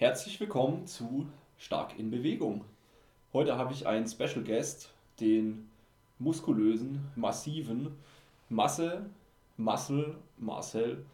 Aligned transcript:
Herzlich 0.00 0.40
willkommen 0.40 0.86
zu 0.86 1.26
Stark 1.58 1.98
in 1.98 2.10
Bewegung. 2.10 2.64
Heute 3.34 3.58
habe 3.58 3.74
ich 3.74 3.86
einen 3.86 4.06
Special 4.06 4.42
Guest, 4.42 4.94
den 5.20 5.68
muskulösen, 6.18 7.06
massiven 7.16 7.98
Masse, 8.48 9.04
Massel, 9.58 10.14
Marcel, 10.38 11.04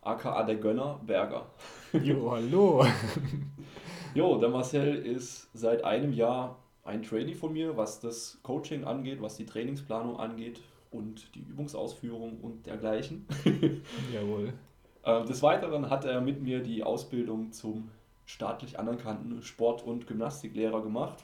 aka 0.00 0.42
der 0.42 0.56
Gönner 0.56 0.98
Berger. 1.06 1.46
Jo, 2.02 2.32
hallo. 2.32 2.84
jo, 4.16 4.40
der 4.40 4.48
Marcel 4.48 4.96
ist 4.96 5.48
seit 5.54 5.84
einem 5.84 6.12
Jahr 6.12 6.58
ein 6.82 7.04
Trainee 7.04 7.34
von 7.34 7.52
mir, 7.52 7.76
was 7.76 8.00
das 8.00 8.40
Coaching 8.42 8.82
angeht, 8.82 9.22
was 9.22 9.36
die 9.36 9.46
Trainingsplanung 9.46 10.16
angeht 10.16 10.60
und 10.90 11.32
die 11.36 11.42
Übungsausführung 11.42 12.40
und 12.40 12.66
dergleichen. 12.66 13.24
Jawohl. 14.12 14.52
Äh, 15.04 15.24
des 15.26 15.44
Weiteren 15.44 15.90
hat 15.90 16.04
er 16.04 16.20
mit 16.20 16.42
mir 16.42 16.60
die 16.60 16.82
Ausbildung 16.82 17.52
zum 17.52 17.88
staatlich 18.32 18.78
anerkannten 18.78 19.42
Sport- 19.42 19.82
und 19.82 20.06
Gymnastiklehrer 20.06 20.82
gemacht. 20.82 21.22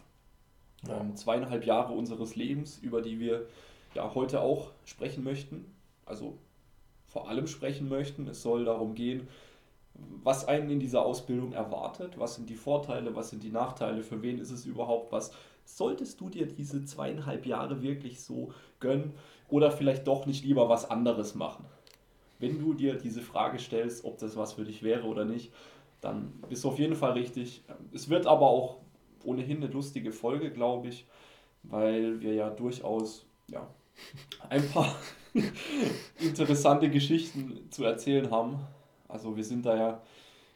Ja. 0.86 1.00
Ähm, 1.00 1.16
zweieinhalb 1.16 1.64
Jahre 1.64 1.94
unseres 1.94 2.36
Lebens, 2.36 2.78
über 2.78 3.00
die 3.00 3.18
wir 3.18 3.46
ja 3.94 4.14
heute 4.14 4.42
auch 4.42 4.72
sprechen 4.84 5.24
möchten. 5.24 5.64
Also 6.04 6.36
vor 7.06 7.30
allem 7.30 7.46
sprechen 7.46 7.88
möchten. 7.88 8.28
Es 8.28 8.42
soll 8.42 8.66
darum 8.66 8.94
gehen, 8.94 9.26
was 10.22 10.46
einen 10.46 10.68
in 10.68 10.80
dieser 10.80 11.02
Ausbildung 11.02 11.54
erwartet, 11.54 12.18
was 12.18 12.34
sind 12.34 12.50
die 12.50 12.54
Vorteile, 12.54 13.16
was 13.16 13.30
sind 13.30 13.42
die 13.42 13.50
Nachteile, 13.50 14.02
für 14.02 14.22
wen 14.22 14.38
ist 14.38 14.50
es 14.50 14.66
überhaupt 14.66 15.10
was. 15.10 15.32
Solltest 15.64 16.20
du 16.20 16.28
dir 16.28 16.46
diese 16.46 16.84
zweieinhalb 16.84 17.46
Jahre 17.46 17.82
wirklich 17.82 18.20
so 18.20 18.52
gönnen 18.80 19.14
oder 19.48 19.70
vielleicht 19.70 20.06
doch 20.06 20.26
nicht 20.26 20.44
lieber 20.44 20.68
was 20.68 20.90
anderes 20.90 21.34
machen? 21.34 21.64
Wenn 22.38 22.60
du 22.60 22.74
dir 22.74 22.94
diese 22.94 23.22
Frage 23.22 23.58
stellst, 23.58 24.04
ob 24.04 24.18
das 24.18 24.36
was 24.36 24.52
für 24.52 24.64
dich 24.64 24.82
wäre 24.82 25.06
oder 25.06 25.24
nicht, 25.24 25.52
dann 26.00 26.32
bist 26.48 26.64
du 26.64 26.68
auf 26.68 26.78
jeden 26.78 26.96
Fall 26.96 27.12
richtig. 27.12 27.62
Es 27.92 28.08
wird 28.08 28.26
aber 28.26 28.48
auch 28.48 28.78
ohnehin 29.24 29.58
eine 29.58 29.66
lustige 29.66 30.12
Folge, 30.12 30.50
glaube 30.50 30.88
ich, 30.88 31.06
weil 31.64 32.20
wir 32.20 32.34
ja 32.34 32.50
durchaus 32.50 33.26
ja, 33.48 33.66
ein 34.48 34.68
paar 34.70 34.94
interessante 36.20 36.90
Geschichten 36.90 37.68
zu 37.70 37.84
erzählen 37.84 38.30
haben. 38.30 38.58
Also 39.08 39.36
wir 39.36 39.44
sind 39.44 39.66
da 39.66 39.76
ja 39.76 40.02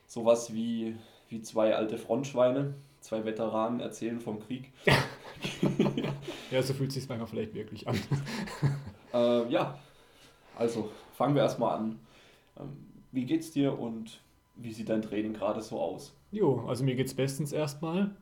sowas 0.06 0.52
wie, 0.52 0.94
wie 1.28 1.42
zwei 1.42 1.74
alte 1.74 1.98
Frontschweine, 1.98 2.74
zwei 3.00 3.24
Veteranen 3.24 3.80
erzählen 3.80 4.20
vom 4.20 4.40
Krieg. 4.40 4.72
ja, 6.50 6.62
so 6.62 6.74
fühlt 6.74 6.90
es 6.90 6.94
sich 6.96 7.08
manchmal 7.08 7.28
vielleicht 7.28 7.54
wirklich 7.54 7.88
an. 7.88 7.98
äh, 9.14 9.48
ja, 9.50 9.78
also 10.56 10.90
fangen 11.14 11.34
wir 11.34 11.42
erstmal 11.42 11.78
an. 11.78 11.98
Ähm, 12.58 12.76
wie 13.10 13.24
geht's 13.24 13.50
dir 13.50 13.78
und 13.78 14.20
wie 14.56 14.72
sieht 14.72 14.88
dein 14.88 15.02
Training 15.02 15.34
gerade 15.34 15.60
so 15.60 15.80
aus? 15.80 16.14
Jo, 16.30 16.64
also 16.66 16.84
mir 16.84 16.94
geht's 16.94 17.14
bestens 17.14 17.52
erstmal. 17.52 18.14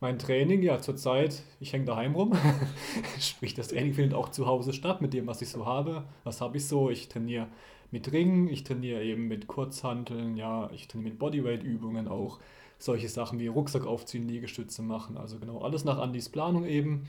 Mein 0.00 0.18
Training, 0.18 0.62
ja, 0.62 0.80
zurzeit, 0.80 1.42
ich 1.60 1.74
hänge 1.74 1.84
daheim 1.84 2.14
rum. 2.14 2.32
Sprich, 3.20 3.52
das 3.52 3.68
Training 3.68 3.92
findet 3.92 4.14
auch 4.14 4.30
zu 4.30 4.46
Hause 4.46 4.72
statt 4.72 5.02
mit 5.02 5.12
dem, 5.12 5.26
was 5.26 5.42
ich 5.42 5.50
so 5.50 5.66
habe. 5.66 6.04
Was 6.24 6.40
habe 6.40 6.56
ich 6.56 6.66
so? 6.66 6.88
Ich 6.88 7.08
trainiere 7.08 7.48
mit 7.90 8.10
Ringen, 8.12 8.48
ich 8.48 8.64
trainiere 8.64 9.04
eben 9.04 9.28
mit 9.28 9.46
Kurzhanteln, 9.46 10.36
ja, 10.36 10.70
ich 10.72 10.88
trainiere 10.88 11.10
mit 11.10 11.18
Bodyweight-Übungen 11.18 12.08
auch. 12.08 12.38
Solche 12.78 13.10
Sachen 13.10 13.38
wie 13.40 13.48
Rucksack 13.48 13.84
aufziehen, 13.84 14.26
Liegestütze 14.26 14.80
machen. 14.80 15.18
Also 15.18 15.38
genau 15.38 15.58
alles 15.58 15.84
nach 15.84 15.98
Andys 15.98 16.30
Planung 16.30 16.64
eben. 16.64 17.06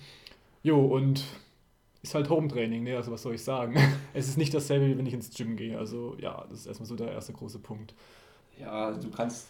Jo, 0.62 0.86
und 0.86 1.24
ist 2.04 2.14
halt 2.14 2.30
Home-Training, 2.30 2.84
ne? 2.84 2.98
Also 2.98 3.12
was 3.12 3.22
soll 3.22 3.36
ich 3.36 3.44
sagen? 3.44 3.76
es 4.14 4.28
ist 4.28 4.38
nicht 4.38 4.54
dasselbe, 4.54 4.88
wie 4.88 4.98
wenn 4.98 5.06
ich 5.06 5.14
ins 5.14 5.34
Gym 5.34 5.56
gehe. 5.56 5.78
Also 5.78 6.18
ja, 6.20 6.46
das 6.50 6.60
ist 6.60 6.66
erstmal 6.66 6.88
so 6.88 6.98
der 6.98 7.12
erste 7.12 7.32
große 7.32 7.60
Punkt. 7.60 7.94
Ja, 8.62 8.92
du 8.92 9.10
kannst 9.10 9.48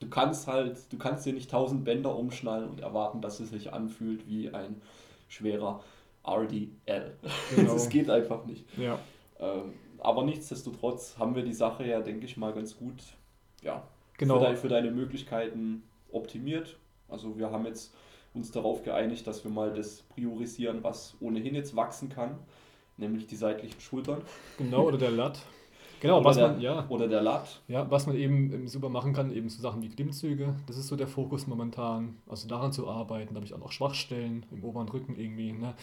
du 0.00 0.08
kannst 0.08 0.46
halt, 0.46 0.78
du 0.90 0.98
kannst 0.98 1.26
dir 1.26 1.32
nicht 1.32 1.50
tausend 1.50 1.84
Bänder 1.84 2.16
umschnallen 2.16 2.68
und 2.68 2.80
erwarten, 2.80 3.20
dass 3.20 3.38
es 3.38 3.50
sich 3.50 3.72
anfühlt 3.72 4.26
wie 4.26 4.50
ein 4.50 4.80
schwerer 5.28 5.82
RDL. 6.26 7.16
Genau. 7.54 7.72
das 7.72 7.88
geht 7.88 8.10
einfach 8.10 8.44
nicht. 8.46 8.64
Ja. 8.76 8.98
Ähm, 9.38 9.74
aber 9.98 10.24
nichtsdestotrotz 10.24 11.16
haben 11.18 11.34
wir 11.34 11.42
die 11.42 11.52
Sache 11.52 11.86
ja, 11.86 12.00
denke 12.00 12.24
ich 12.24 12.36
mal, 12.36 12.52
ganz 12.52 12.76
gut 12.76 13.02
ja, 13.62 13.82
genau. 14.16 14.38
für, 14.38 14.44
dein, 14.44 14.56
für 14.56 14.68
deine 14.68 14.90
Möglichkeiten 14.90 15.82
optimiert. 16.10 16.76
Also 17.08 17.38
wir 17.38 17.50
haben 17.50 17.66
jetzt 17.66 17.92
uns 18.32 18.50
darauf 18.50 18.82
geeinigt, 18.82 19.26
dass 19.26 19.44
wir 19.44 19.50
mal 19.50 19.72
das 19.72 20.02
priorisieren, 20.02 20.82
was 20.82 21.14
ohnehin 21.20 21.54
jetzt 21.54 21.76
wachsen 21.76 22.08
kann, 22.08 22.38
nämlich 22.96 23.26
die 23.26 23.36
seitlichen 23.36 23.80
Schultern. 23.80 24.22
Genau, 24.56 24.84
oder 24.84 24.98
der 24.98 25.10
Latt. 25.10 25.40
Genau, 26.00 26.18
oder 26.18 26.24
was 26.24 26.36
der, 26.36 26.48
man, 26.48 26.60
ja. 26.60 26.86
Oder 26.88 27.08
der 27.08 27.20
Lat. 27.20 27.60
Ja, 27.68 27.90
was 27.90 28.06
man 28.06 28.16
eben 28.16 28.66
super 28.66 28.88
machen 28.88 29.12
kann, 29.12 29.32
eben 29.32 29.48
so 29.48 29.60
Sachen 29.60 29.82
wie 29.82 29.88
Klimmzüge, 29.88 30.54
das 30.66 30.78
ist 30.78 30.88
so 30.88 30.96
der 30.96 31.06
Fokus 31.06 31.46
momentan. 31.46 32.16
Also 32.26 32.48
daran 32.48 32.72
zu 32.72 32.88
arbeiten, 32.88 33.34
da 33.34 33.36
habe 33.36 33.46
ich 33.46 33.54
auch 33.54 33.58
noch 33.58 33.72
Schwachstellen 33.72 34.46
im 34.50 34.64
oberen 34.64 34.88
Rücken 34.88 35.16
irgendwie. 35.16 35.52
Ne? 35.52 35.74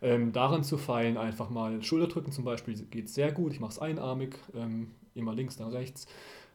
Ähm, 0.00 0.32
daran 0.32 0.62
zu 0.62 0.78
feilen, 0.78 1.16
einfach 1.16 1.50
mal 1.50 1.82
Schulterdrücken 1.82 2.32
zum 2.32 2.44
Beispiel 2.44 2.74
geht 2.74 3.08
sehr 3.08 3.32
gut. 3.32 3.52
Ich 3.52 3.60
mache 3.60 3.72
es 3.72 3.78
einarmig, 3.80 4.36
ähm, 4.54 4.92
immer 5.14 5.34
links, 5.34 5.56
dann 5.56 5.68
rechts. 5.68 6.06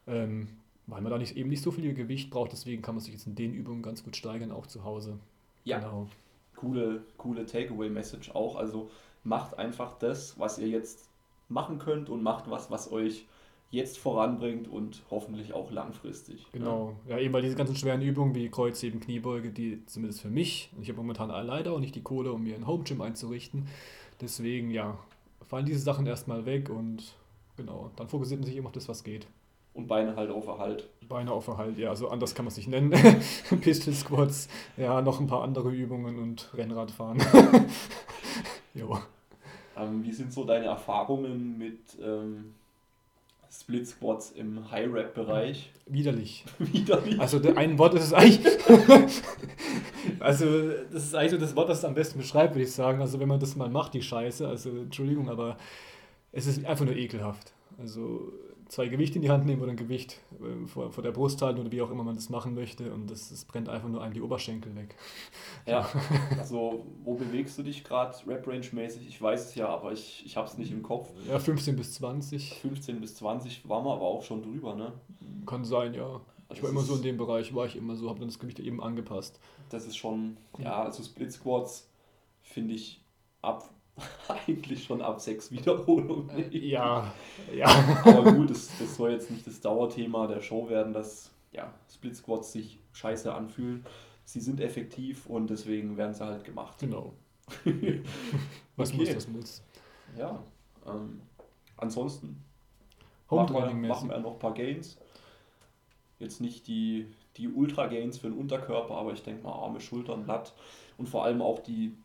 Ähm, 0.07 0.47
weil 0.87 1.01
man 1.01 1.11
da 1.11 1.17
nicht, 1.17 1.35
eben 1.37 1.49
nicht 1.49 1.61
so 1.61 1.71
viel 1.71 1.93
Gewicht 1.93 2.31
braucht, 2.31 2.51
deswegen 2.51 2.81
kann 2.81 2.95
man 2.95 3.03
sich 3.03 3.13
jetzt 3.13 3.27
in 3.27 3.35
den 3.35 3.53
Übungen 3.53 3.83
ganz 3.83 4.03
gut 4.03 4.15
steigern, 4.15 4.51
auch 4.51 4.65
zu 4.65 4.83
Hause. 4.83 5.19
Ja, 5.65 5.79
genau. 5.79 6.07
coole, 6.55 7.03
coole 7.17 7.45
Takeaway-Message 7.45 8.31
auch. 8.33 8.55
Also 8.55 8.89
macht 9.23 9.57
einfach 9.59 9.97
das, 9.99 10.39
was 10.39 10.57
ihr 10.57 10.69
jetzt 10.69 11.08
machen 11.49 11.79
könnt 11.79 12.09
und 12.09 12.23
macht 12.23 12.49
was, 12.49 12.71
was 12.71 12.91
euch 12.91 13.25
jetzt 13.71 13.99
voranbringt 13.99 14.67
und 14.67 15.03
hoffentlich 15.11 15.53
auch 15.53 15.71
langfristig. 15.71 16.47
Genau, 16.51 16.95
ja, 17.07 17.17
ja 17.17 17.23
eben 17.23 17.33
weil 17.33 17.43
diese 17.43 17.55
ganzen 17.55 17.75
schweren 17.75 18.01
Übungen 18.01 18.33
wie 18.33 18.49
Kreuzheben, 18.49 18.99
Kniebeuge, 18.99 19.51
die 19.51 19.85
zumindest 19.85 20.21
für 20.21 20.29
mich, 20.29 20.71
ich 20.81 20.89
habe 20.89 20.97
momentan 20.97 21.29
leider 21.29 21.73
auch 21.73 21.79
nicht 21.79 21.95
die 21.95 22.01
Kohle, 22.01 22.31
um 22.31 22.43
mir 22.43 22.55
ein 22.55 22.65
Home 22.65 22.83
Gym 22.83 23.01
einzurichten, 23.01 23.67
deswegen 24.21 24.71
ja, 24.71 24.97
fallen 25.47 25.65
diese 25.65 25.79
Sachen 25.79 26.07
erstmal 26.07 26.45
weg 26.45 26.69
und 26.69 27.15
genau, 27.57 27.91
dann 27.95 28.07
fokussiert 28.07 28.39
man 28.39 28.47
sich 28.47 28.57
immer 28.57 28.67
auf 28.67 28.73
das, 28.73 28.89
was 28.89 29.03
geht. 29.03 29.27
Und 29.75 29.87
Beine 29.87 30.15
halt 30.15 30.31
auf 30.31 30.47
Erhalt. 30.47 30.89
Beine 31.07 31.31
auf 31.31 31.47
Erhalt, 31.47 31.77
ja, 31.77 31.89
also 31.89 32.09
anders 32.09 32.33
kann 32.33 32.45
man 32.45 32.51
es 32.51 32.57
nicht 32.57 32.69
nennen. 32.69 32.91
Pistol 33.61 33.93
Squats, 33.93 34.49
ja, 34.77 34.99
noch 35.01 35.19
ein 35.19 35.27
paar 35.27 35.43
andere 35.43 35.69
Übungen 35.69 36.17
und 36.17 36.49
Rennradfahren. 36.55 37.21
jo. 38.73 38.97
Ähm, 39.79 40.03
wie 40.03 40.11
sind 40.11 40.33
so 40.33 40.43
deine 40.43 40.65
Erfahrungen 40.65 41.57
mit 41.57 41.79
ähm, 42.03 42.53
Split 43.51 43.87
Squats 43.87 44.31
im 44.31 44.69
High 44.69 44.91
Rap 44.91 45.13
Bereich? 45.13 45.71
Widerlich. 45.85 46.45
Widerlich. 46.59 47.19
Also 47.19 47.41
ein 47.55 47.77
Wort 47.77 47.93
ist 47.95 48.03
es 48.03 48.13
eigentlich. 48.13 48.59
also 50.19 50.69
das 50.91 51.03
ist 51.03 51.15
eigentlich 51.15 51.31
so 51.31 51.37
das 51.37 51.55
Wort, 51.55 51.69
das 51.69 51.79
es 51.79 51.85
am 51.85 51.95
besten 51.95 52.19
beschreibt, 52.19 52.55
würde 52.55 52.65
ich 52.65 52.71
sagen. 52.71 53.01
Also 53.01 53.19
wenn 53.19 53.27
man 53.27 53.39
das 53.39 53.55
mal 53.55 53.69
macht, 53.69 53.93
die 53.93 54.01
Scheiße. 54.01 54.47
Also 54.47 54.69
Entschuldigung, 54.69 55.29
aber 55.29 55.57
es 56.31 56.45
ist 56.45 56.65
einfach 56.65 56.85
nur 56.85 56.95
ekelhaft. 56.95 57.53
Also 57.79 58.33
zwei 58.69 58.87
Gewichte 58.87 59.17
in 59.17 59.23
die 59.23 59.29
Hand 59.29 59.45
nehmen 59.45 59.61
oder 59.61 59.71
ein 59.71 59.77
Gewicht 59.77 60.21
äh, 60.39 60.67
vor, 60.67 60.91
vor 60.91 61.03
der 61.03 61.11
Brust 61.11 61.41
halten 61.41 61.59
oder 61.59 61.71
wie 61.71 61.81
auch 61.81 61.91
immer 61.91 62.03
man 62.03 62.15
das 62.15 62.29
machen 62.29 62.53
möchte 62.53 62.93
und 62.93 63.11
das, 63.11 63.29
das 63.29 63.43
brennt 63.43 63.67
einfach 63.67 63.89
nur 63.89 64.01
einem 64.01 64.13
die 64.13 64.21
Oberschenkel 64.21 64.75
weg. 64.75 64.95
Ja, 65.65 65.89
also 66.39 66.85
wo 67.03 67.15
bewegst 67.15 67.57
du 67.57 67.63
dich 67.63 67.83
gerade 67.83 68.15
Rap-Range-mäßig? 68.25 69.07
Ich 69.07 69.21
weiß 69.21 69.47
es 69.47 69.55
ja, 69.55 69.67
aber 69.67 69.91
ich, 69.91 70.23
ich 70.25 70.37
habe 70.37 70.47
es 70.47 70.57
nicht 70.57 70.71
im 70.71 70.83
Kopf. 70.83 71.09
Ja, 71.27 71.39
15 71.39 71.75
bis 71.75 71.93
20. 71.95 72.59
15 72.61 73.01
bis 73.01 73.15
20 73.15 73.67
waren 73.67 73.83
wir 73.83 73.93
aber 73.93 74.05
auch 74.05 74.23
schon 74.23 74.41
drüber, 74.41 74.75
ne? 74.75 74.93
Kann 75.45 75.65
sein, 75.65 75.93
ja. 75.93 76.21
Ich 76.51 76.63
war 76.63 76.69
immer 76.69 76.81
so 76.81 76.95
in 76.95 77.03
dem 77.03 77.17
Bereich, 77.17 77.53
war 77.53 77.65
ich 77.65 77.75
immer 77.75 77.95
so, 77.95 78.09
habe 78.09 78.19
dann 78.19 78.29
das 78.29 78.39
Gewicht 78.39 78.59
eben 78.59 78.81
angepasst. 78.81 79.39
Das 79.69 79.85
ist 79.85 79.97
schon, 79.97 80.37
ja, 80.57 80.83
also 80.83 81.03
Split 81.03 81.31
Squats 81.31 81.87
finde 82.41 82.73
ich 82.73 83.03
ab 83.41 83.69
eigentlich 84.27 84.83
schon 84.83 85.01
ab 85.01 85.19
sechs 85.19 85.51
Wiederholungen. 85.51 86.29
Äh, 86.29 86.57
ja, 86.57 87.13
ja. 87.53 87.67
Aber 88.03 88.33
gut, 88.33 88.49
das, 88.49 88.69
das 88.79 88.95
soll 88.95 89.11
jetzt 89.11 89.31
nicht 89.31 89.45
das 89.45 89.61
Dauerthema 89.61 90.27
der 90.27 90.41
Show 90.41 90.69
werden, 90.69 90.93
dass 90.93 91.31
ja, 91.51 91.73
Split 91.91 92.15
Squats 92.15 92.51
sich 92.51 92.79
scheiße 92.93 93.33
anfühlen. 93.33 93.85
Sie 94.25 94.39
sind 94.39 94.61
effektiv 94.61 95.25
und 95.25 95.49
deswegen 95.49 95.97
werden 95.97 96.13
sie 96.13 96.23
halt 96.23 96.43
gemacht. 96.43 96.77
Genau. 96.79 97.13
Was 98.75 98.89
okay. 98.89 98.97
muss, 98.97 99.13
das 99.13 99.27
muss. 99.27 99.63
Ja. 100.17 100.43
Ähm, 100.85 101.21
ansonsten 101.77 102.43
machen 103.29 103.55
wir, 103.55 103.87
machen 103.87 104.09
wir 104.09 104.19
noch 104.19 104.33
ein 104.33 104.39
paar 104.39 104.53
Gains. 104.53 104.97
Jetzt 106.19 106.41
nicht 106.41 106.67
die, 106.67 107.07
die 107.37 107.47
Ultra-Gains 107.47 108.19
für 108.19 108.29
den 108.29 108.37
Unterkörper, 108.37 108.95
aber 108.95 109.13
ich 109.13 109.23
denke 109.23 109.43
mal 109.43 109.53
Arme, 109.53 109.79
Schultern, 109.79 110.23
Blatt 110.25 110.53
und 110.97 111.07
vor 111.07 111.23
allem 111.23 111.41
auch 111.41 111.59
die 111.59 111.95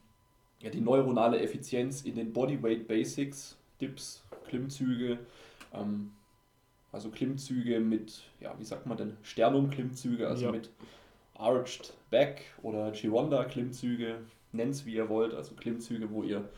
ja, 0.60 0.70
die 0.70 0.80
neuronale 0.80 1.40
Effizienz 1.40 2.02
in 2.02 2.14
den 2.16 2.32
Bodyweight 2.32 2.86
Basics, 2.88 3.56
Dips, 3.80 4.22
Klimmzüge, 4.48 5.18
ähm, 5.72 6.12
also 6.92 7.10
Klimmzüge 7.10 7.80
mit, 7.80 8.22
ja, 8.40 8.54
wie 8.58 8.64
sagt 8.64 8.86
man 8.86 8.96
denn, 8.96 9.16
Sternum-Klimmzüge, 9.22 10.28
also 10.28 10.46
ja. 10.46 10.52
mit 10.52 10.70
Arched 11.34 11.92
Back 12.10 12.42
oder 12.62 12.92
Gironda-Klimmzüge, 12.92 14.18
nennt 14.52 14.74
es 14.74 14.86
wie 14.86 14.94
ihr 14.94 15.08
wollt, 15.08 15.34
also 15.34 15.54
Klimmzüge, 15.54 16.10
wo 16.10 16.22
ihr 16.22 16.48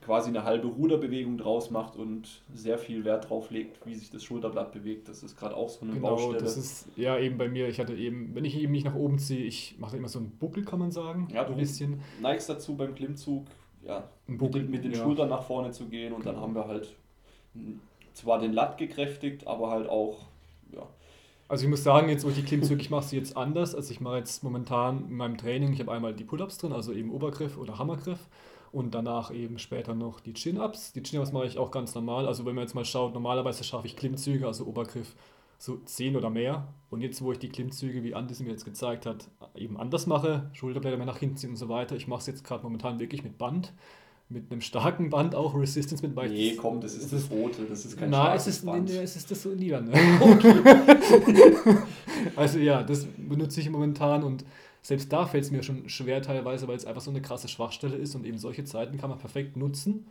quasi 0.00 0.30
eine 0.30 0.44
halbe 0.44 0.68
Ruderbewegung 0.68 1.36
draus 1.36 1.70
macht 1.70 1.96
und 1.96 2.42
sehr 2.54 2.78
viel 2.78 3.04
Wert 3.04 3.28
drauf 3.28 3.50
legt, 3.50 3.84
wie 3.86 3.94
sich 3.94 4.10
das 4.10 4.24
Schulterblatt 4.24 4.72
bewegt. 4.72 5.08
Das 5.08 5.22
ist 5.22 5.36
gerade 5.36 5.54
auch 5.54 5.68
so 5.68 5.82
eine 5.82 5.92
genau, 5.92 6.16
Baustelle. 6.16 6.42
das 6.42 6.56
ist 6.56 6.88
ja 6.96 7.18
eben 7.18 7.36
bei 7.36 7.48
mir, 7.48 7.68
ich 7.68 7.78
hatte 7.80 7.94
eben, 7.94 8.34
wenn 8.34 8.44
ich 8.44 8.56
eben 8.56 8.72
nicht 8.72 8.84
nach 8.84 8.94
oben 8.94 9.18
ziehe, 9.18 9.44
ich 9.44 9.76
mache 9.78 9.96
immer 9.96 10.08
so 10.08 10.18
einen 10.18 10.30
Buckel, 10.30 10.64
kann 10.64 10.78
man 10.78 10.90
sagen. 10.90 11.28
Ja, 11.32 11.44
du 11.44 11.52
ein 11.52 11.58
bisschen. 11.58 12.00
neigst 12.20 12.48
dazu 12.48 12.76
beim 12.76 12.94
Klimmzug, 12.94 13.46
ja, 13.82 13.98
Ein 13.98 14.32
mit 14.32 14.38
Buckel, 14.38 14.62
den, 14.62 14.70
mit 14.70 14.84
den 14.84 14.92
ja. 14.92 15.02
Schultern 15.02 15.28
nach 15.28 15.42
vorne 15.42 15.70
zu 15.70 15.86
gehen 15.86 16.12
und 16.14 16.24
dann 16.24 16.36
haben 16.36 16.54
wir 16.54 16.66
halt 16.66 16.94
zwar 18.14 18.38
den 18.38 18.52
Latt 18.52 18.78
gekräftigt, 18.78 19.46
aber 19.46 19.70
halt 19.70 19.88
auch, 19.88 20.18
ja, 20.72 20.82
Also 21.48 21.64
ich 21.64 21.70
muss 21.70 21.84
sagen, 21.84 22.08
jetzt 22.08 22.24
wo 22.24 22.30
ich 22.30 22.36
die 22.36 22.42
Klimmzüge, 22.42 22.80
ich 22.80 22.90
mache 22.90 23.04
sie 23.04 23.16
jetzt 23.16 23.36
anders. 23.36 23.74
Also 23.74 23.92
ich 23.92 24.00
mache 24.00 24.16
jetzt 24.16 24.42
momentan 24.44 25.08
in 25.10 25.16
meinem 25.16 25.36
Training, 25.36 25.72
ich 25.74 25.80
habe 25.80 25.92
einmal 25.92 26.14
die 26.14 26.24
Pull-Ups 26.24 26.58
drin, 26.58 26.72
also 26.72 26.92
eben 26.92 27.10
Obergriff 27.10 27.58
oder 27.58 27.78
Hammergriff 27.78 28.28
und 28.72 28.94
danach 28.94 29.32
eben 29.32 29.58
später 29.58 29.94
noch 29.94 30.20
die 30.20 30.32
Chin-Ups. 30.32 30.92
Die 30.92 31.02
Chin-Ups 31.02 31.32
mache 31.32 31.46
ich 31.46 31.58
auch 31.58 31.70
ganz 31.70 31.94
normal. 31.94 32.26
Also 32.26 32.46
wenn 32.46 32.54
man 32.54 32.62
jetzt 32.62 32.74
mal 32.74 32.84
schaut, 32.84 33.14
normalerweise 33.14 33.64
schaffe 33.64 33.86
ich 33.86 33.96
Klimmzüge, 33.96 34.46
also 34.46 34.64
Obergriff 34.64 35.14
so 35.58 35.76
10 35.76 36.16
oder 36.16 36.30
mehr. 36.30 36.68
Und 36.88 37.02
jetzt, 37.02 37.20
wo 37.22 37.32
ich 37.32 37.38
die 37.38 37.48
Klimmzüge, 37.48 38.02
wie 38.02 38.14
Andi 38.14 38.32
es 38.32 38.40
mir 38.40 38.50
jetzt 38.50 38.64
gezeigt 38.64 39.06
hat, 39.06 39.28
eben 39.54 39.76
anders 39.76 40.06
mache, 40.06 40.48
Schulterblätter 40.52 40.96
mehr 40.96 41.06
nach 41.06 41.18
hinten 41.18 41.36
ziehen 41.36 41.50
und 41.50 41.56
so 41.56 41.68
weiter. 41.68 41.96
Ich 41.96 42.08
mache 42.08 42.20
es 42.20 42.26
jetzt 42.26 42.44
gerade 42.44 42.62
momentan 42.62 42.98
wirklich 42.98 43.24
mit 43.24 43.36
Band, 43.36 43.74
mit 44.28 44.50
einem 44.50 44.60
starken 44.60 45.10
Band 45.10 45.34
auch, 45.34 45.54
Resistance 45.54 46.06
mit, 46.06 46.16
weil 46.16 46.30
nee, 46.30 46.54
komm, 46.54 46.80
das 46.80 46.94
ist 46.94 47.12
das 47.12 47.30
Rote, 47.30 47.64
das 47.68 47.84
ist 47.84 47.98
kein 47.98 48.10
Nein, 48.10 48.20
starkes 48.20 48.46
es 48.46 48.56
ist, 48.56 48.66
Band. 48.66 48.88
nee, 48.88 48.98
es 48.98 49.16
ist 49.16 49.30
das 49.30 49.42
so 49.42 49.50
lila. 49.50 49.80
Ne? 49.80 49.92
also 52.36 52.58
ja, 52.58 52.82
das 52.82 53.06
benutze 53.18 53.60
ich 53.60 53.68
momentan 53.68 54.22
und 54.22 54.44
selbst 54.82 55.12
da 55.12 55.26
fällt 55.26 55.44
es 55.44 55.50
mir 55.50 55.62
schon 55.62 55.88
schwer 55.88 56.22
teilweise, 56.22 56.66
weil 56.68 56.76
es 56.76 56.86
einfach 56.86 57.02
so 57.02 57.10
eine 57.10 57.22
krasse 57.22 57.48
Schwachstelle 57.48 57.96
ist 57.96 58.14
und 58.14 58.24
eben 58.24 58.38
solche 58.38 58.64
Zeiten 58.64 58.98
kann 58.98 59.10
man 59.10 59.18
perfekt 59.18 59.56
nutzen, 59.56 60.06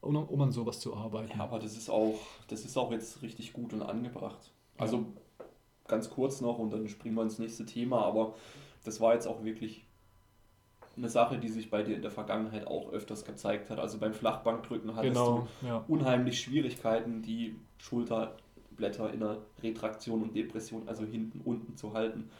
um, 0.00 0.16
um 0.16 0.40
an 0.40 0.52
sowas 0.52 0.80
zu 0.80 0.96
arbeiten. 0.96 1.32
Ja, 1.36 1.44
aber 1.44 1.58
das 1.58 1.76
ist 1.76 1.90
auch, 1.90 2.18
das 2.48 2.64
ist 2.64 2.76
auch 2.76 2.90
jetzt 2.90 3.22
richtig 3.22 3.52
gut 3.52 3.72
und 3.72 3.82
angebracht. 3.82 4.50
Also 4.78 5.06
ganz 5.86 6.10
kurz 6.10 6.40
noch 6.40 6.58
und 6.58 6.72
dann 6.72 6.88
springen 6.88 7.14
wir 7.14 7.22
ins 7.22 7.38
nächste 7.38 7.66
Thema, 7.66 8.04
aber 8.04 8.34
das 8.84 9.00
war 9.00 9.14
jetzt 9.14 9.26
auch 9.26 9.44
wirklich 9.44 9.84
eine 10.96 11.08
Sache, 11.08 11.38
die 11.38 11.48
sich 11.48 11.70
bei 11.70 11.82
dir 11.82 11.96
in 11.96 12.02
der 12.02 12.10
Vergangenheit 12.10 12.66
auch 12.66 12.92
öfters 12.92 13.24
gezeigt 13.24 13.70
hat. 13.70 13.78
Also 13.78 13.98
beim 13.98 14.14
Flachbankdrücken 14.14 14.94
hattest 14.94 15.14
genau, 15.14 15.48
ja. 15.62 15.84
du 15.86 15.92
unheimlich 15.92 16.40
Schwierigkeiten, 16.40 17.22
die 17.22 17.56
Schulterblätter 17.78 19.12
in 19.12 19.20
der 19.20 19.38
Retraktion 19.62 20.22
und 20.22 20.36
Depression, 20.36 20.88
also 20.88 21.04
hinten 21.04 21.40
unten 21.44 21.76
zu 21.76 21.94
halten. 21.94 22.30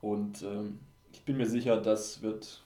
Und 0.00 0.42
ähm, 0.42 0.80
ich 1.16 1.22
bin 1.22 1.38
mir 1.38 1.46
sicher, 1.46 1.80
das 1.80 2.20
wird 2.22 2.62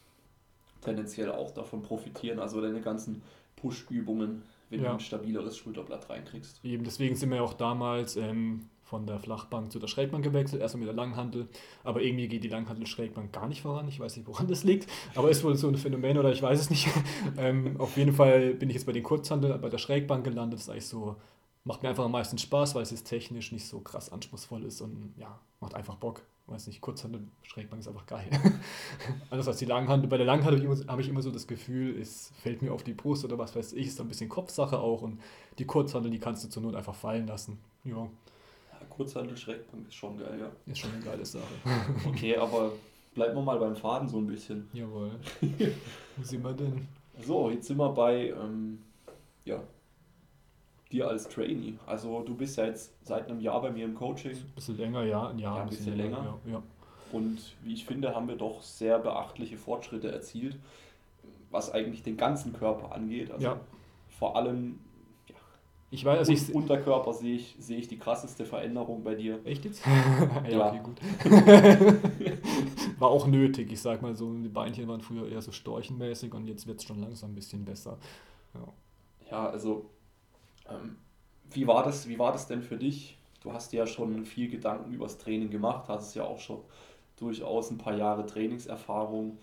tendenziell 0.80 1.30
auch 1.30 1.52
davon 1.52 1.82
profitieren. 1.82 2.40
Also 2.40 2.60
deine 2.60 2.80
ganzen 2.80 3.22
Push-Übungen, 3.56 4.42
wenn 4.70 4.82
Ja. 4.82 4.88
du 4.88 4.94
ein 4.94 5.00
stabileres 5.00 5.56
Schulterblatt 5.56 6.10
reinkriegst. 6.10 6.64
Eben 6.64 6.82
deswegen 6.84 7.14
sind 7.14 7.30
wir 7.30 7.36
ja 7.36 7.42
auch 7.42 7.54
damals 7.54 8.16
ähm, 8.16 8.66
von 8.82 9.06
der 9.06 9.20
Flachbank 9.20 9.70
zu 9.70 9.78
der 9.78 9.86
Schrägbank 9.86 10.24
gewechselt, 10.24 10.60
erstmal 10.60 10.80
mit 10.80 10.88
der 10.88 10.96
Langhantel, 10.96 11.48
aber 11.84 12.02
irgendwie 12.02 12.26
geht 12.26 12.42
die 12.42 12.48
Langhantel-Schrägbank 12.48 13.32
gar 13.32 13.46
nicht 13.46 13.62
voran. 13.62 13.86
Ich 13.86 14.00
weiß 14.00 14.16
nicht, 14.16 14.26
woran 14.26 14.48
das 14.48 14.64
liegt, 14.64 14.90
aber 15.14 15.30
ist 15.30 15.44
wohl 15.44 15.54
so 15.56 15.68
ein 15.68 15.76
Phänomen 15.76 16.18
oder 16.18 16.32
ich 16.32 16.42
weiß 16.42 16.58
es 16.60 16.70
nicht. 16.70 16.88
ähm, 17.38 17.76
auf 17.78 17.96
jeden 17.96 18.12
Fall 18.12 18.54
bin 18.54 18.68
ich 18.68 18.74
jetzt 18.74 18.86
bei 18.86 18.92
den 18.92 19.04
Kurzhantel, 19.04 19.56
bei 19.58 19.68
der 19.68 19.78
Schrägbank 19.78 20.24
gelandet. 20.24 20.58
Das 20.58 20.62
ist 20.64 20.70
eigentlich 20.70 20.86
so, 20.88 21.14
macht 21.62 21.84
mir 21.84 21.90
einfach 21.90 22.04
am 22.04 22.12
meisten 22.12 22.36
Spaß, 22.38 22.74
weil 22.74 22.82
es 22.82 22.90
jetzt 22.90 23.04
technisch 23.04 23.52
nicht 23.52 23.66
so 23.68 23.78
krass 23.80 24.10
anspruchsvoll 24.10 24.64
ist 24.64 24.80
und 24.80 25.14
ja, 25.18 25.38
macht 25.60 25.74
einfach 25.74 25.94
Bock. 25.96 26.22
Weiß 26.50 26.66
nicht, 26.66 26.80
Kurzhantel, 26.80 27.22
Schrägbank 27.42 27.80
ist 27.80 27.86
einfach 27.86 28.06
geil. 28.06 28.28
Anders 29.30 29.46
als 29.46 29.58
die 29.58 29.66
Langhantel. 29.66 30.08
Bei 30.08 30.16
der 30.16 30.26
Langhantel 30.26 30.60
habe 30.60 30.74
ich, 30.74 30.80
immer, 30.80 30.92
habe 30.92 31.00
ich 31.00 31.08
immer 31.08 31.22
so 31.22 31.30
das 31.30 31.46
Gefühl, 31.46 31.96
es 31.96 32.32
fällt 32.42 32.60
mir 32.60 32.72
auf 32.72 32.82
die 32.82 32.92
Brust 32.92 33.24
oder 33.24 33.38
was 33.38 33.54
weiß 33.54 33.72
ich, 33.74 33.86
ist 33.86 34.00
ein 34.00 34.08
bisschen 34.08 34.28
Kopfsache 34.28 34.78
auch 34.78 35.02
und 35.02 35.20
die 35.58 35.64
Kurzhantel, 35.64 36.10
die 36.10 36.18
kannst 36.18 36.42
du 36.44 36.48
zur 36.48 36.64
Not 36.64 36.74
einfach 36.74 36.94
fallen 36.94 37.28
lassen. 37.28 37.58
Ja, 37.84 37.92
Ja, 37.92 38.86
Kurzhandel-Schrägbank 38.88 39.86
ist 39.86 39.94
schon 39.94 40.18
geil, 40.18 40.40
ja. 40.40 40.50
ist 40.66 40.78
schon 40.80 40.92
eine 40.92 41.02
geile 41.02 41.24
Sache. 41.24 41.44
Okay, 42.08 42.36
aber 42.36 42.72
bleiben 43.14 43.36
wir 43.36 43.42
mal 43.42 43.58
beim 43.58 43.76
Faden 43.76 44.08
so 44.08 44.18
ein 44.18 44.26
bisschen. 44.26 44.68
Jawohl. 44.72 45.12
Wo 46.16 46.22
sind 46.24 46.42
wir 46.42 46.52
denn? 46.52 46.88
So, 47.24 47.50
jetzt 47.50 47.68
sind 47.68 47.76
wir 47.76 47.90
bei 47.90 48.30
ähm, 48.30 48.82
ja, 49.44 49.62
dir 50.92 51.08
als 51.08 51.28
Trainee. 51.28 51.74
Also 51.86 52.22
du 52.22 52.34
bist 52.34 52.56
ja 52.56 52.64
jetzt 52.66 52.92
seit 53.06 53.28
einem 53.28 53.40
Jahr 53.40 53.60
bei 53.62 53.70
mir 53.70 53.84
im 53.84 53.94
Coaching 53.94 54.32
Ein 54.32 54.52
bisschen 54.54 54.76
länger, 54.76 55.04
ja. 55.04 55.28
Ein 55.28 55.38
Jahr, 55.38 55.56
Ja, 55.56 55.62
ein 55.62 55.68
bisschen 55.68 55.96
länger. 55.96 56.38
Ja, 56.46 56.52
ja. 56.52 56.62
und 57.12 57.38
wie 57.62 57.74
ich 57.74 57.84
finde, 57.84 58.14
haben 58.14 58.28
wir 58.28 58.36
doch 58.36 58.62
sehr 58.62 58.98
beachtliche 58.98 59.56
Fortschritte 59.56 60.10
erzielt, 60.10 60.56
was 61.50 61.70
eigentlich 61.72 62.02
den 62.02 62.16
ganzen 62.16 62.52
Körper 62.52 62.92
angeht. 62.94 63.30
Also 63.30 63.44
Ja. 63.44 63.60
vor 64.08 64.36
allem 64.36 64.78
Ich 65.92 66.04
weiß, 66.04 66.18
also 66.20 66.32
ich. 66.32 66.48
Un 66.54 66.62
Unterkörper 66.62 67.12
sehe 67.14 67.34
ich, 67.36 67.56
sehe 67.58 67.78
ich 67.78 67.88
die 67.88 67.98
krasseste 67.98 68.44
Veränderung 68.44 69.02
bei 69.02 69.14
dir. 69.16 69.40
Echt 69.44 69.64
jetzt? 69.64 69.82
ja, 70.50 70.68
okay, 70.68 70.80
gut. 70.84 71.00
War 73.00 73.08
auch 73.10 73.26
nötig, 73.26 73.72
ich 73.72 73.80
sag 73.80 74.02
mal 74.02 74.14
so. 74.14 74.32
Die 74.34 74.48
Beinchen 74.48 74.86
waren 74.88 75.00
früher 75.00 75.28
eher 75.28 75.42
so 75.42 75.52
storchenmäßig 75.52 76.32
und 76.34 76.46
jetzt 76.46 76.66
wird 76.66 76.78
es 76.80 76.84
schon 76.84 77.00
langsam 77.00 77.32
ein 77.32 77.34
bisschen 77.34 77.64
besser. 77.64 77.98
Ja. 78.54 78.60
Ja, 79.30 79.48
also 79.50 79.86
wie, 81.52 81.66
war 81.66 81.82
das, 81.84 82.08
wie 82.08 82.18
war 82.18 82.32
das 82.32 82.46
denn 82.46 82.62
für 82.62 82.76
dich? 82.76 83.18
Du 83.42 83.52
hast 83.52 83.72
dir 83.72 83.78
ja 83.78 83.86
schon 83.86 84.24
viel 84.24 84.48
Gedanken 84.50 84.92
übers 84.92 85.18
Training 85.18 85.50
gemacht, 85.50 85.88
hast 85.88 86.14
ja 86.14 86.24
auch 86.24 86.38
schon 86.40 86.60
durchaus 87.16 87.70
ein 87.70 87.78
paar 87.78 87.94
Jahre 87.96 88.26
Trainingserfahrung. 88.26 89.38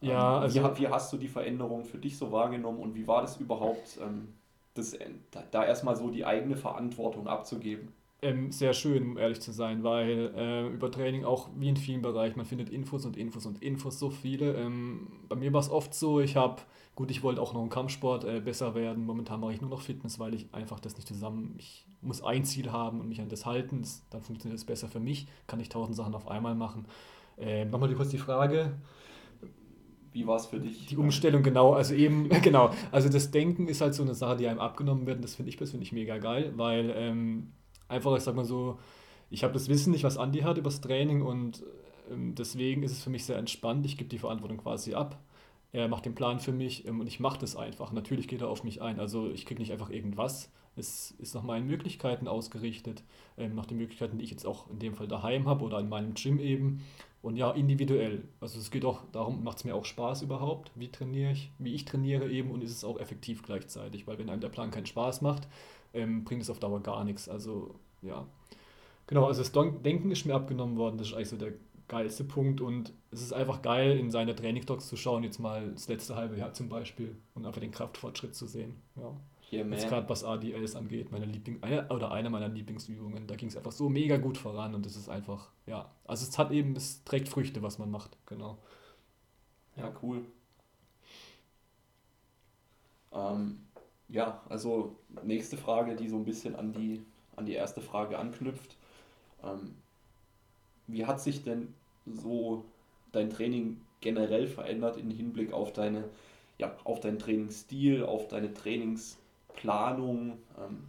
Ja, 0.00 0.38
Ähm, 0.38 0.40
also- 0.40 0.60
wie, 0.76 0.78
wie 0.80 0.88
hast 0.88 1.12
du 1.12 1.16
die 1.18 1.28
Veränderung 1.28 1.84
für 1.84 1.98
dich 1.98 2.18
so 2.18 2.32
wahrgenommen 2.32 2.80
und 2.80 2.94
wie 2.94 3.06
war 3.06 3.22
das 3.22 3.38
überhaupt, 3.38 3.98
ähm, 4.02 4.34
das, 4.74 4.96
da, 5.32 5.42
da 5.50 5.64
erstmal 5.64 5.96
so 5.96 6.10
die 6.10 6.24
eigene 6.24 6.56
Verantwortung 6.56 7.26
abzugeben? 7.28 7.92
Ähm, 8.20 8.50
sehr 8.50 8.72
schön, 8.72 9.10
um 9.10 9.16
ehrlich 9.16 9.40
zu 9.40 9.52
sein, 9.52 9.84
weil 9.84 10.32
äh, 10.34 10.66
über 10.66 10.90
Training 10.90 11.24
auch 11.24 11.50
wie 11.56 11.68
in 11.68 11.76
vielen 11.76 12.02
Bereichen, 12.02 12.36
man 12.36 12.46
findet 12.46 12.68
Infos 12.68 13.06
und 13.06 13.16
Infos 13.16 13.46
und 13.46 13.62
Infos, 13.62 14.00
so 14.00 14.10
viele. 14.10 14.54
Ähm, 14.54 15.06
bei 15.28 15.36
mir 15.36 15.52
war 15.52 15.60
es 15.60 15.70
oft 15.70 15.94
so, 15.94 16.18
ich 16.18 16.34
habe, 16.34 16.60
gut, 16.96 17.12
ich 17.12 17.22
wollte 17.22 17.40
auch 17.40 17.54
noch 17.54 17.62
im 17.62 17.68
Kampfsport 17.68 18.24
äh, 18.24 18.40
besser 18.40 18.74
werden. 18.74 19.06
Momentan 19.06 19.38
mache 19.38 19.52
ich 19.52 19.60
nur 19.60 19.70
noch 19.70 19.82
Fitness, 19.82 20.18
weil 20.18 20.34
ich 20.34 20.52
einfach 20.52 20.80
das 20.80 20.96
nicht 20.96 21.06
zusammen, 21.06 21.54
ich 21.58 21.86
muss 22.00 22.20
ein 22.24 22.44
Ziel 22.44 22.72
haben 22.72 23.00
und 23.00 23.08
mich 23.08 23.20
an 23.20 23.28
das 23.28 23.46
halten. 23.46 23.82
Das, 23.82 24.04
dann 24.10 24.22
funktioniert 24.22 24.58
es 24.58 24.66
besser 24.66 24.88
für 24.88 25.00
mich, 25.00 25.28
kann 25.46 25.60
ich 25.60 25.68
tausend 25.68 25.96
Sachen 25.96 26.16
auf 26.16 26.26
einmal 26.26 26.56
machen. 26.56 26.86
Ähm, 27.38 27.70
Nochmal 27.70 27.94
kurz 27.94 28.08
die 28.08 28.18
Frage. 28.18 28.78
Wie 30.10 30.26
war 30.26 30.36
es 30.36 30.46
für 30.46 30.58
dich? 30.58 30.86
Die 30.86 30.96
Umstellung, 30.96 31.44
genau, 31.44 31.74
also 31.74 31.94
eben, 31.94 32.28
genau, 32.42 32.70
also 32.90 33.08
das 33.08 33.30
Denken 33.30 33.68
ist 33.68 33.80
halt 33.80 33.94
so 33.94 34.02
eine 34.02 34.14
Sache, 34.14 34.38
die 34.38 34.48
einem 34.48 34.58
abgenommen 34.58 35.06
wird 35.06 35.18
und 35.18 35.22
das 35.22 35.36
finde 35.36 35.50
ich 35.50 35.56
persönlich 35.56 35.92
mega 35.92 36.18
geil, 36.18 36.52
weil 36.56 36.92
ähm, 36.96 37.52
einfach, 37.88 38.16
ich 38.16 38.22
sag 38.22 38.34
mal 38.34 38.44
so, 38.44 38.78
ich 39.30 39.44
habe 39.44 39.52
das 39.52 39.68
Wissen 39.68 39.90
nicht, 39.90 40.04
was 40.04 40.16
Andi 40.16 40.40
hat 40.40 40.58
über 40.58 40.70
das 40.70 40.80
Training 40.80 41.22
und 41.22 41.62
ähm, 42.10 42.34
deswegen 42.34 42.82
ist 42.82 42.92
es 42.92 43.02
für 43.02 43.10
mich 43.10 43.24
sehr 43.24 43.38
entspannt, 43.38 43.84
ich 43.86 43.96
gebe 43.96 44.10
die 44.10 44.18
Verantwortung 44.18 44.58
quasi 44.58 44.94
ab, 44.94 45.18
er 45.72 45.88
macht 45.88 46.06
den 46.06 46.14
Plan 46.14 46.40
für 46.40 46.52
mich 46.52 46.86
ähm, 46.86 47.00
und 47.00 47.06
ich 47.06 47.20
mache 47.20 47.38
das 47.38 47.56
einfach, 47.56 47.92
natürlich 47.92 48.28
geht 48.28 48.40
er 48.40 48.48
auf 48.48 48.64
mich 48.64 48.80
ein, 48.80 49.00
also 49.00 49.30
ich 49.30 49.44
kriege 49.46 49.60
nicht 49.60 49.72
einfach 49.72 49.90
irgendwas, 49.90 50.50
es 50.78 51.10
ist 51.18 51.34
nach 51.34 51.42
meinen 51.42 51.66
Möglichkeiten 51.66 52.28
ausgerichtet, 52.28 53.02
ähm, 53.36 53.54
nach 53.54 53.66
den 53.66 53.78
Möglichkeiten, 53.78 54.18
die 54.18 54.24
ich 54.24 54.30
jetzt 54.30 54.46
auch 54.46 54.70
in 54.70 54.78
dem 54.78 54.94
Fall 54.94 55.08
daheim 55.08 55.46
habe 55.48 55.64
oder 55.64 55.80
in 55.80 55.88
meinem 55.88 56.14
Gym 56.14 56.38
eben. 56.38 56.82
Und 57.20 57.36
ja, 57.36 57.50
individuell. 57.50 58.22
Also 58.40 58.60
es 58.60 58.70
geht 58.70 58.84
auch 58.84 59.02
darum, 59.10 59.42
macht 59.42 59.58
es 59.58 59.64
mir 59.64 59.74
auch 59.74 59.84
Spaß 59.84 60.22
überhaupt, 60.22 60.70
wie 60.76 60.88
trainiere 60.88 61.32
ich, 61.32 61.50
wie 61.58 61.74
ich 61.74 61.84
trainiere 61.84 62.30
eben 62.30 62.52
und 62.52 62.62
ist 62.62 62.70
es 62.70 62.84
auch 62.84 63.00
effektiv 63.00 63.42
gleichzeitig, 63.42 64.06
weil 64.06 64.18
wenn 64.18 64.30
einem 64.30 64.40
der 64.40 64.50
Plan 64.50 64.70
keinen 64.70 64.86
Spaß 64.86 65.20
macht, 65.20 65.48
ähm, 65.94 66.24
bringt 66.24 66.42
es 66.42 66.50
auf 66.50 66.58
Dauer 66.58 66.82
gar 66.82 67.04
nichts. 67.04 67.28
Also 67.28 67.74
ja, 68.02 68.26
genau, 69.06 69.26
also 69.26 69.42
das 69.42 69.52
Denken 69.52 70.10
ist 70.10 70.24
mir 70.24 70.34
abgenommen 70.34 70.76
worden, 70.76 70.98
das 70.98 71.08
ist 71.08 71.14
eigentlich 71.14 71.28
so 71.28 71.36
der 71.36 71.52
geilste 71.88 72.24
Punkt 72.24 72.60
und 72.60 72.92
es 73.10 73.22
ist 73.22 73.32
einfach 73.32 73.62
geil, 73.62 73.98
in 73.98 74.10
seine 74.10 74.34
Trainingsdocs 74.34 74.88
zu 74.88 74.96
schauen, 74.96 75.24
jetzt 75.24 75.38
mal 75.38 75.70
das 75.72 75.88
letzte 75.88 76.14
halbe 76.14 76.36
Jahr 76.36 76.52
zum 76.52 76.68
Beispiel 76.68 77.16
und 77.34 77.46
einfach 77.46 77.60
den 77.60 77.70
Kraftfortschritt 77.70 78.34
zu 78.34 78.46
sehen. 78.46 78.76
Ja. 78.96 79.16
Yeah, 79.50 79.66
Jetzt 79.66 79.88
gerade 79.88 80.06
was 80.10 80.24
ADLs 80.24 80.76
angeht, 80.76 81.10
meine 81.10 81.24
Liebling 81.24 81.62
eine, 81.62 81.88
oder 81.88 82.12
eine 82.12 82.28
meiner 82.28 82.48
Lieblingsübungen, 82.48 83.26
da 83.26 83.34
ging 83.34 83.48
es 83.48 83.56
einfach 83.56 83.72
so 83.72 83.88
mega 83.88 84.18
gut 84.18 84.36
voran 84.36 84.74
und 84.74 84.84
das 84.84 84.94
ist 84.94 85.08
einfach, 85.08 85.48
ja, 85.64 85.90
also 86.04 86.26
es 86.28 86.36
hat 86.36 86.50
eben, 86.50 86.76
es 86.76 87.02
trägt 87.04 87.30
Früchte, 87.30 87.62
was 87.62 87.78
man 87.78 87.90
macht, 87.90 88.18
genau. 88.26 88.58
Ja, 89.76 89.90
cool. 90.02 90.26
Ähm, 93.10 93.67
ja, 94.08 94.40
also 94.48 94.96
nächste 95.22 95.56
Frage, 95.56 95.94
die 95.96 96.08
so 96.08 96.16
ein 96.16 96.24
bisschen 96.24 96.56
an 96.56 96.72
die, 96.72 97.02
an 97.36 97.46
die 97.46 97.54
erste 97.54 97.80
Frage 97.80 98.18
anknüpft. 98.18 98.76
Ähm, 99.44 99.74
wie 100.86 101.06
hat 101.06 101.20
sich 101.20 101.44
denn 101.44 101.74
so 102.06 102.64
dein 103.12 103.30
Training 103.30 103.80
generell 104.00 104.46
verändert 104.46 104.96
im 104.96 105.10
Hinblick 105.10 105.52
auf 105.52 105.72
deine, 105.72 106.04
ja, 106.56 106.74
auf 106.84 107.00
deinen 107.00 107.18
Trainingsstil, 107.18 108.04
auf 108.04 108.28
deine 108.28 108.54
Trainingsplanung? 108.54 110.38
Ähm, 110.58 110.84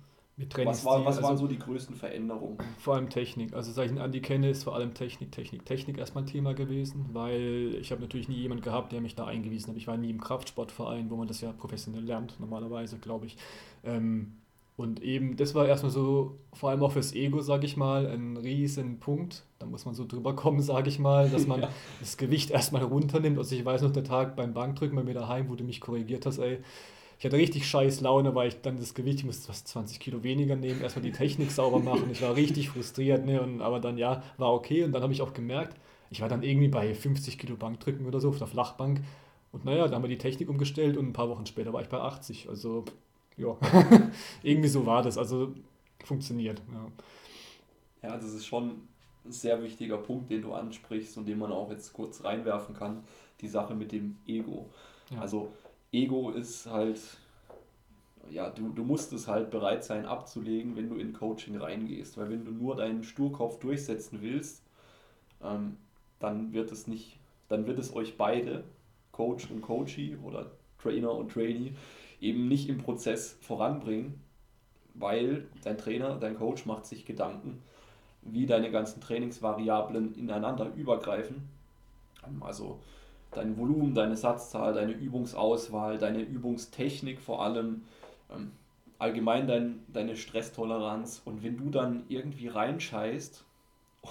was, 0.65 0.85
war, 0.85 1.03
was 1.05 1.21
waren 1.21 1.31
also, 1.31 1.45
so 1.45 1.47
die 1.47 1.59
größten 1.59 1.95
Veränderungen? 1.95 2.57
Vor 2.77 2.95
allem 2.95 3.09
Technik. 3.09 3.53
Also 3.53 3.71
seit 3.71 3.91
ich 3.91 3.99
Andi 3.99 4.21
kenne, 4.21 4.49
ist 4.49 4.63
vor 4.63 4.75
allem 4.75 4.93
Technik, 4.93 5.31
Technik, 5.31 5.65
Technik 5.65 5.97
erstmal 5.97 6.23
ein 6.23 6.27
Thema 6.27 6.53
gewesen, 6.53 7.07
weil 7.13 7.75
ich 7.79 7.91
habe 7.91 8.01
natürlich 8.01 8.29
nie 8.29 8.37
jemanden 8.37 8.63
gehabt, 8.63 8.91
der 8.91 9.01
mich 9.01 9.15
da 9.15 9.25
eingewiesen 9.25 9.71
hat. 9.71 9.77
Ich 9.77 9.87
war 9.87 9.97
nie 9.97 10.09
im 10.09 10.21
Kraftsportverein, 10.21 11.09
wo 11.09 11.17
man 11.17 11.27
das 11.27 11.41
ja 11.41 11.51
professionell 11.51 12.03
lernt, 12.03 12.39
normalerweise, 12.39 12.97
glaube 12.99 13.25
ich. 13.25 13.37
Ähm, 13.83 14.33
und 14.79 15.01
eben, 15.01 15.35
das 15.35 15.55
war 15.55 15.67
erstmal 15.67 15.91
so, 15.91 16.37
vor 16.53 16.69
allem 16.69 16.81
auch 16.83 16.93
fürs 16.93 17.13
Ego, 17.13 17.41
sage 17.41 17.65
ich 17.65 17.75
mal, 17.75 18.07
ein 18.07 18.37
riesen 18.37 18.99
Punkt. 18.99 19.43
Da 19.59 19.65
muss 19.65 19.83
man 19.83 19.93
so 19.93 20.05
drüber 20.07 20.37
kommen, 20.37 20.61
sage 20.61 20.87
ich 20.87 20.99
mal, 20.99 21.29
dass 21.29 21.47
man 21.47 21.61
ja. 21.63 21.69
das 21.99 22.15
Gewicht 22.15 22.49
erstmal 22.49 22.83
runternimmt. 22.83 23.37
Also 23.37 23.55
ich 23.57 23.65
weiß 23.65 23.81
noch, 23.81 23.91
der 23.91 24.05
Tag 24.05 24.37
beim 24.37 24.53
Bankdrücken 24.53 24.95
bei 24.95 25.03
mir 25.03 25.15
daheim, 25.15 25.49
wo 25.49 25.55
du 25.55 25.65
mich 25.65 25.81
korrigiert 25.81 26.25
hast, 26.25 26.37
ey, 26.37 26.59
ich 27.19 27.25
hatte 27.25 27.35
richtig 27.35 27.67
scheiß 27.67 27.99
Laune, 27.99 28.33
weil 28.33 28.47
ich 28.47 28.61
dann 28.61 28.77
das 28.77 28.93
Gewicht, 28.93 29.19
ich 29.19 29.25
musste 29.25 29.47
fast 29.47 29.67
20 29.67 29.99
Kilo 29.99 30.23
weniger 30.23 30.55
nehmen, 30.55 30.79
erstmal 30.79 31.03
die 31.03 31.11
Technik 31.11 31.51
sauber 31.51 31.79
machen. 31.79 32.09
Ich 32.11 32.21
war 32.21 32.33
richtig 32.37 32.69
frustriert, 32.69 33.25
ne? 33.25 33.41
Und, 33.41 33.61
aber 33.61 33.81
dann 33.81 33.97
ja, 33.97 34.23
war 34.37 34.53
okay. 34.53 34.85
Und 34.85 34.93
dann 34.93 35.03
habe 35.03 35.11
ich 35.11 35.21
auch 35.21 35.33
gemerkt, 35.33 35.77
ich 36.09 36.21
war 36.21 36.29
dann 36.29 36.43
irgendwie 36.43 36.69
bei 36.69 36.95
50 36.95 37.37
Kilo 37.37 37.57
Bankdrücken 37.57 38.05
oder 38.05 38.21
so 38.21 38.29
auf 38.29 38.37
der 38.37 38.47
Flachbank. 38.47 39.01
Und 39.51 39.65
naja, 39.65 39.89
da 39.89 39.95
haben 39.95 40.03
wir 40.03 40.09
die 40.09 40.17
Technik 40.17 40.49
umgestellt 40.49 40.95
und 40.95 41.07
ein 41.07 41.13
paar 41.13 41.27
Wochen 41.27 41.45
später 41.45 41.73
war 41.73 41.81
ich 41.81 41.89
bei 41.89 41.99
80. 41.99 42.47
Also, 42.47 42.85
ja, 43.35 43.57
irgendwie 44.43 44.69
so 44.69 44.85
war 44.85 45.03
das. 45.03 45.17
Also, 45.17 45.53
funktioniert. 46.05 46.61
Ja. 48.01 48.09
ja, 48.09 48.15
das 48.15 48.33
ist 48.33 48.45
schon 48.45 48.87
ein 49.25 49.31
sehr 49.33 49.61
wichtiger 49.61 49.97
Punkt, 49.97 50.31
den 50.31 50.41
du 50.41 50.53
ansprichst 50.53 51.17
und 51.17 51.27
den 51.27 51.37
man 51.37 51.51
auch 51.51 51.69
jetzt 51.69 51.91
kurz 51.91 52.23
reinwerfen 52.23 52.75
kann. 52.75 53.03
Die 53.41 53.49
Sache 53.49 53.75
mit 53.75 53.91
dem 53.91 54.15
Ego. 54.25 54.69
Ja. 55.11 55.19
Also, 55.19 55.51
Ego 55.91 56.31
ist 56.31 56.67
halt, 56.67 56.99
ja, 58.29 58.49
du, 58.49 58.69
du 58.69 58.83
musst 58.83 59.11
es 59.13 59.27
halt 59.27 59.49
bereit 59.49 59.83
sein 59.83 60.05
abzulegen, 60.05 60.75
wenn 60.75 60.89
du 60.89 60.95
in 60.95 61.13
Coaching 61.13 61.57
reingehst. 61.57 62.17
Weil 62.17 62.29
wenn 62.29 62.45
du 62.45 62.51
nur 62.51 62.75
deinen 62.75 63.03
Sturkopf 63.03 63.59
durchsetzen 63.59 64.21
willst, 64.21 64.63
ähm, 65.43 65.77
dann 66.19 66.53
wird 66.53 66.71
es 66.71 66.87
nicht, 66.87 67.17
dann 67.47 67.65
wird 67.65 67.79
es 67.79 67.95
euch 67.95 68.17
beide, 68.17 68.63
Coach 69.11 69.49
und 69.49 69.61
Coachee 69.61 70.17
oder 70.23 70.51
Trainer 70.81 71.11
und 71.13 71.31
Trainee, 71.31 71.73
eben 72.21 72.47
nicht 72.47 72.69
im 72.69 72.77
Prozess 72.77 73.37
voranbringen, 73.41 74.21
weil 74.93 75.47
dein 75.63 75.77
Trainer, 75.77 76.17
dein 76.17 76.37
Coach 76.37 76.65
macht 76.65 76.85
sich 76.85 77.05
Gedanken, 77.05 77.61
wie 78.21 78.45
deine 78.45 78.71
ganzen 78.71 79.01
Trainingsvariablen 79.01 80.15
ineinander 80.15 80.73
übergreifen. 80.75 81.49
Also 82.41 82.79
dein 83.31 83.57
Volumen, 83.57 83.93
deine 83.93 84.17
Satzzahl, 84.17 84.73
deine 84.73 84.93
Übungsauswahl, 84.93 85.97
deine 85.97 86.21
Übungstechnik 86.21 87.19
vor 87.19 87.43
allem, 87.43 87.83
ähm, 88.33 88.51
allgemein 88.97 89.47
dein, 89.47 89.83
deine 89.87 90.15
Stresstoleranz. 90.15 91.21
Und 91.25 91.43
wenn 91.43 91.57
du 91.57 91.69
dann 91.69 92.03
irgendwie 92.09 92.47
reinscheißt 92.47 93.43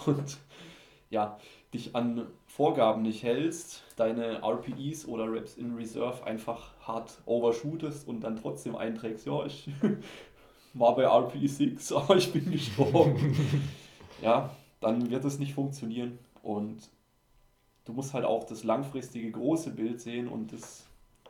und 0.06 0.38
ja, 1.10 1.38
dich 1.74 1.94
an 1.94 2.26
Vorgaben 2.46 3.02
nicht 3.02 3.22
hältst, 3.22 3.82
deine 3.96 4.42
RPEs 4.42 5.06
oder 5.06 5.30
Reps 5.30 5.56
in 5.56 5.74
Reserve 5.74 6.24
einfach 6.24 6.72
hart 6.80 7.18
overshootest 7.26 8.08
und 8.08 8.20
dann 8.20 8.36
trotzdem 8.36 8.76
einträgst, 8.76 9.26
ja, 9.26 9.44
ich 9.44 9.68
war 10.74 10.94
bei 10.94 11.04
RPE 11.04 11.46
6, 11.46 11.92
aber 11.92 12.16
ich 12.16 12.32
bin 12.32 12.50
gestorben. 12.50 13.36
ja, 14.22 14.50
dann 14.80 15.10
wird 15.10 15.24
es 15.24 15.38
nicht 15.38 15.54
funktionieren. 15.54 16.18
Und 16.42 16.88
du 17.88 17.94
musst 17.94 18.12
halt 18.12 18.26
auch 18.26 18.44
das 18.44 18.64
langfristige 18.64 19.30
große 19.30 19.70
Bild 19.70 19.98
sehen 19.98 20.28
und 20.28 20.52
das, 20.52 20.86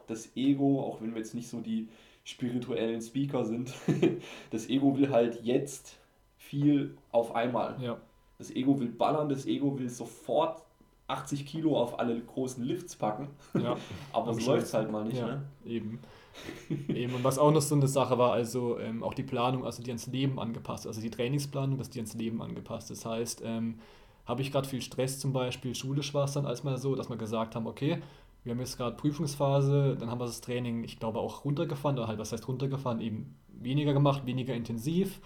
das 0.09 0.35
Ego, 0.37 0.83
auch 0.83 1.01
wenn 1.01 1.13
wir 1.15 1.19
jetzt 1.19 1.35
nicht 1.35 1.49
so 1.49 1.61
die 1.61 1.89
spirituellen 2.25 3.01
Speaker 3.01 3.45
sind, 3.45 3.73
das 4.51 4.69
Ego 4.69 4.99
will 4.99 5.11
halt 5.11 5.41
jetzt 5.45 6.01
viel 6.37 6.99
auf 7.13 7.35
einmal. 7.37 7.81
Ja. 7.81 7.99
Das 8.39 8.51
Ego 8.51 8.79
will 8.81 8.89
ballern, 8.89 9.29
das 9.29 9.47
Ego 9.47 9.79
will 9.79 9.89
sofort 9.89 10.61
80 11.07 11.47
Kilo 11.47 11.79
auf 11.81 12.01
alle 12.01 12.21
großen 12.21 12.65
Lifts 12.65 12.97
packen. 12.97 13.29
Ja. 13.55 13.77
Aber 14.13 14.35
so 14.35 14.51
läuft 14.51 14.67
es 14.67 14.75
halt 14.75 14.91
mal 14.91 15.05
nicht. 15.05 15.19
Ja, 15.19 15.27
ne? 15.27 15.43
Eben. 15.65 16.01
eben. 16.89 17.15
Und 17.15 17.23
was 17.23 17.39
auch 17.39 17.53
noch 17.53 17.63
so 17.63 17.77
eine 17.77 17.87
Sache 17.87 18.19
war, 18.19 18.33
also 18.33 18.81
ähm, 18.81 19.05
auch 19.05 19.15
die 19.15 19.23
Planung, 19.23 19.65
also 19.65 19.81
die 19.81 19.91
ans 19.91 20.09
Leben 20.09 20.41
angepasst, 20.41 20.89
also 20.89 21.01
die 21.01 21.11
Trainingsplanung, 21.11 21.79
dass 21.79 21.89
die 21.89 22.01
ans 22.01 22.15
Leben 22.15 22.43
angepasst. 22.43 22.91
Das 22.91 23.07
heißt, 23.07 23.43
ähm, 23.45 23.79
habe 24.29 24.43
ich 24.43 24.53
gerade 24.53 24.69
viel 24.69 24.83
Stress 24.83 25.19
zum 25.19 25.33
Beispiel, 25.33 25.75
schulisch 25.75 26.13
war 26.15 26.25
es 26.25 26.33
dann 26.33 26.47
als 26.47 26.63
mal 26.63 26.77
so, 26.77 26.95
dass 26.95 27.09
wir 27.09 27.17
gesagt 27.17 27.57
haben, 27.57 27.67
okay, 27.67 28.03
wir 28.45 28.53
haben 28.53 28.61
jetzt 28.61 28.77
gerade 28.77 28.97
Prüfungsphase, 28.97 29.97
dann 29.99 30.11
haben 30.11 30.21
wir 30.21 30.27
das 30.27 30.41
Training, 30.41 30.85
ich 30.85 31.01
glaube, 31.01 31.19
auch 31.19 31.45
runtergefahren, 31.45 31.99
oder 31.99 32.09
halt, 32.09 32.19
was 32.19 32.33
heißt 32.33 32.47
runtergefahren, 32.47 33.01
eben 33.01 33.35
weniger 33.49 33.93
gemacht, 33.93 34.27
weniger 34.27 34.55
intensiv, 34.55 35.21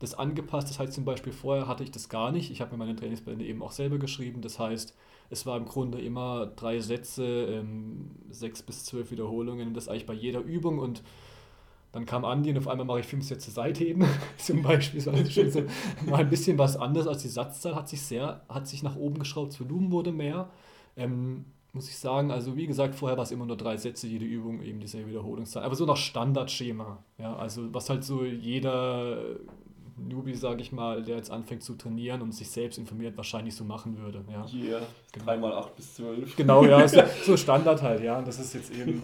das 0.00 0.14
angepasst. 0.14 0.68
Das 0.70 0.78
heißt 0.78 0.92
zum 0.92 1.04
Beispiel, 1.04 1.32
vorher 1.32 1.66
hatte 1.66 1.82
ich 1.82 1.90
das 1.90 2.08
gar 2.08 2.30
nicht. 2.30 2.50
Ich 2.50 2.60
habe 2.60 2.72
mir 2.72 2.78
meine 2.78 2.94
Trainingspläne 2.94 3.44
eben 3.44 3.62
auch 3.62 3.72
selber 3.72 3.98
geschrieben. 3.98 4.42
Das 4.42 4.58
heißt, 4.58 4.94
es 5.30 5.46
war 5.46 5.56
im 5.56 5.64
Grunde 5.64 6.00
immer 6.00 6.46
drei 6.46 6.80
Sätze, 6.80 7.24
ähm, 7.24 8.10
sechs 8.30 8.62
bis 8.62 8.84
zwölf 8.84 9.10
Wiederholungen, 9.10 9.74
das 9.74 9.88
eigentlich 9.88 10.06
bei 10.06 10.14
jeder 10.14 10.40
Übung 10.40 10.78
und 10.78 11.02
dann 11.92 12.04
kam 12.04 12.24
Andi 12.24 12.50
und 12.50 12.58
auf 12.58 12.68
einmal 12.68 12.86
mache 12.86 13.00
ich 13.00 13.06
fünf 13.06 13.24
Sätze 13.24 13.50
Seitheben 13.50 14.04
zum 14.36 14.62
Beispiel. 14.62 15.00
So 15.00 15.10
mal 16.06 16.20
ein 16.20 16.30
bisschen 16.30 16.58
was 16.58 16.76
anderes 16.76 17.06
als 17.06 17.22
die 17.22 17.28
Satzzahl 17.28 17.74
hat 17.74 17.88
sich 17.88 18.02
sehr, 18.02 18.42
hat 18.48 18.68
sich 18.68 18.82
nach 18.82 18.96
oben 18.96 19.18
geschraubt, 19.18 19.52
das 19.52 19.60
Volumen 19.60 19.90
wurde 19.90 20.12
mehr. 20.12 20.50
Ähm, 20.96 21.46
muss 21.72 21.88
ich 21.88 21.98
sagen, 21.98 22.30
also 22.30 22.56
wie 22.56 22.66
gesagt, 22.66 22.94
vorher 22.94 23.16
war 23.16 23.24
es 23.24 23.30
immer 23.30 23.46
nur 23.46 23.56
drei 23.56 23.76
Sätze, 23.76 24.06
jede 24.06 24.24
Übung, 24.24 24.62
eben 24.62 24.80
diese 24.80 25.06
Wiederholungszahl. 25.06 25.62
Aber 25.62 25.74
so 25.74 25.84
nach 25.84 25.96
Standardschema. 25.96 26.98
Ja, 27.18 27.36
also 27.36 27.72
was 27.72 27.90
halt 27.90 28.04
so 28.04 28.24
jeder 28.24 29.18
Newbie, 29.96 30.34
sage 30.34 30.62
ich 30.62 30.72
mal, 30.72 31.02
der 31.02 31.16
jetzt 31.16 31.30
anfängt 31.30 31.62
zu 31.62 31.74
trainieren 31.74 32.22
und 32.22 32.32
sich 32.32 32.50
selbst 32.50 32.78
informiert, 32.78 33.16
wahrscheinlich 33.16 33.54
so 33.54 33.64
machen 33.64 33.98
würde. 33.98 34.24
Ja, 34.30 34.46
yeah, 34.52 34.80
genau. 35.12 35.26
3 35.26 35.36
mal 35.36 35.52
8 35.52 35.76
bis 35.76 35.94
12. 35.94 36.36
Genau, 36.36 36.64
ja, 36.64 36.86
so, 36.86 37.02
so 37.24 37.36
Standard 37.36 37.82
halt, 37.82 38.02
ja. 38.02 38.18
Und 38.18 38.28
das 38.28 38.38
ist 38.38 38.54
jetzt 38.54 38.72
eben 38.72 39.02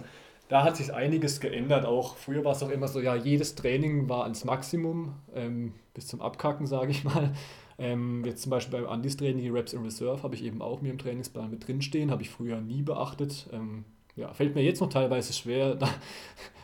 da 0.48 0.62
hat 0.62 0.76
sich 0.76 0.92
einiges 0.92 1.40
geändert. 1.40 1.86
Auch 1.86 2.16
früher 2.16 2.44
war 2.44 2.52
es 2.52 2.62
auch 2.62 2.70
immer 2.70 2.88
so, 2.88 3.00
ja, 3.00 3.14
jedes 3.14 3.54
Training 3.54 4.08
war 4.08 4.24
ans 4.24 4.44
Maximum, 4.44 5.14
ähm, 5.34 5.72
bis 5.94 6.06
zum 6.06 6.20
Abkacken, 6.20 6.66
sage 6.66 6.90
ich 6.90 7.04
mal. 7.04 7.32
Ähm, 7.78 8.24
jetzt 8.24 8.42
zum 8.42 8.50
Beispiel 8.50 8.78
beim 8.78 8.88
Andis 8.88 9.16
Training, 9.16 9.42
die 9.42 9.48
Reps 9.48 9.72
in 9.72 9.82
Reserve, 9.82 10.22
habe 10.22 10.34
ich 10.34 10.44
eben 10.44 10.62
auch 10.62 10.80
mir 10.80 10.90
im 10.90 10.98
Trainingsplan 10.98 11.50
mit 11.50 11.66
drinstehen, 11.66 12.10
habe 12.10 12.22
ich 12.22 12.30
früher 12.30 12.60
nie 12.60 12.82
beachtet. 12.82 13.48
Ähm, 13.52 13.84
ja, 14.16 14.32
fällt 14.32 14.54
mir 14.54 14.62
jetzt 14.62 14.80
noch 14.80 14.90
teilweise 14.90 15.32
schwer, 15.32 15.74
da, 15.74 15.88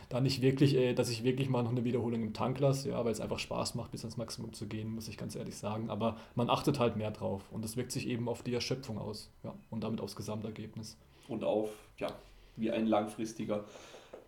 da 0.07 0.21
nicht 0.21 0.41
wirklich, 0.41 0.75
äh, 0.75 0.93
dass 0.93 1.09
ich 1.09 1.23
wirklich 1.23 1.49
mal 1.49 1.63
noch 1.63 1.71
eine 1.71 1.83
Wiederholung 1.83 2.21
im 2.21 2.33
Tank 2.33 2.59
lasse, 2.59 2.89
ja, 2.89 3.03
weil 3.03 3.11
es 3.11 3.19
einfach 3.19 3.39
Spaß 3.39 3.75
macht, 3.75 3.91
bis 3.91 4.03
ans 4.03 4.15
Maximum 4.15 4.53
zu 4.53 4.67
gehen, 4.67 4.93
muss 4.93 5.07
ich 5.07 5.17
ganz 5.17 5.35
ehrlich 5.35 5.55
sagen. 5.55 5.89
Aber 5.89 6.17
man 6.35 6.49
achtet 6.49 6.79
halt 6.79 6.95
mehr 6.95 7.11
drauf 7.11 7.43
und 7.51 7.63
das 7.65 7.75
wirkt 7.75 7.91
sich 7.91 8.07
eben 8.07 8.29
auf 8.29 8.43
die 8.43 8.53
Erschöpfung 8.53 8.97
aus 8.97 9.31
ja, 9.43 9.53
und 9.69 9.83
damit 9.83 9.99
aufs 9.99 10.15
Gesamtergebnis. 10.15 10.97
Und 11.27 11.43
auf, 11.43 11.69
ja, 11.97 12.07
wie 12.55 12.71
ein 12.71 12.87
langfristiger 12.87 13.65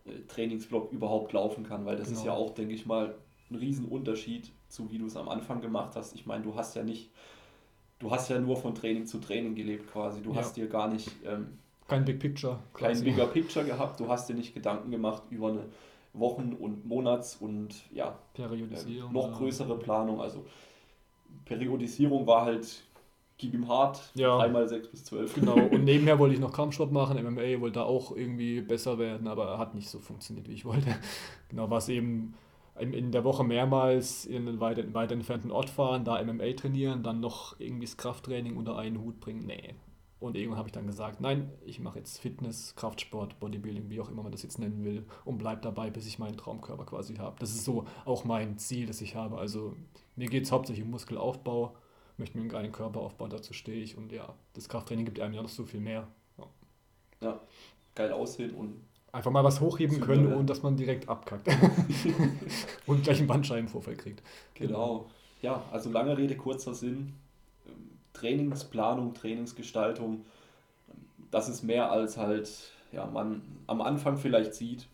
äh, 0.06 0.20
Trainingsblock 0.27 0.92
überhaupt 0.92 1.34
laufen 1.34 1.63
kann, 1.63 1.86
weil 1.86 1.98
das 1.98 2.08
genau. 2.08 2.20
ist 2.20 2.25
ja 2.25 2.34
auch, 2.34 2.53
denke 2.53 2.74
ich 2.74 2.86
mal, 2.86 3.15
ein 3.50 3.56
Riesenunterschied 3.56 4.51
zu 4.68 4.92
wie 4.92 4.98
du 4.98 5.06
es 5.06 5.15
am 5.15 5.30
Anfang 5.30 5.62
gemacht 5.62 5.96
hast. 5.96 6.15
Ich 6.15 6.25
meine, 6.25 6.44
du 6.44 6.56
hast 6.56 6.75
ja 6.75 6.84
nicht, 6.84 7.12
du 8.00 8.10
hast 8.10 8.30
ja 8.30 8.39
nur 8.39 8.58
von 8.58 8.74
Training 8.74 9.06
zu 9.06 9.20
Training 9.20 9.53
gelebt 9.56 9.92
quasi. 9.92 10.22
Du 10.22 10.32
ja. 10.32 10.38
hast 10.38 10.58
dir 10.58 10.68
gar 10.68 10.88
nicht 10.88 11.10
ähm, 11.25 11.60
kein 11.88 12.06
Big 12.06 12.20
Picture. 12.20 12.60
Kein 12.74 13.03
Bigger 13.03 13.27
Picture 13.27 13.65
gehabt. 13.65 14.00
Du 14.00 14.08
hast 14.08 14.27
dir 14.30 14.34
nicht 14.34 14.53
Gedanken 14.53 14.89
gemacht 14.89 15.24
über 15.30 15.50
eine 15.50 15.65
Wochen- 16.13 16.53
und 16.53 16.86
Monats- 16.86 17.36
und 17.36 17.75
ja, 17.92 18.18
Periodisierung, 18.34 19.12
äh, 19.12 19.13
noch 19.13 19.38
größere 19.38 19.77
Planung. 19.77 20.22
Also 20.22 20.46
Periodisierung 21.46 22.25
war 22.25 22.46
halt 22.46 22.84
gib 23.44 23.54
ihm 23.54 23.68
hart, 23.68 24.02
ja. 24.16 24.38
einmal 24.40 24.68
6 24.68 24.88
bis 24.88 25.04
12. 25.04 25.36
Genau, 25.36 25.56
und 25.56 25.84
nebenher 25.84 26.18
wollte 26.18 26.34
ich 26.34 26.40
noch 26.40 26.54
Kampfsport 26.54 26.92
machen, 26.92 27.22
MMA 27.22 27.60
wollte 27.60 27.80
da 27.80 27.84
auch 27.84 28.16
irgendwie 28.16 28.62
besser 28.62 28.98
werden, 28.98 29.28
aber 29.28 29.58
hat 29.58 29.76
nicht 29.76 29.90
so 29.90 30.00
funktioniert, 30.00 30.48
wie 30.48 30.54
ich 30.54 30.66
wollte. 30.66 30.96
Genau, 31.50 31.70
was 31.70 31.88
eben 31.88 32.34
in, 32.80 32.94
in 32.94 33.12
der 33.12 33.24
Woche 33.24 33.44
mehrmals 33.44 34.26
in 34.26 34.48
einen 34.48 34.60
weit, 34.60 34.92
weit 34.96 35.12
entfernten 35.12 35.52
Ort 35.52 35.70
fahren, 35.70 36.04
da 36.04 36.24
MMA 36.24 36.54
trainieren, 36.54 37.04
dann 37.04 37.20
noch 37.20 37.60
irgendwie 37.60 37.86
das 37.86 37.96
Krafttraining 37.96 38.58
unter 38.58 38.76
einen 38.76 39.00
Hut 39.00 39.20
bringen, 39.20 39.46
nee. 39.46 39.76
Und 40.20 40.38
irgendwann 40.38 40.58
habe 40.58 40.70
ich 40.70 40.74
dann 40.74 40.88
gesagt, 40.88 41.20
nein, 41.20 41.52
ich 41.66 41.82
mache 41.82 42.00
jetzt 42.00 42.18
Fitness, 42.18 42.76
Kraftsport, 42.78 43.42
Bodybuilding, 43.42 43.90
wie 43.90 44.00
auch 44.00 44.10
immer 44.10 44.24
man 44.24 44.32
das 44.32 44.42
jetzt 44.42 44.58
nennen 44.58 44.84
will, 44.86 45.06
und 45.26 45.38
bleib 45.38 45.62
dabei, 45.64 45.90
bis 45.90 46.08
ich 46.08 46.18
meinen 46.18 46.38
Traumkörper 46.38 46.86
quasi 46.86 47.16
habe. 47.16 47.36
Das 47.40 47.50
ist 47.50 47.66
so 47.66 47.86
auch 48.06 48.24
mein 48.24 48.58
Ziel, 48.58 48.88
das 48.88 49.02
ich 49.02 49.16
habe. 49.16 49.38
Also 49.38 49.76
mir 50.16 50.28
geht 50.28 50.46
es 50.46 50.52
hauptsächlich 50.54 50.86
um 50.86 50.92
Muskelaufbau, 50.92 51.76
möchte 52.17 52.38
mir 52.38 52.41
einen 52.41 52.50
geilen 52.50 52.72
Körper 52.72 53.00
aufbauen, 53.00 53.29
dazu 53.29 53.53
stehe 53.53 53.82
ich. 53.82 53.98
Und 53.98 54.12
ja, 54.12 54.34
das 54.53 54.70
Krafttraining 54.70 55.05
gibt 55.05 55.20
einem 55.20 55.34
ja 55.34 55.41
noch 55.41 55.50
so 55.50 55.65
viel 55.65 55.79
mehr. 55.79 56.08
Ja, 56.38 56.48
ja 57.22 57.39
geil 57.96 58.12
aussehen 58.12 58.51
und. 58.51 58.82
Einfach 59.12 59.29
mal 59.29 59.43
was 59.43 59.62
hochheben 59.62 60.01
können, 60.01 60.34
ohne 60.34 60.46
dass 60.46 60.63
man 60.63 60.75
direkt 60.75 61.08
abkackt. 61.08 61.48
und 62.88 63.03
gleich 63.03 63.20
einen 63.20 63.27
Bandscheibenvorfall 63.27 63.96
kriegt. 63.96 64.24
Genau. 64.55 65.08
Ja, 65.43 65.62
also 65.72 65.91
lange 65.91 66.17
Rede, 66.17 66.36
kurzer 66.36 66.74
Sinn. 66.74 67.13
Trainingsplanung, 68.13 69.13
Trainingsgestaltung, 69.13 70.25
das 71.34 71.50
ist 71.50 71.63
mehr 71.63 71.91
als 71.91 72.17
halt 72.17 72.50
ja, 72.91 73.05
man 73.08 73.41
am 73.67 73.82
Anfang 73.82 74.17
vielleicht 74.17 74.53
sieht. 74.53 74.88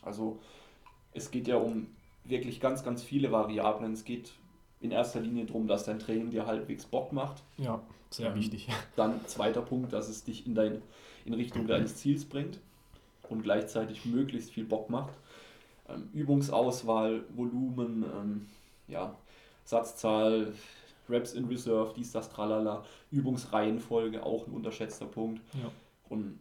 Also 0.00 0.40
es 1.12 1.30
geht 1.30 1.46
ja 1.46 1.56
um 1.56 1.86
wirklich 2.24 2.60
ganz, 2.60 2.82
ganz 2.82 3.02
viele 3.02 3.30
Variablen. 3.30 3.92
Es 3.92 4.04
geht 4.04 4.32
in 4.82 4.90
erster 4.90 5.20
Linie 5.20 5.46
darum, 5.46 5.66
dass 5.66 5.84
dein 5.84 5.98
Training 5.98 6.30
dir 6.30 6.46
halbwegs 6.46 6.84
Bock 6.84 7.12
macht. 7.12 7.42
Ja, 7.56 7.80
sehr 8.10 8.30
ähm, 8.30 8.36
wichtig. 8.36 8.68
Dann 8.96 9.20
zweiter 9.26 9.62
Punkt, 9.62 9.92
dass 9.92 10.08
es 10.08 10.24
dich 10.24 10.46
in, 10.46 10.54
dein, 10.54 10.82
in 11.24 11.34
Richtung 11.34 11.66
deines 11.66 11.96
Ziels 11.96 12.24
bringt 12.24 12.58
und 13.28 13.42
gleichzeitig 13.42 14.04
möglichst 14.04 14.50
viel 14.50 14.64
Bock 14.64 14.90
macht. 14.90 15.12
Ähm, 15.88 16.08
Übungsauswahl, 16.12 17.24
Volumen, 17.34 18.04
ähm, 18.04 18.46
ja, 18.88 19.14
Satzzahl, 19.64 20.52
Reps 21.08 21.34
in 21.34 21.46
Reserve, 21.46 21.92
dies, 21.96 22.12
das, 22.12 22.28
tralala, 22.28 22.84
Übungsreihenfolge, 23.10 24.24
auch 24.24 24.46
ein 24.46 24.52
unterschätzter 24.52 25.06
Punkt. 25.06 25.40
Ja. 25.54 25.70
Und 26.08 26.38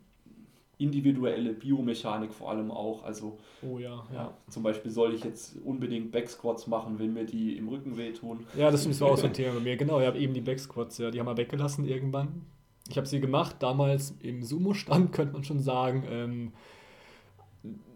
individuelle 0.82 1.54
Biomechanik 1.54 2.34
vor 2.34 2.52
allem 2.52 2.72
auch. 2.72 3.04
Also 3.04 3.38
oh 3.62 3.78
ja, 3.78 4.04
ja. 4.14 4.34
zum 4.50 4.64
Beispiel 4.64 4.92
soll 4.92 5.14
ich 5.14 5.24
jetzt 5.24 5.56
unbedingt 5.64 6.12
Backsquats 6.12 6.68
machen, 6.68 7.00
wenn 7.00 7.14
mir 7.14 7.26
die 7.26 7.58
im 7.58 7.70
Rücken 7.70 7.98
wehtun. 7.98 8.46
Ja, 8.58 8.72
das 8.72 8.86
ist 8.86 9.02
auch 9.02 9.18
so 9.18 9.28
ein 9.28 9.34
Thema 9.34 9.54
bei 9.54 9.60
mir. 9.62 9.78
Genau, 9.78 10.00
ich 10.00 10.08
habe 10.08 10.20
eben 10.20 10.34
die 10.34 10.42
Backsquats, 10.42 10.98
ja, 10.98 11.12
die 11.12 11.20
haben 11.20 11.28
wir 11.28 11.38
weggelassen 11.38 11.86
irgendwann. 11.86 12.46
Ich 12.90 12.98
habe 12.98 13.08
sie 13.08 13.22
gemacht, 13.22 13.58
damals 13.60 14.16
im 14.22 14.44
Sumo-Stand, 14.44 15.12
könnte 15.14 15.34
man 15.34 15.44
schon 15.44 15.60
sagen. 15.60 16.04
Ähm, 16.10 16.54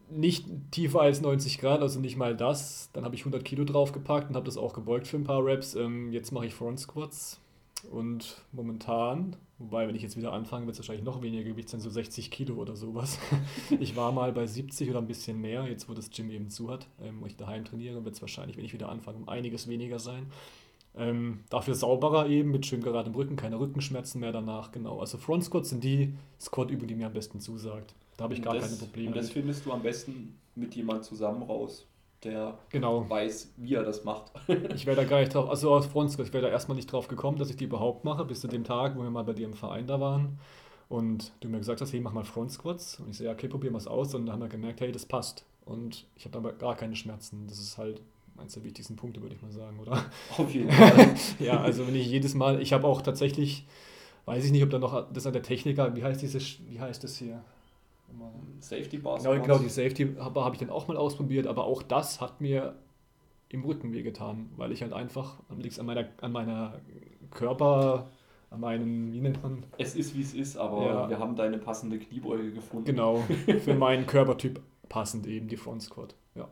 nicht 0.09 0.45
tiefer 0.71 1.01
als 1.01 1.21
90 1.21 1.59
Grad, 1.59 1.81
also 1.81 1.99
nicht 1.99 2.17
mal 2.17 2.35
das. 2.35 2.89
Dann 2.93 3.03
habe 3.05 3.15
ich 3.15 3.21
100 3.21 3.43
Kilo 3.43 3.63
draufgepackt 3.63 4.29
und 4.29 4.35
habe 4.35 4.45
das 4.45 4.57
auch 4.57 4.73
gebeugt 4.73 5.07
für 5.07 5.17
ein 5.17 5.23
paar 5.23 5.43
Reps. 5.43 5.75
Ähm, 5.75 6.11
jetzt 6.11 6.31
mache 6.31 6.45
ich 6.45 6.53
Front 6.53 6.79
Squats 6.79 7.41
und 7.91 8.41
momentan 8.51 9.35
Wobei, 9.57 9.87
wenn 9.87 9.95
ich 9.95 10.01
jetzt 10.01 10.17
wieder 10.17 10.33
anfange, 10.33 10.65
wird 10.65 10.73
es 10.73 10.79
wahrscheinlich 10.79 11.05
noch 11.05 11.21
weniger 11.21 11.43
Gewicht 11.43 11.69
sein, 11.69 11.79
so 11.79 11.89
60 11.89 12.29
Kilo 12.29 12.55
oder 12.55 12.75
sowas. 12.75 13.19
ich 13.79 13.95
war 13.95 14.11
mal 14.11 14.33
bei 14.33 14.45
70 14.45 14.89
oder 14.89 14.99
ein 14.99 15.07
bisschen 15.07 15.39
mehr, 15.39 15.65
jetzt 15.65 15.87
wo 15.87 15.93
das 15.93 16.09
Gym 16.09 16.29
eben 16.29 16.49
zu 16.49 16.69
hat, 16.69 16.87
ähm, 17.01 17.21
wo 17.21 17.25
ich 17.25 17.37
daheim 17.37 17.63
trainiere, 17.63 18.03
wird 18.03 18.15
es 18.15 18.21
wahrscheinlich, 18.21 18.57
wenn 18.57 18.65
ich 18.65 18.73
wieder 18.73 18.89
anfange, 18.89 19.17
um 19.17 19.29
einiges 19.29 19.67
weniger 19.67 19.99
sein. 19.99 20.27
Ähm, 20.97 21.41
dafür 21.49 21.75
sauberer 21.75 22.27
eben, 22.27 22.51
mit 22.51 22.65
schön 22.65 22.81
geradem 22.81 23.15
Rücken, 23.15 23.37
keine 23.37 23.59
Rückenschmerzen 23.59 24.19
mehr 24.19 24.33
danach, 24.33 24.71
genau. 24.71 24.99
Also 24.99 25.17
Front 25.17 25.45
Squats 25.45 25.69
sind 25.69 25.83
die 25.83 26.13
Squat-Übung, 26.39 26.87
die 26.87 26.95
mir 26.95 27.07
am 27.07 27.13
besten 27.13 27.39
zusagt. 27.39 27.95
Da 28.17 28.25
habe 28.25 28.33
ich 28.33 28.39
und 28.39 28.45
gar 28.45 28.55
das, 28.55 28.65
keine 28.65 28.77
Probleme. 28.77 29.07
Und 29.09 29.17
das 29.17 29.29
findest 29.29 29.65
du 29.65 29.71
am 29.71 29.81
besten 29.81 30.37
mit 30.55 30.75
jemandem 30.75 31.03
zusammen 31.03 31.43
raus 31.43 31.85
der 32.25 32.57
genau. 32.69 33.09
weiß, 33.09 33.53
wie 33.57 33.75
er 33.75 33.83
das 33.83 34.03
macht. 34.03 34.31
ich 34.75 34.85
wäre 34.85 34.97
da 34.97 35.03
gar 35.03 35.19
nicht 35.19 35.33
drauf, 35.33 35.49
also 35.49 35.73
aus 35.73 35.85
Front, 35.85 36.17
ich 36.19 36.33
wäre 36.33 36.45
da 36.45 36.49
erstmal 36.49 36.75
nicht 36.75 36.91
drauf 36.91 37.07
gekommen, 37.07 37.37
dass 37.37 37.49
ich 37.49 37.55
die 37.55 37.65
überhaupt 37.65 38.03
mache, 38.03 38.25
bis 38.25 38.41
zu 38.41 38.47
dem 38.47 38.63
Tag, 38.63 38.97
wo 38.97 39.03
wir 39.03 39.09
mal 39.09 39.23
bei 39.23 39.33
dir 39.33 39.45
im 39.45 39.53
Verein 39.53 39.87
da 39.87 39.99
waren. 39.99 40.39
Und 40.87 41.31
du 41.39 41.49
mir 41.49 41.57
gesagt 41.57 41.81
hast, 41.81 41.93
hey, 41.93 41.99
mach 41.99 42.13
mal 42.13 42.23
Front 42.23 42.51
Squats. 42.51 42.99
Und 42.99 43.09
ich 43.09 43.17
so, 43.17 43.23
ja, 43.23 43.31
okay, 43.31 43.47
probieren 43.47 43.73
wir 43.73 43.79
es 43.79 43.87
aus. 43.87 44.13
Und 44.13 44.25
dann 44.25 44.33
haben 44.33 44.41
wir 44.41 44.49
gemerkt, 44.49 44.81
hey, 44.81 44.91
das 44.91 45.05
passt. 45.05 45.45
Und 45.65 46.05
ich 46.15 46.25
habe 46.25 46.37
aber 46.37 46.53
gar 46.53 46.75
keine 46.75 46.95
Schmerzen. 46.95 47.47
Das 47.47 47.57
ist 47.59 47.77
halt 47.77 48.01
eines 48.37 48.53
der 48.53 48.63
wichtigsten 48.63 48.95
Punkte, 48.95 49.21
würde 49.21 49.35
ich 49.35 49.41
mal 49.41 49.51
sagen, 49.51 49.79
oder? 49.79 50.05
Auf 50.37 50.53
jeden 50.53 50.71
Fall. 50.71 51.15
ja, 51.39 51.59
also 51.59 51.87
wenn 51.87 51.95
ich 51.95 52.07
jedes 52.07 52.35
Mal, 52.35 52.61
ich 52.61 52.73
habe 52.73 52.85
auch 52.85 53.01
tatsächlich, 53.01 53.65
weiß 54.25 54.45
ich 54.45 54.51
nicht, 54.51 54.63
ob 54.63 54.69
da 54.69 54.77
noch, 54.77 55.11
das 55.11 55.25
an 55.25 55.33
der 55.33 55.41
Techniker, 55.41 55.95
wie 55.95 56.03
heißt 56.03 56.21
dieses, 56.21 56.59
wie 56.69 56.79
heißt 56.79 57.03
das 57.03 57.17
hier? 57.17 57.41
Safety 58.59 58.97
Bars. 58.97 59.23
Genau, 59.23 59.41
genau 59.41 59.57
die 59.59 59.69
Safety 59.69 60.05
Bar 60.05 60.45
habe 60.45 60.55
ich 60.55 60.59
dann 60.59 60.69
auch 60.69 60.87
mal 60.87 60.97
ausprobiert, 60.97 61.47
aber 61.47 61.65
auch 61.65 61.83
das 61.83 62.21
hat 62.21 62.41
mir 62.41 62.75
im 63.49 63.63
Rücken 63.63 63.93
wehgetan, 63.93 64.49
weil 64.57 64.71
ich 64.71 64.81
halt 64.81 64.93
einfach, 64.93 65.39
liegt 65.55 65.79
an 65.79 65.85
meiner, 65.85 66.07
an 66.21 66.31
meiner 66.31 66.81
Körper, 67.31 68.09
an 68.49 68.59
meinem, 68.59 69.13
wie 69.13 69.21
nennt 69.21 69.41
man? 69.43 69.65
Es 69.77 69.95
ist 69.95 70.15
wie 70.15 70.21
es 70.21 70.33
ist, 70.33 70.57
aber 70.57 70.85
ja. 70.85 71.09
wir 71.09 71.19
haben 71.19 71.35
deine 71.35 71.57
passende 71.57 71.99
Kniebeuge 71.99 72.51
gefunden. 72.51 72.85
Genau, 72.85 73.23
für 73.63 73.75
meinen 73.75 74.05
Körpertyp 74.07 74.61
passend 74.89 75.27
eben 75.27 75.47
die 75.47 75.57
Front 75.57 75.83
Squat. 75.83 76.15
Ja. 76.33 76.49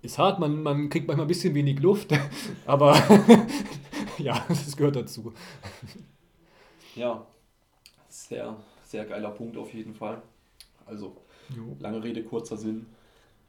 Ist 0.00 0.18
hart, 0.18 0.38
man, 0.38 0.62
man 0.62 0.88
kriegt 0.88 1.06
manchmal 1.06 1.26
ein 1.26 1.28
bisschen 1.28 1.54
wenig 1.54 1.80
Luft, 1.80 2.12
aber 2.66 2.96
ja, 4.18 4.44
das 4.48 4.76
gehört 4.76 4.96
dazu. 4.96 5.32
Ja, 6.94 7.26
sehr 8.08 8.56
sehr 8.92 9.04
geiler 9.06 9.30
Punkt 9.30 9.56
auf 9.56 9.74
jeden 9.74 9.94
Fall. 9.94 10.22
Also, 10.86 11.16
jo. 11.56 11.76
lange 11.80 12.04
Rede, 12.04 12.22
kurzer 12.22 12.56
Sinn. 12.56 12.86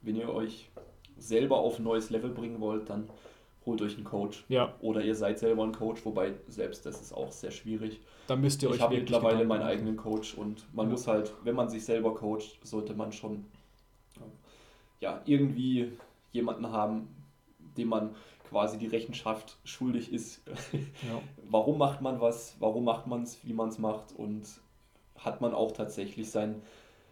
Wenn 0.01 0.15
ihr 0.15 0.29
euch 0.29 0.69
selber 1.17 1.57
auf 1.57 1.77
ein 1.77 1.83
neues 1.83 2.09
Level 2.09 2.31
bringen 2.31 2.59
wollt, 2.59 2.89
dann 2.89 3.09
holt 3.65 3.81
euch 3.81 3.95
einen 3.95 4.05
Coach. 4.05 4.45
Ja. 4.49 4.73
Oder 4.81 5.03
ihr 5.03 5.15
seid 5.15 5.39
selber 5.39 5.63
ein 5.63 5.71
Coach, 5.71 6.03
wobei 6.05 6.33
selbst 6.47 6.85
das 6.85 7.01
ist 7.01 7.13
auch 7.13 7.31
sehr 7.31 7.51
schwierig. 7.51 8.01
Dann 8.27 8.41
müsst 8.41 8.63
ihr 8.63 8.69
ich 8.69 8.73
euch 8.73 8.77
Ich 8.77 8.83
habe 8.83 8.95
mittlerweile 8.97 9.45
meinen 9.45 9.63
eigenen 9.63 9.97
Coach 9.97 10.33
und 10.33 10.65
man 10.73 10.87
ja. 10.87 10.91
muss 10.91 11.07
halt, 11.07 11.33
wenn 11.43 11.55
man 11.55 11.69
sich 11.69 11.85
selber 11.85 12.15
coacht, 12.15 12.59
sollte 12.63 12.93
man 12.93 13.11
schon 13.11 13.45
ja, 14.99 15.21
irgendwie 15.25 15.91
jemanden 16.31 16.71
haben, 16.71 17.09
dem 17.77 17.89
man 17.89 18.15
quasi 18.49 18.77
die 18.77 18.87
Rechenschaft 18.87 19.57
schuldig 19.65 20.13
ist. 20.13 20.41
Ja. 20.73 21.21
warum 21.49 21.77
macht 21.77 22.01
man 22.01 22.21
was, 22.21 22.55
warum 22.59 22.85
macht 22.85 23.07
man 23.07 23.23
es, 23.23 23.45
wie 23.45 23.53
man 23.53 23.69
es 23.69 23.77
macht 23.77 24.13
und 24.15 24.47
hat 25.23 25.41
man 25.41 25.53
auch 25.53 25.71
tatsächlich 25.71 26.29
seinen, 26.29 26.61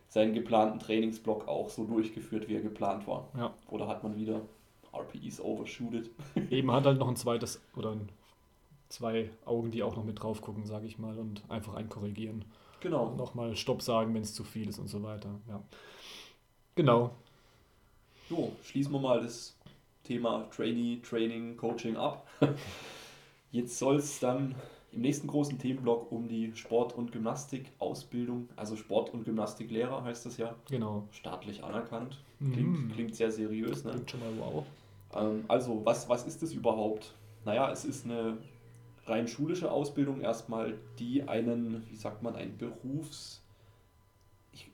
seinen 0.08 0.34
geplanten 0.34 0.80
Trainingsblock 0.80 1.48
auch 1.48 1.70
so 1.70 1.86
durchgeführt, 1.86 2.48
wie 2.48 2.56
er 2.56 2.62
geplant 2.62 3.08
war. 3.08 3.28
Ja. 3.38 3.54
Oder 3.70 3.88
hat 3.88 4.04
man 4.04 4.16
wieder 4.16 4.42
RPEs 4.94 5.40
overshooted. 5.42 6.10
Eben 6.50 6.72
hat 6.72 6.86
halt 6.86 7.00
noch 7.00 7.08
ein 7.08 7.16
zweites 7.16 7.62
oder 7.76 7.92
ein, 7.92 8.10
zwei 8.90 9.30
Augen, 9.46 9.72
die 9.72 9.84
auch 9.84 9.96
noch 9.96 10.04
mit 10.04 10.22
drauf 10.22 10.42
gucken, 10.42 10.66
sage 10.66 10.86
ich 10.86 11.00
mal, 11.00 11.18
und 11.18 11.44
einfach 11.50 11.76
einkorrigieren. 11.76 12.46
Genau. 12.82 13.14
Nochmal 13.16 13.56
Stopp 13.56 13.82
sagen, 13.82 14.14
wenn 14.14 14.24
es 14.24 14.34
zu 14.34 14.44
viel 14.44 14.68
ist 14.68 14.80
und 14.80 14.88
so 14.88 15.04
weiter. 15.04 15.30
Ja. 15.48 15.62
Genau. 16.76 17.12
So, 18.28 18.54
schließen 18.64 18.92
wir 18.92 19.00
mal 19.00 19.22
das 19.22 19.58
Thema 20.04 20.48
Trainee, 20.56 21.00
Training, 21.02 21.58
Coaching 21.58 21.96
ab. 21.96 22.28
Jetzt 23.52 23.78
soll 23.78 23.98
es 23.98 24.20
dann 24.20 24.56
im 24.92 25.02
nächsten 25.02 25.28
großen 25.28 25.58
Themenblock 25.58 26.12
um 26.12 26.28
die 26.28 26.52
Sport- 26.56 26.94
und 26.94 27.12
Gymnastikausbildung, 27.12 28.50
also 28.56 28.76
Sport- 28.76 29.14
und 29.14 29.24
Gymnastiklehrer 29.24 30.04
heißt 30.04 30.26
das 30.26 30.38
ja. 30.38 30.56
Genau. 30.70 31.08
Staatlich 31.12 31.64
anerkannt. 31.64 32.24
Klingt, 32.40 32.88
mhm. 32.88 32.92
klingt 32.92 33.16
sehr 33.16 33.32
seriös, 33.32 33.84
ne? 33.84 33.92
Klingt 33.92 34.12
schon 34.12 34.20
mal 34.20 34.34
wow. 34.40 34.66
Ähm, 35.16 35.46
also, 35.48 35.82
was, 35.86 36.10
was 36.10 36.28
ist 36.28 36.42
das 36.42 36.54
überhaupt? 36.54 37.16
Naja, 37.46 37.72
es 37.72 37.86
ist 37.86 38.06
eine 38.06 38.38
rein 39.06 39.28
schulische 39.28 39.72
Ausbildung 39.72 40.22
erstmal, 40.22 40.78
die 41.00 41.24
einen, 41.24 41.84
wie 41.90 41.96
sagt 41.96 42.22
man, 42.24 42.36
einen 42.36 42.58
Berufs... 42.58 43.42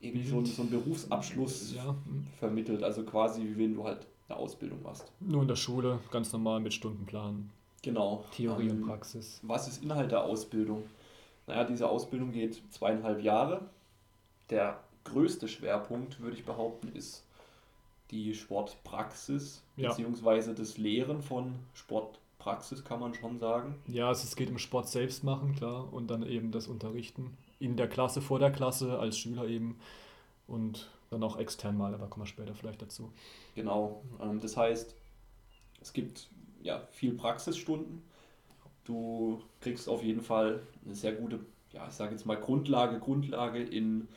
irgendwie 0.00 0.26
so, 0.26 0.44
so 0.44 0.62
einen 0.62 0.70
Berufsabschluss 0.70 1.74
ja. 1.74 1.94
vermittelt, 2.38 2.82
also 2.82 3.04
quasi 3.04 3.42
wie 3.42 3.56
wenn 3.58 3.74
du 3.74 3.84
halt 3.84 4.06
eine 4.28 4.38
Ausbildung 4.38 4.82
machst. 4.82 5.12
Nur 5.20 5.42
in 5.42 5.48
der 5.48 5.56
Schule, 5.56 6.00
ganz 6.10 6.32
normal 6.32 6.60
mit 6.60 6.74
Stundenplan. 6.74 7.50
Genau. 7.82 8.24
Theorie 8.32 8.68
ähm, 8.68 8.82
und 8.82 8.86
Praxis. 8.86 9.40
Was 9.42 9.68
ist 9.68 9.82
Inhalt 9.82 10.10
der 10.10 10.24
Ausbildung? 10.24 10.84
Naja, 11.46 11.64
diese 11.64 11.88
Ausbildung 11.88 12.32
geht 12.32 12.60
zweieinhalb 12.70 13.22
Jahre. 13.22 13.62
Der 14.50 14.80
größte 15.04 15.48
Schwerpunkt, 15.48 16.20
würde 16.20 16.36
ich 16.36 16.44
behaupten, 16.44 16.88
ist 16.88 17.24
die 18.10 18.34
Sportpraxis, 18.34 19.62
ja. 19.76 19.88
beziehungsweise 19.88 20.54
das 20.54 20.78
Lehren 20.78 21.22
von 21.22 21.54
Sportpraxis, 21.74 22.84
kann 22.84 23.00
man 23.00 23.14
schon 23.14 23.38
sagen. 23.38 23.76
Ja, 23.86 24.08
also 24.08 24.24
es 24.24 24.36
geht 24.36 24.50
um 24.50 24.58
Sport 24.58 24.88
selbst 24.88 25.24
machen, 25.24 25.54
klar, 25.54 25.92
und 25.92 26.08
dann 26.08 26.22
eben 26.26 26.50
das 26.50 26.68
Unterrichten 26.68 27.36
in 27.60 27.76
der 27.76 27.88
Klasse, 27.88 28.22
vor 28.22 28.38
der 28.38 28.50
Klasse, 28.50 28.98
als 28.98 29.18
Schüler 29.18 29.46
eben 29.46 29.78
und 30.46 30.90
dann 31.10 31.22
auch 31.22 31.38
extern 31.38 31.76
mal, 31.76 31.94
aber 31.94 32.06
kommen 32.06 32.24
wir 32.24 32.28
später 32.28 32.54
vielleicht 32.54 32.80
dazu. 32.80 33.12
Genau, 33.54 34.02
ähm, 34.20 34.40
das 34.40 34.56
heißt, 34.56 34.94
es 35.80 35.92
gibt 35.92 36.28
ja, 36.62 36.82
viel 36.90 37.12
Praxisstunden. 37.12 38.02
Du 38.84 39.42
kriegst 39.60 39.88
auf 39.88 40.02
jeden 40.02 40.22
Fall 40.22 40.60
eine 40.84 40.94
sehr 40.94 41.12
gute, 41.12 41.40
ja, 41.72 41.86
ich 41.88 41.94
sage 41.94 42.12
jetzt 42.12 42.24
mal 42.24 42.36
Grundlage, 42.36 42.98
Grundlage 42.98 43.62
in 43.62 44.08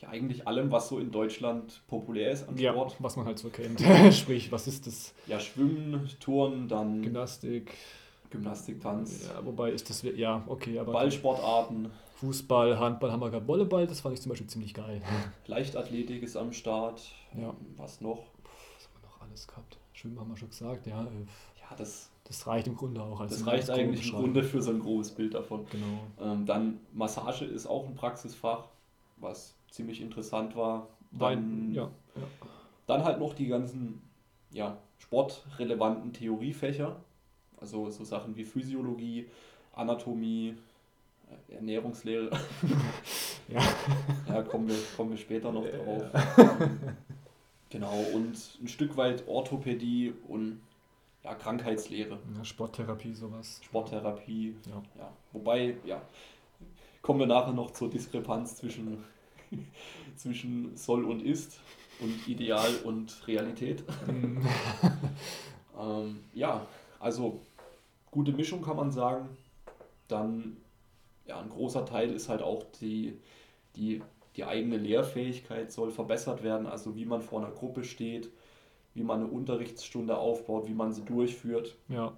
ja, 0.00 0.08
eigentlich 0.08 0.46
allem, 0.46 0.70
was 0.72 0.88
so 0.88 0.98
in 0.98 1.10
Deutschland 1.10 1.82
populär 1.86 2.32
ist 2.32 2.48
an 2.48 2.58
Sport. 2.58 2.92
Ja, 2.92 2.96
was 2.98 3.16
man 3.16 3.26
halt 3.26 3.38
so 3.38 3.48
kennt. 3.48 3.80
Sprich, 4.14 4.50
was 4.50 4.66
ist 4.66 4.86
das? 4.86 5.14
Ja, 5.26 5.38
Schwimmen, 5.38 6.08
Turnen, 6.20 6.68
dann 6.68 7.02
Gymnastik. 7.02 7.74
Gymnastik, 8.30 8.80
Tanz. 8.80 9.28
Ja, 9.28 9.44
wobei 9.46 9.70
ist 9.70 9.88
das, 9.88 10.02
ja, 10.02 10.42
okay, 10.46 10.78
aber. 10.78 10.92
Ballsportarten. 10.92 11.90
Fußball, 12.16 12.78
Handball 12.78 13.12
haben 13.12 13.20
wir 13.20 13.30
gerade, 13.30 13.46
Volleyball, 13.46 13.86
das 13.86 14.00
fand 14.00 14.14
ich 14.14 14.22
zum 14.22 14.30
Beispiel 14.30 14.48
ziemlich 14.48 14.74
geil. 14.74 15.02
Leichtathletik 15.46 16.22
ist 16.22 16.36
am 16.36 16.52
Start. 16.52 17.02
Ja. 17.36 17.54
Was 17.76 18.00
noch? 18.00 18.24
Was 18.76 18.86
haben 18.86 19.02
wir 19.02 19.08
noch 19.08 19.20
alles 19.20 19.46
gehabt? 19.46 19.78
Schwimmen 19.92 20.18
haben 20.18 20.30
wir 20.30 20.36
schon 20.36 20.48
gesagt, 20.48 20.86
ja. 20.86 21.06
Ja, 21.70 21.76
das, 21.76 22.10
das 22.24 22.46
reicht 22.46 22.66
im 22.66 22.76
Grunde 22.76 23.02
auch. 23.02 23.20
Als 23.20 23.32
das 23.32 23.46
reicht 23.46 23.70
eigentlich 23.70 24.08
im 24.12 24.18
Grunde 24.18 24.42
für 24.42 24.62
so 24.62 24.70
ein 24.70 24.80
grobes 24.80 25.10
Bild 25.10 25.34
davon. 25.34 25.66
Genau. 25.70 26.32
Ähm, 26.32 26.46
dann 26.46 26.80
Massage 26.92 27.44
ist 27.44 27.66
auch 27.66 27.86
ein 27.86 27.94
Praxisfach, 27.94 28.64
was 29.16 29.54
ziemlich 29.70 30.00
interessant 30.00 30.56
war. 30.56 30.88
Dann, 31.12 31.72
ja, 31.72 31.90
ja. 32.16 32.22
dann 32.86 33.04
halt 33.04 33.20
noch 33.20 33.34
die 33.34 33.46
ganzen 33.46 34.02
ja, 34.50 34.76
sportrelevanten 34.98 36.12
Theoriefächer, 36.12 36.96
also 37.60 37.88
so 37.90 38.04
Sachen 38.04 38.36
wie 38.36 38.44
Physiologie, 38.44 39.28
Anatomie, 39.72 40.56
äh, 41.50 41.54
Ernährungslehre. 41.54 42.30
ja. 43.48 43.60
ja, 44.28 44.42
kommen 44.42 44.68
wir, 44.68 44.76
kommen 44.96 45.10
wir 45.10 45.18
später 45.18 45.52
noch 45.52 45.64
drauf. 45.64 46.04
Genau, 47.74 48.04
und 48.14 48.36
ein 48.62 48.68
Stück 48.68 48.96
weit 48.96 49.26
Orthopädie 49.26 50.14
und 50.28 50.60
ja, 51.24 51.34
Krankheitslehre. 51.34 52.18
Ja, 52.36 52.44
Sporttherapie, 52.44 53.14
sowas. 53.14 53.60
Sporttherapie, 53.64 54.54
ja. 54.66 54.82
ja. 54.98 55.12
Wobei, 55.32 55.76
ja, 55.84 56.02
kommen 57.02 57.20
wir 57.20 57.26
nachher 57.26 57.52
noch 57.52 57.72
zur 57.72 57.90
Diskrepanz 57.90 58.56
zwischen, 58.56 59.02
zwischen 60.16 60.76
soll 60.76 61.04
und 61.04 61.22
ist 61.22 61.60
und 62.00 62.28
Ideal 62.28 62.70
und 62.84 63.26
Realität. 63.26 63.84
Mhm. 64.06 64.46
ähm, 65.80 66.20
ja, 66.34 66.66
also 67.00 67.40
gute 68.10 68.32
Mischung 68.32 68.62
kann 68.62 68.76
man 68.76 68.90
sagen. 68.90 69.28
Dann, 70.08 70.58
ja, 71.26 71.40
ein 71.40 71.48
großer 71.48 71.86
Teil 71.86 72.12
ist 72.12 72.28
halt 72.28 72.42
auch 72.42 72.64
die, 72.80 73.18
die, 73.76 74.02
die 74.36 74.44
eigene 74.44 74.76
Lehrfähigkeit 74.76 75.72
soll 75.72 75.90
verbessert 75.90 76.42
werden, 76.42 76.66
also 76.66 76.94
wie 76.96 77.06
man 77.06 77.22
vor 77.22 77.40
einer 77.40 77.54
Gruppe 77.54 77.82
steht, 77.82 78.30
wie 78.94 79.02
man 79.02 79.20
eine 79.20 79.28
Unterrichtsstunde 79.28 80.16
aufbaut, 80.16 80.68
wie 80.68 80.74
man 80.74 80.92
sie 80.92 81.04
durchführt. 81.04 81.76
Ja. 81.88 82.12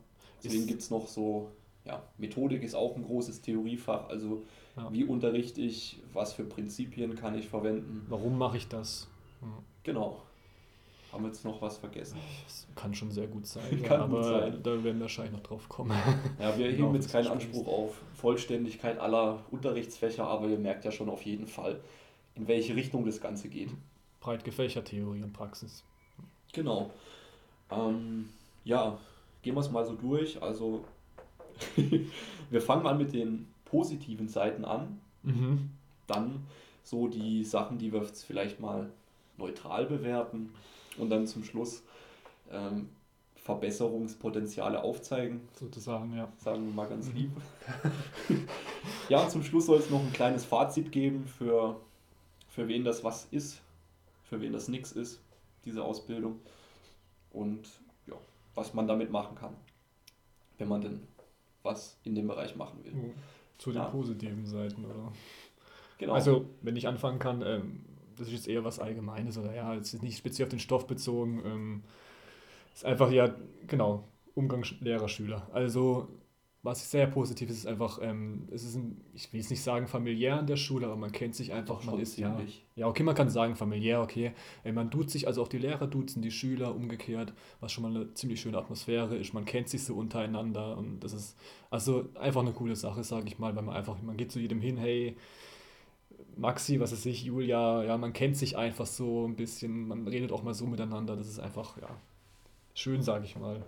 Deswegen 0.44 0.66
gibt 0.66 0.82
es 0.82 0.90
noch 0.90 1.08
so, 1.08 1.48
ja, 1.84 2.02
Methodik 2.18 2.62
ist 2.62 2.74
auch 2.74 2.94
ein 2.96 3.04
großes 3.04 3.40
Theoriefach, 3.40 4.08
also 4.08 4.42
ja. 4.76 4.92
wie 4.92 5.04
unterrichte 5.04 5.60
ich, 5.60 6.02
was 6.12 6.34
für 6.34 6.44
Prinzipien 6.44 7.14
kann 7.14 7.36
ich 7.36 7.48
verwenden. 7.48 8.04
Warum 8.08 8.38
mache 8.38 8.58
ich 8.58 8.68
das? 8.68 9.08
Ja. 9.40 9.48
Genau. 9.82 10.22
Haben 11.12 11.22
wir 11.22 11.28
jetzt 11.28 11.44
noch 11.44 11.62
was 11.62 11.78
vergessen? 11.78 12.18
Das 12.44 12.66
kann 12.74 12.94
schon 12.94 13.10
sehr 13.10 13.26
gut 13.26 13.46
sein, 13.46 13.82
kann 13.84 14.02
aber 14.02 14.16
gut 14.18 14.24
sein. 14.24 14.62
da 14.62 14.70
werden 14.84 14.98
wir 14.98 15.00
wahrscheinlich 15.00 15.32
noch 15.32 15.42
drauf 15.42 15.68
kommen. 15.68 15.96
Ja, 16.38 16.58
wir 16.58 16.66
heben 16.70 16.94
jetzt 16.94 17.10
keinen 17.10 17.28
Anspruch 17.28 17.66
auf 17.66 18.02
Vollständigkeit 18.14 18.98
aller 18.98 19.42
Unterrichtsfächer, 19.50 20.26
aber 20.26 20.48
ihr 20.48 20.58
merkt 20.58 20.84
ja 20.84 20.90
schon 20.90 21.08
auf 21.08 21.22
jeden 21.22 21.46
Fall, 21.46 21.80
in 22.34 22.46
welche 22.48 22.76
Richtung 22.76 23.06
das 23.06 23.20
Ganze 23.20 23.48
geht. 23.48 23.70
Breit 24.20 24.44
gefächert 24.44 24.88
Theorie 24.88 25.22
und 25.22 25.32
Praxis. 25.32 25.84
Genau. 26.56 26.90
Ähm, 27.70 28.30
ja, 28.64 28.98
gehen 29.42 29.54
wir 29.54 29.60
es 29.60 29.70
mal 29.70 29.84
so 29.84 29.94
durch. 29.94 30.42
Also, 30.42 30.84
wir 32.50 32.62
fangen 32.62 32.82
mal 32.82 32.96
mit 32.96 33.12
den 33.12 33.46
positiven 33.66 34.28
Seiten 34.28 34.64
an. 34.64 34.98
Mhm. 35.22 35.70
Dann 36.06 36.46
so 36.82 37.08
die 37.08 37.44
Sachen, 37.44 37.78
die 37.78 37.92
wir 37.92 38.04
vielleicht 38.04 38.58
mal 38.58 38.90
neutral 39.36 39.84
bewerten 39.84 40.50
und 40.96 41.10
dann 41.10 41.26
zum 41.26 41.44
Schluss 41.44 41.82
ähm, 42.50 42.88
Verbesserungspotenziale 43.34 44.82
aufzeigen. 44.82 45.42
Sozusagen, 45.52 46.16
ja. 46.16 46.32
Sagen 46.38 46.66
wir 46.66 46.72
mal 46.72 46.88
ganz 46.88 47.12
lieb. 47.12 47.32
ja, 49.10 49.22
und 49.22 49.30
zum 49.30 49.42
Schluss 49.42 49.66
soll 49.66 49.78
es 49.78 49.90
noch 49.90 50.00
ein 50.00 50.12
kleines 50.12 50.46
Fazit 50.46 50.90
geben, 50.90 51.26
für, 51.26 51.78
für 52.48 52.66
wen 52.66 52.82
das 52.82 53.04
was 53.04 53.26
ist, 53.30 53.60
für 54.24 54.40
wen 54.40 54.54
das 54.54 54.68
nichts 54.68 54.92
ist, 54.92 55.20
diese 55.66 55.84
Ausbildung. 55.84 56.40
Und 57.30 57.68
ja, 58.06 58.14
was 58.54 58.72
man 58.72 58.88
damit 58.88 59.10
machen 59.10 59.36
kann, 59.36 59.54
wenn 60.56 60.68
man 60.68 60.80
denn 60.80 61.06
was 61.62 61.98
in 62.04 62.14
dem 62.14 62.28
Bereich 62.28 62.56
machen 62.56 62.82
will. 62.84 63.12
Zu 63.58 63.72
den 63.72 63.82
ja. 63.82 63.88
positiven 63.88 64.46
Seiten, 64.46 64.84
oder? 64.84 65.12
Genau. 65.98 66.14
Also, 66.14 66.46
wenn 66.62 66.76
ich 66.76 66.86
anfangen 66.86 67.18
kann, 67.18 67.42
ähm, 67.42 67.84
das 68.16 68.28
ist 68.28 68.34
jetzt 68.34 68.48
eher 68.48 68.64
was 68.64 68.78
Allgemeines 68.78 69.36
oder 69.36 69.54
ja, 69.54 69.74
es 69.74 69.92
ist 69.92 70.02
nicht 70.02 70.18
speziell 70.18 70.46
auf 70.46 70.50
den 70.50 70.60
Stoff 70.60 70.86
bezogen. 70.86 71.42
Ähm, 71.44 71.82
ist 72.74 72.84
einfach 72.84 73.10
ja, 73.10 73.34
genau, 73.66 74.04
Umgang 74.34 74.64
Lehrer-Schüler. 74.80 75.48
Also, 75.52 76.08
was 76.66 76.90
sehr 76.90 77.06
positiv 77.06 77.48
ist, 77.48 77.58
ist 77.58 77.66
einfach, 77.66 78.00
ähm, 78.02 78.48
es 78.50 78.64
ist 78.64 78.74
ein, 78.74 79.00
ich 79.14 79.32
will 79.32 79.40
es 79.40 79.48
nicht 79.50 79.62
sagen 79.62 79.86
familiär 79.86 80.38
an 80.38 80.46
der 80.46 80.56
Schule, 80.56 80.86
aber 80.86 80.96
man 80.96 81.12
kennt 81.12 81.34
sich 81.36 81.52
einfach, 81.52 81.84
man 81.84 82.00
ist 82.00 82.18
ja, 82.18 82.38
ja, 82.74 82.88
okay, 82.88 83.04
man 83.04 83.14
kann 83.14 83.30
sagen 83.30 83.54
familiär, 83.54 84.02
okay, 84.02 84.32
äh, 84.64 84.72
man 84.72 84.90
tut 84.90 85.08
sich, 85.08 85.28
also 85.28 85.42
auch 85.42 85.48
die 85.48 85.58
Lehrer 85.58 85.86
duzen 85.86 86.22
die 86.22 86.32
Schüler 86.32 86.74
umgekehrt, 86.74 87.32
was 87.60 87.70
schon 87.70 87.82
mal 87.82 87.94
eine 87.94 88.12
ziemlich 88.14 88.40
schöne 88.40 88.58
Atmosphäre 88.58 89.16
ist, 89.16 89.32
man 89.32 89.44
kennt 89.44 89.68
sich 89.68 89.84
so 89.84 89.94
untereinander 89.94 90.76
und 90.76 91.00
das 91.00 91.12
ist 91.12 91.38
also 91.70 92.08
einfach 92.16 92.42
eine 92.42 92.52
coole 92.52 92.74
Sache, 92.74 93.04
sage 93.04 93.28
ich 93.28 93.38
mal, 93.38 93.54
weil 93.54 93.62
man 93.62 93.76
einfach, 93.76 94.02
man 94.02 94.16
geht 94.16 94.32
zu 94.32 94.40
jedem 94.40 94.60
hin, 94.60 94.76
hey, 94.76 95.16
Maxi, 96.36 96.80
was 96.80 96.90
weiß 96.90 97.06
ich, 97.06 97.24
Julia, 97.24 97.84
ja, 97.84 97.96
man 97.96 98.12
kennt 98.12 98.36
sich 98.36 98.56
einfach 98.56 98.86
so 98.86 99.24
ein 99.26 99.36
bisschen, 99.36 99.86
man 99.86 100.06
redet 100.08 100.32
auch 100.32 100.42
mal 100.42 100.52
so 100.52 100.66
miteinander, 100.66 101.16
das 101.16 101.28
ist 101.28 101.38
einfach, 101.38 101.80
ja, 101.80 101.88
schön, 102.74 103.02
sage 103.02 103.24
ich 103.24 103.36
mal. 103.36 103.64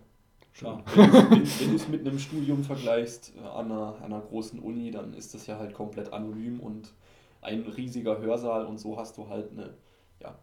Klar, 0.58 0.82
wenn, 0.94 1.30
wenn 1.30 1.70
du 1.70 1.76
es 1.76 1.88
mit 1.88 2.06
einem 2.06 2.18
Studium 2.18 2.64
vergleichst 2.64 3.32
äh, 3.36 3.46
an 3.46 3.70
einer, 3.70 3.94
einer 4.02 4.20
großen 4.20 4.58
Uni, 4.58 4.90
dann 4.90 5.14
ist 5.14 5.32
das 5.32 5.46
ja 5.46 5.56
halt 5.56 5.72
komplett 5.72 6.12
anonym 6.12 6.58
und 6.58 6.92
ein 7.40 7.62
riesiger 7.62 8.18
Hörsaal 8.18 8.66
und 8.66 8.78
so 8.78 8.98
hast 8.98 9.16
du 9.16 9.28
halt 9.28 9.52
eine, 9.52 9.74
ja, 10.20 10.36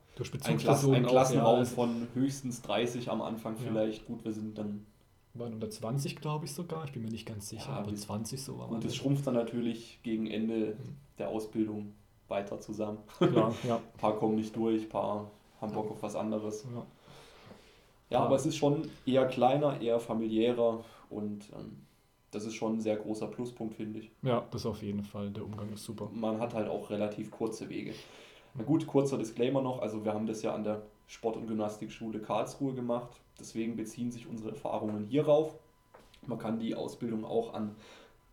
ein, 0.45 0.58
Klass, 0.58 0.88
ein 0.88 1.06
Klassenraum 1.06 1.60
ja, 1.60 1.65
von 1.65 2.08
höchstens 2.13 2.62
30 2.62 3.12
am 3.12 3.21
Anfang 3.21 3.56
ja. 3.58 3.67
vielleicht. 3.67 4.06
Gut, 4.06 4.23
wir 4.23 4.32
sind 4.32 4.58
dann 4.58 4.86
waren 5.34 5.54
unter 5.54 5.69
20, 5.69 6.15
glaube 6.15 6.45
ich 6.45 6.54
sogar. 6.54 6.86
Ich 6.86 6.93
bin 6.93 7.04
mir 7.04 7.12
nicht 7.12 7.25
ganz 7.25 7.49
sicher, 7.49 7.71
ja, 7.71 7.80
aber 7.80 7.93
20 7.93 8.41
so 8.41 8.58
war 8.58 8.69
Und 8.69 8.86
es 8.86 8.95
schrumpft 8.95 9.28
dann 9.28 9.34
natürlich 9.34 9.99
gegen 10.01 10.28
Ende 10.28 10.78
mhm. 10.80 10.95
der 11.17 11.28
Ausbildung 11.28 11.93
weiter 12.30 12.62
zusammen. 12.62 12.99
Klar, 13.17 13.54
ja. 13.67 13.75
ein 13.75 13.82
paar 13.97 14.15
kommen 14.15 14.36
nicht 14.36 14.56
durch, 14.56 14.84
ein 14.84 14.89
paar 14.89 15.30
haben 15.60 15.73
Bock 15.73 15.91
auf 15.91 16.01
was 16.01 16.15
anderes. 16.15 16.65
Ja, 16.73 16.86
ja 18.09 18.19
aber 18.19 18.35
es 18.35 18.45
ist 18.45 18.57
schon 18.57 18.89
eher 19.05 19.25
kleiner, 19.27 19.81
eher 19.81 19.99
familiärer 19.99 20.83
und 21.09 21.43
ähm, 21.53 21.85
das 22.31 22.45
ist 22.45 22.55
schon 22.55 22.73
ein 22.73 22.81
sehr 22.81 22.97
großer 22.97 23.27
Pluspunkt, 23.27 23.75
finde 23.75 23.99
ich. 23.99 24.11
Ja, 24.21 24.45
das 24.51 24.65
auf 24.65 24.83
jeden 24.83 25.03
Fall. 25.03 25.29
Der 25.31 25.45
Umgang 25.45 25.71
ist 25.71 25.85
super. 25.85 26.09
Man 26.13 26.39
hat 26.39 26.53
halt 26.53 26.67
auch 26.67 26.89
relativ 26.89 27.31
kurze 27.31 27.69
Wege. 27.69 27.93
Na 28.55 28.63
gut, 28.63 28.85
kurzer 28.87 29.17
Disclaimer 29.17 29.61
noch. 29.61 29.81
Also 29.81 30.03
wir 30.03 30.13
haben 30.13 30.27
das 30.27 30.41
ja 30.41 30.53
an 30.53 30.63
der 30.63 30.81
Sport- 31.07 31.37
und 31.37 31.47
Gymnastikschule 31.47 32.19
Karlsruhe 32.19 32.73
gemacht. 32.73 33.21
Deswegen 33.39 33.75
beziehen 33.77 34.11
sich 34.11 34.27
unsere 34.27 34.49
Erfahrungen 34.49 35.05
hierauf. 35.05 35.55
Man 36.25 36.37
kann 36.37 36.59
die 36.59 36.75
Ausbildung 36.75 37.23
auch 37.25 37.53
an 37.53 37.75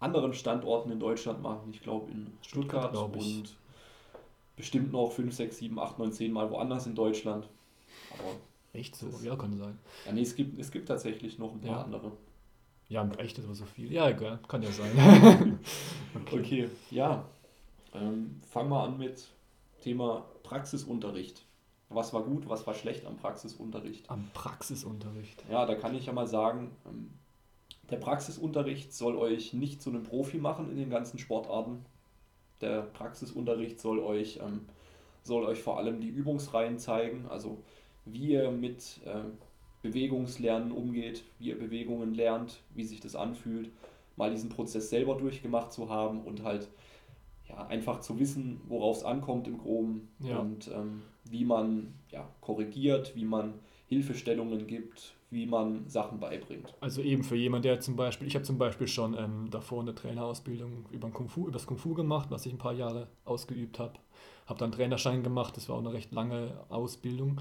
anderen 0.00 0.34
Standorten 0.34 0.90
in 0.90 0.98
Deutschland 0.98 1.42
machen. 1.42 1.70
Ich 1.70 1.82
glaube 1.82 2.10
in 2.10 2.26
Stuttgart, 2.42 2.90
Stuttgart 2.90 2.92
glaub 2.92 3.16
und 3.16 3.56
bestimmt 4.56 4.92
noch 4.92 5.12
5, 5.12 5.32
6, 5.32 5.58
7, 5.58 5.78
8, 5.78 5.98
9, 5.98 6.12
10 6.12 6.32
Mal 6.32 6.50
woanders 6.50 6.86
in 6.86 6.94
Deutschland. 6.94 7.48
Aber 8.18 8.36
echt 8.72 8.96
so? 8.96 9.08
Ja, 9.22 9.36
kann 9.36 9.56
sein. 9.56 9.78
Ja, 10.06 10.12
nee, 10.12 10.22
es 10.22 10.34
gibt, 10.34 10.58
es 10.58 10.70
gibt 10.70 10.88
tatsächlich 10.88 11.38
noch 11.38 11.52
ein 11.52 11.60
paar 11.60 11.70
ja. 11.70 11.82
andere. 11.82 12.12
Ja, 12.88 13.08
echt 13.18 13.38
ist 13.38 13.44
aber 13.44 13.54
so 13.54 13.64
viel. 13.64 13.90
Ja, 13.92 14.08
egal, 14.08 14.38
kann 14.48 14.62
ja 14.62 14.70
sein. 14.70 14.90
okay. 16.14 16.38
okay. 16.38 16.68
ja. 16.90 17.24
Ähm, 17.94 18.40
fangen 18.50 18.70
wir 18.70 18.82
an 18.82 18.98
mit 18.98 19.28
Thema 19.82 20.24
Praxisunterricht. 20.42 21.44
Was 21.88 22.14
war 22.14 22.22
gut, 22.22 22.48
was 22.48 22.66
war 22.66 22.74
schlecht 22.74 23.04
am 23.06 23.16
Praxisunterricht? 23.16 24.08
Am 24.10 24.28
Praxisunterricht. 24.32 25.44
Ja, 25.50 25.66
da 25.66 25.74
kann 25.74 25.94
ich 25.94 26.06
ja 26.06 26.12
mal 26.12 26.26
sagen, 26.26 26.70
ähm, 26.86 27.10
der 27.90 27.98
Praxisunterricht 27.98 28.94
soll 28.94 29.16
euch 29.16 29.52
nicht 29.52 29.82
zu 29.82 29.90
einem 29.90 30.02
Profi 30.02 30.38
machen 30.38 30.70
in 30.70 30.76
den 30.76 30.88
ganzen 30.88 31.18
Sportarten. 31.18 31.84
Der 32.60 32.82
Praxisunterricht 32.82 33.80
soll 33.80 33.98
euch, 33.98 34.38
ähm, 34.42 34.66
soll 35.22 35.44
euch 35.44 35.62
vor 35.62 35.78
allem 35.78 36.00
die 36.00 36.08
Übungsreihen 36.08 36.78
zeigen, 36.78 37.26
also 37.28 37.62
wie 38.04 38.32
ihr 38.32 38.50
mit 38.50 39.00
äh, 39.04 39.22
Bewegungslernen 39.82 40.72
umgeht, 40.72 41.24
wie 41.38 41.48
ihr 41.48 41.58
Bewegungen 41.58 42.14
lernt, 42.14 42.60
wie 42.74 42.84
sich 42.84 43.00
das 43.00 43.16
anfühlt, 43.16 43.70
mal 44.16 44.30
diesen 44.30 44.50
Prozess 44.50 44.90
selber 44.90 45.16
durchgemacht 45.16 45.72
zu 45.72 45.88
haben 45.88 46.22
und 46.22 46.42
halt 46.42 46.68
ja, 47.48 47.66
einfach 47.66 48.00
zu 48.00 48.18
wissen, 48.18 48.60
worauf 48.68 48.98
es 48.98 49.04
ankommt 49.04 49.48
im 49.48 49.58
Groben 49.58 50.08
ja. 50.20 50.38
und 50.38 50.68
ähm, 50.68 51.02
wie 51.24 51.44
man 51.44 51.94
ja, 52.10 52.28
korrigiert, 52.40 53.14
wie 53.16 53.24
man 53.24 53.54
Hilfestellungen 53.86 54.66
gibt, 54.66 55.14
wie 55.30 55.46
man 55.46 55.88
Sachen 55.88 56.20
beibringt. 56.20 56.74
Also 56.80 57.02
eben 57.02 57.24
für 57.24 57.36
jemanden, 57.36 57.64
der 57.64 57.80
zum 57.80 57.96
Beispiel, 57.96 58.26
ich 58.26 58.34
habe 58.34 58.44
zum 58.44 58.58
Beispiel 58.58 58.88
schon 58.88 59.14
ähm, 59.18 59.48
davor 59.50 59.80
eine 59.80 59.94
Trainerausbildung 59.94 60.86
über 60.92 61.10
Kung 61.10 61.28
Fu, 61.28 61.42
über 61.42 61.52
das 61.52 61.66
Kung 61.66 61.78
Fu 61.78 61.94
gemacht, 61.94 62.30
was 62.30 62.46
ich 62.46 62.52
ein 62.52 62.58
paar 62.58 62.72
Jahre 62.72 63.08
ausgeübt 63.24 63.78
habe. 63.78 63.94
Habe 64.46 64.58
dann 64.58 64.72
Trainerschein 64.72 65.22
gemacht, 65.22 65.56
das 65.56 65.68
war 65.68 65.76
auch 65.76 65.80
eine 65.80 65.92
recht 65.92 66.12
lange 66.12 66.60
Ausbildung. 66.68 67.40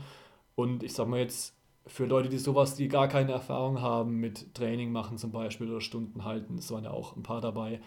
Und 0.61 0.83
ich 0.83 0.93
sag 0.93 1.07
mal 1.07 1.19
jetzt, 1.19 1.55
für 1.87 2.05
Leute, 2.05 2.29
die 2.29 2.37
sowas, 2.37 2.75
die 2.75 2.87
gar 2.87 3.07
keine 3.07 3.31
Erfahrung 3.31 3.81
haben 3.81 4.17
mit 4.19 4.53
Training 4.53 4.91
machen 4.91 5.17
zum 5.17 5.31
Beispiel 5.31 5.67
oder 5.71 5.81
Stunden 5.81 6.23
halten, 6.23 6.59
es 6.59 6.69
waren 6.69 6.83
ja 6.83 6.91
auch 6.91 7.15
ein 7.15 7.23
paar 7.23 7.41
dabei, 7.41 7.81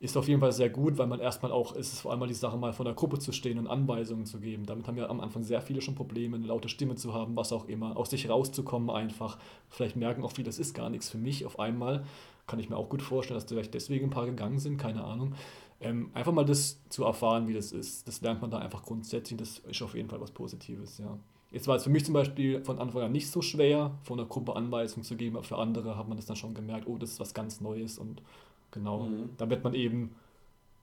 ist 0.00 0.16
auf 0.16 0.26
jeden 0.26 0.40
Fall 0.40 0.50
sehr 0.50 0.68
gut, 0.68 0.98
weil 0.98 1.06
man 1.06 1.20
erstmal 1.20 1.52
auch, 1.52 1.76
ist 1.76 1.92
es 1.92 2.00
vor 2.00 2.10
allem 2.10 2.26
die 2.26 2.34
Sache, 2.34 2.56
mal 2.56 2.72
vor 2.72 2.84
der 2.84 2.94
Gruppe 2.94 3.20
zu 3.20 3.30
stehen 3.30 3.56
und 3.56 3.68
Anweisungen 3.68 4.26
zu 4.26 4.40
geben. 4.40 4.66
Damit 4.66 4.88
haben 4.88 4.96
ja 4.96 5.08
am 5.08 5.20
Anfang 5.20 5.44
sehr 5.44 5.60
viele 5.60 5.80
schon 5.80 5.94
Probleme, 5.94 6.36
eine 6.36 6.46
laute 6.46 6.68
Stimme 6.68 6.96
zu 6.96 7.14
haben, 7.14 7.36
was 7.36 7.52
auch 7.52 7.68
immer, 7.68 7.96
aus 7.96 8.10
sich 8.10 8.28
rauszukommen 8.28 8.90
einfach. 8.90 9.38
Vielleicht 9.68 9.94
merken 9.94 10.24
auch 10.24 10.32
viele, 10.32 10.46
das 10.46 10.58
ist 10.58 10.74
gar 10.74 10.90
nichts 10.90 11.08
für 11.08 11.18
mich 11.18 11.46
auf 11.46 11.60
einmal. 11.60 12.04
Kann 12.48 12.58
ich 12.58 12.68
mir 12.68 12.76
auch 12.76 12.88
gut 12.88 13.02
vorstellen, 13.02 13.38
dass 13.38 13.48
vielleicht 13.48 13.74
deswegen 13.74 14.06
ein 14.06 14.10
paar 14.10 14.26
gegangen 14.26 14.58
sind, 14.58 14.76
keine 14.76 15.04
Ahnung. 15.04 15.34
Ähm, 15.80 16.10
einfach 16.14 16.32
mal 16.32 16.44
das 16.44 16.80
zu 16.88 17.04
erfahren, 17.04 17.46
wie 17.46 17.54
das 17.54 17.70
ist, 17.70 18.08
das 18.08 18.20
lernt 18.22 18.40
man 18.40 18.50
da 18.50 18.58
einfach 18.58 18.82
grundsätzlich. 18.82 19.38
Das 19.38 19.58
ist 19.58 19.82
auf 19.82 19.94
jeden 19.94 20.08
Fall 20.08 20.20
was 20.20 20.32
Positives, 20.32 20.98
ja. 20.98 21.16
Jetzt 21.50 21.66
war 21.66 21.76
es 21.76 21.84
für 21.84 21.90
mich 21.90 22.04
zum 22.04 22.14
Beispiel 22.14 22.62
von 22.64 22.78
Anfang 22.78 23.02
an 23.02 23.12
nicht 23.12 23.30
so 23.30 23.40
schwer, 23.40 23.92
von 24.02 24.18
der 24.18 24.26
Gruppe 24.26 24.54
Anweisungen 24.54 25.04
zu 25.04 25.16
geben, 25.16 25.36
aber 25.36 25.44
für 25.44 25.56
andere 25.58 25.96
hat 25.96 26.08
man 26.08 26.16
das 26.16 26.26
dann 26.26 26.36
schon 26.36 26.54
gemerkt, 26.54 26.86
oh, 26.86 26.98
das 26.98 27.12
ist 27.12 27.20
was 27.20 27.32
ganz 27.32 27.60
Neues 27.60 27.98
und 27.98 28.22
Genau. 28.70 29.00
Mhm. 29.00 29.30
Da 29.36 29.48
wird 29.50 29.64
man 29.64 29.74
eben 29.74 30.14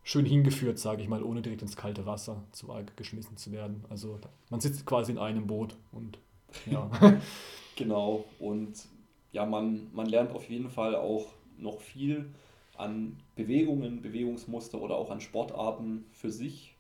schön 0.04 0.26
hingeführt, 0.26 0.80
sage 0.80 1.02
ich 1.02 1.10
mal, 1.10 1.24
ohne 1.24 1.42
direkt 1.42 1.62
ins 1.62 1.76
kalte 1.76 2.06
Wasser 2.06 2.44
zu 2.52 2.68
geschmissen 2.96 3.38
zu 3.38 3.52
werden. 3.52 3.84
Also 3.90 4.20
man 4.50 4.60
sitzt 4.60 4.86
quasi 4.86 5.12
in 5.12 5.18
einem 5.18 5.48
Boot 5.48 5.76
und 5.92 6.20
Ja. 6.70 6.90
genau. 7.76 8.26
Und 8.40 8.86
ja, 9.32 9.46
man, 9.46 9.88
man 9.94 10.06
lernt 10.06 10.32
auf 10.32 10.50
jeden 10.50 10.70
Fall 10.70 10.96
auch 10.96 11.28
noch 11.58 11.82
viel 11.82 12.30
an 12.78 13.18
Bewegungen, 13.36 14.02
Bewegungsmuster 14.02 14.80
oder 14.82 14.96
auch 14.96 15.10
an 15.10 15.22
Sportarten 15.22 16.06
für 16.12 16.30
sich 16.30 16.76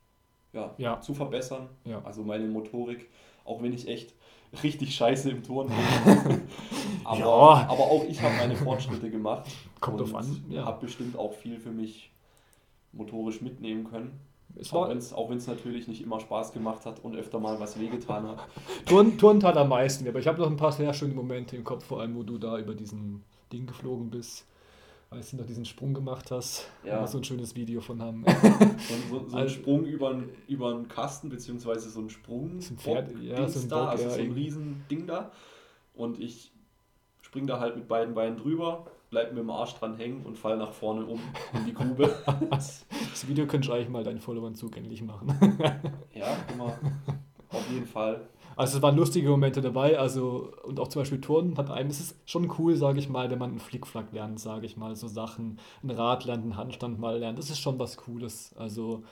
ja, 0.54 0.74
ja. 0.78 1.02
zu 1.02 1.14
verbessern. 1.14 1.70
Ja. 1.86 2.04
Also 2.04 2.24
meine 2.24 2.48
Motorik, 2.48 3.10
auch 3.46 3.62
wenn 3.62 3.74
ich 3.74 3.88
echt 3.88 4.14
richtig 4.64 4.96
scheiße 4.96 5.30
im 5.30 5.44
Turnen 5.44 5.70
bin. 5.70 6.42
aber, 7.04 7.20
ja. 7.20 7.26
aber 7.26 7.84
auch 7.84 8.04
ich 8.08 8.22
habe 8.22 8.36
meine 8.36 8.56
Fortschritte 8.56 9.10
gemacht. 9.10 9.50
Kommt 9.80 10.00
drauf 10.00 10.16
an. 10.16 10.46
Ja. 10.50 10.66
Habe 10.66 10.86
bestimmt 10.86 11.18
auch 11.18 11.34
viel 11.34 11.60
für 11.60 11.72
mich 11.72 12.12
motorisch 12.92 13.42
mitnehmen 13.42 13.86
können. 13.86 14.20
Es 14.58 14.72
auch 14.72 14.90
wenn 14.90 15.38
es 15.38 15.48
natürlich 15.48 15.88
nicht 15.88 16.02
immer 16.02 16.22
Spaß 16.22 16.54
gemacht 16.54 16.86
hat 16.86 17.04
und 17.04 17.16
öfter 17.16 17.40
mal 17.40 17.60
was 17.60 17.78
wehgetan 17.78 18.28
hat. 18.28 18.48
Turn, 18.86 19.18
Turn 19.18 19.42
tat 19.42 19.58
am 19.58 19.68
meisten, 19.68 20.08
aber 20.08 20.20
ich 20.20 20.28
habe 20.28 20.40
noch 20.40 20.50
ein 20.50 20.56
paar 20.56 20.72
sehr 20.72 20.94
schöne 20.94 21.14
Momente 21.14 21.58
im 21.58 21.66
Kopf, 21.66 21.86
vor 21.86 22.00
allem 22.00 22.16
wo 22.16 22.24
du 22.24 22.38
da 22.38 22.58
über 22.58 22.74
diesen 22.74 23.24
Ding 23.52 23.66
geflogen 23.66 24.10
bist 24.10 24.46
als 25.16 25.32
du 25.32 25.38
noch 25.38 25.46
diesen 25.46 25.66
Sprung 25.66 25.94
gemacht 25.94 26.32
hast, 26.32 26.70
ja. 26.84 27.02
wo 27.02 27.06
so 27.08 27.18
ein 27.18 27.24
schönes 27.24 27.56
Video 27.56 27.82
von 27.82 28.02
haben. 28.02 28.26
so, 29.10 29.20
so, 29.20 29.30
so 29.30 29.38
also, 29.38 29.38
ein 29.38 29.50
Sprung 29.50 29.86
über, 29.86 30.22
über 30.48 30.72
einen 30.72 30.88
Kasten, 30.88 31.30
beziehungsweise 31.30 31.90
so 31.90 32.02
ein 32.02 32.10
Sprung. 32.10 32.62
So 32.62 32.74
ein 32.74 32.78
Pferd, 32.78 33.12
ja, 33.22 33.48
so 33.48 33.60
ein 33.60 33.70
da, 33.70 33.82
Bock, 33.82 33.90
also 33.90 34.04
ja, 34.04 34.10
so 34.12 34.22
ein 34.22 34.32
riesen 34.32 34.86
Ding 34.90 35.08
da. 35.08 35.32
Und 35.94 36.20
ich 36.20 36.52
spring 37.22 37.48
da 37.48 37.60
halt 37.60 37.76
mit 37.76 37.88
beiden 37.88 38.14
Beinen 38.14 38.38
drüber, 38.38 38.86
bleib 39.10 39.32
mit 39.32 39.40
dem 39.40 39.50
Arsch 39.50 39.74
dran 39.76 39.96
hängen 39.98 40.26
und 40.26 40.38
fall 40.38 40.58
nach 40.58 40.72
vorne 40.72 41.06
um 41.06 41.20
in 41.54 41.66
die 41.66 41.74
Grube. 41.74 42.16
das 42.50 42.86
Video 43.28 43.48
könntest 43.48 43.70
du 43.70 43.74
eigentlich 43.74 43.90
mal 43.90 44.04
deinen 44.04 44.20
Followern 44.20 44.56
zugänglich 44.56 45.02
machen. 45.02 45.34
ja, 46.14 46.38
immer. 46.54 46.78
Auf 47.50 47.70
jeden 47.72 47.86
Fall. 47.86 48.28
Also 48.56 48.78
es 48.78 48.84
waren 48.84 48.96
lustige 48.96 49.30
Momente 49.30 49.62
dabei, 49.62 50.00
also 50.00 50.52
und 50.64 50.80
auch 50.80 50.88
zum 50.88 51.02
Beispiel 51.02 51.22
Turnen 51.22 51.58
hat 51.58 51.70
einem, 51.70 51.90
es 51.90 52.00
ist 52.00 52.18
schon 52.26 52.52
cool, 52.58 52.76
sage 52.76 53.00
ich 53.00 53.10
mal, 53.10 53.30
wenn 53.30 53.40
man 53.40 53.52
einen 53.52 53.60
Flickflack 53.60 54.14
lernt, 54.14 54.40
sage 54.40 54.66
ich 54.66 54.78
mal, 54.78 54.96
so 54.96 55.08
Sachen, 55.08 55.60
ein 55.84 55.90
Rad 55.90 56.26
lernt, 56.26 56.44
einen 56.44 56.58
Handstand 56.58 57.00
mal 57.00 57.18
lernt, 57.18 57.38
das 57.38 57.50
ist 57.50 57.60
schon 57.60 57.80
was 57.80 57.98
Cooles. 57.98 58.56
Also 58.58 59.04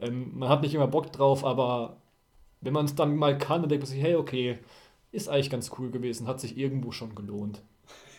ähm, 0.00 0.38
man 0.38 0.48
hat 0.48 0.62
nicht 0.62 0.74
immer 0.74 0.88
Bock 0.88 1.12
drauf, 1.12 1.44
aber 1.44 1.98
wenn 2.60 2.72
man 2.72 2.86
es 2.86 2.94
dann 2.94 3.16
mal 3.16 3.38
kann, 3.38 3.62
dann 3.62 3.68
denkt 3.68 3.84
man 3.84 3.90
sich, 3.90 4.02
hey, 4.02 4.16
okay, 4.16 4.58
ist 5.12 5.28
eigentlich 5.28 5.50
ganz 5.50 5.70
cool 5.78 5.90
gewesen, 5.90 6.26
hat 6.26 6.40
sich 6.40 6.56
irgendwo 6.56 6.90
schon 6.92 7.14
gelohnt. 7.14 7.62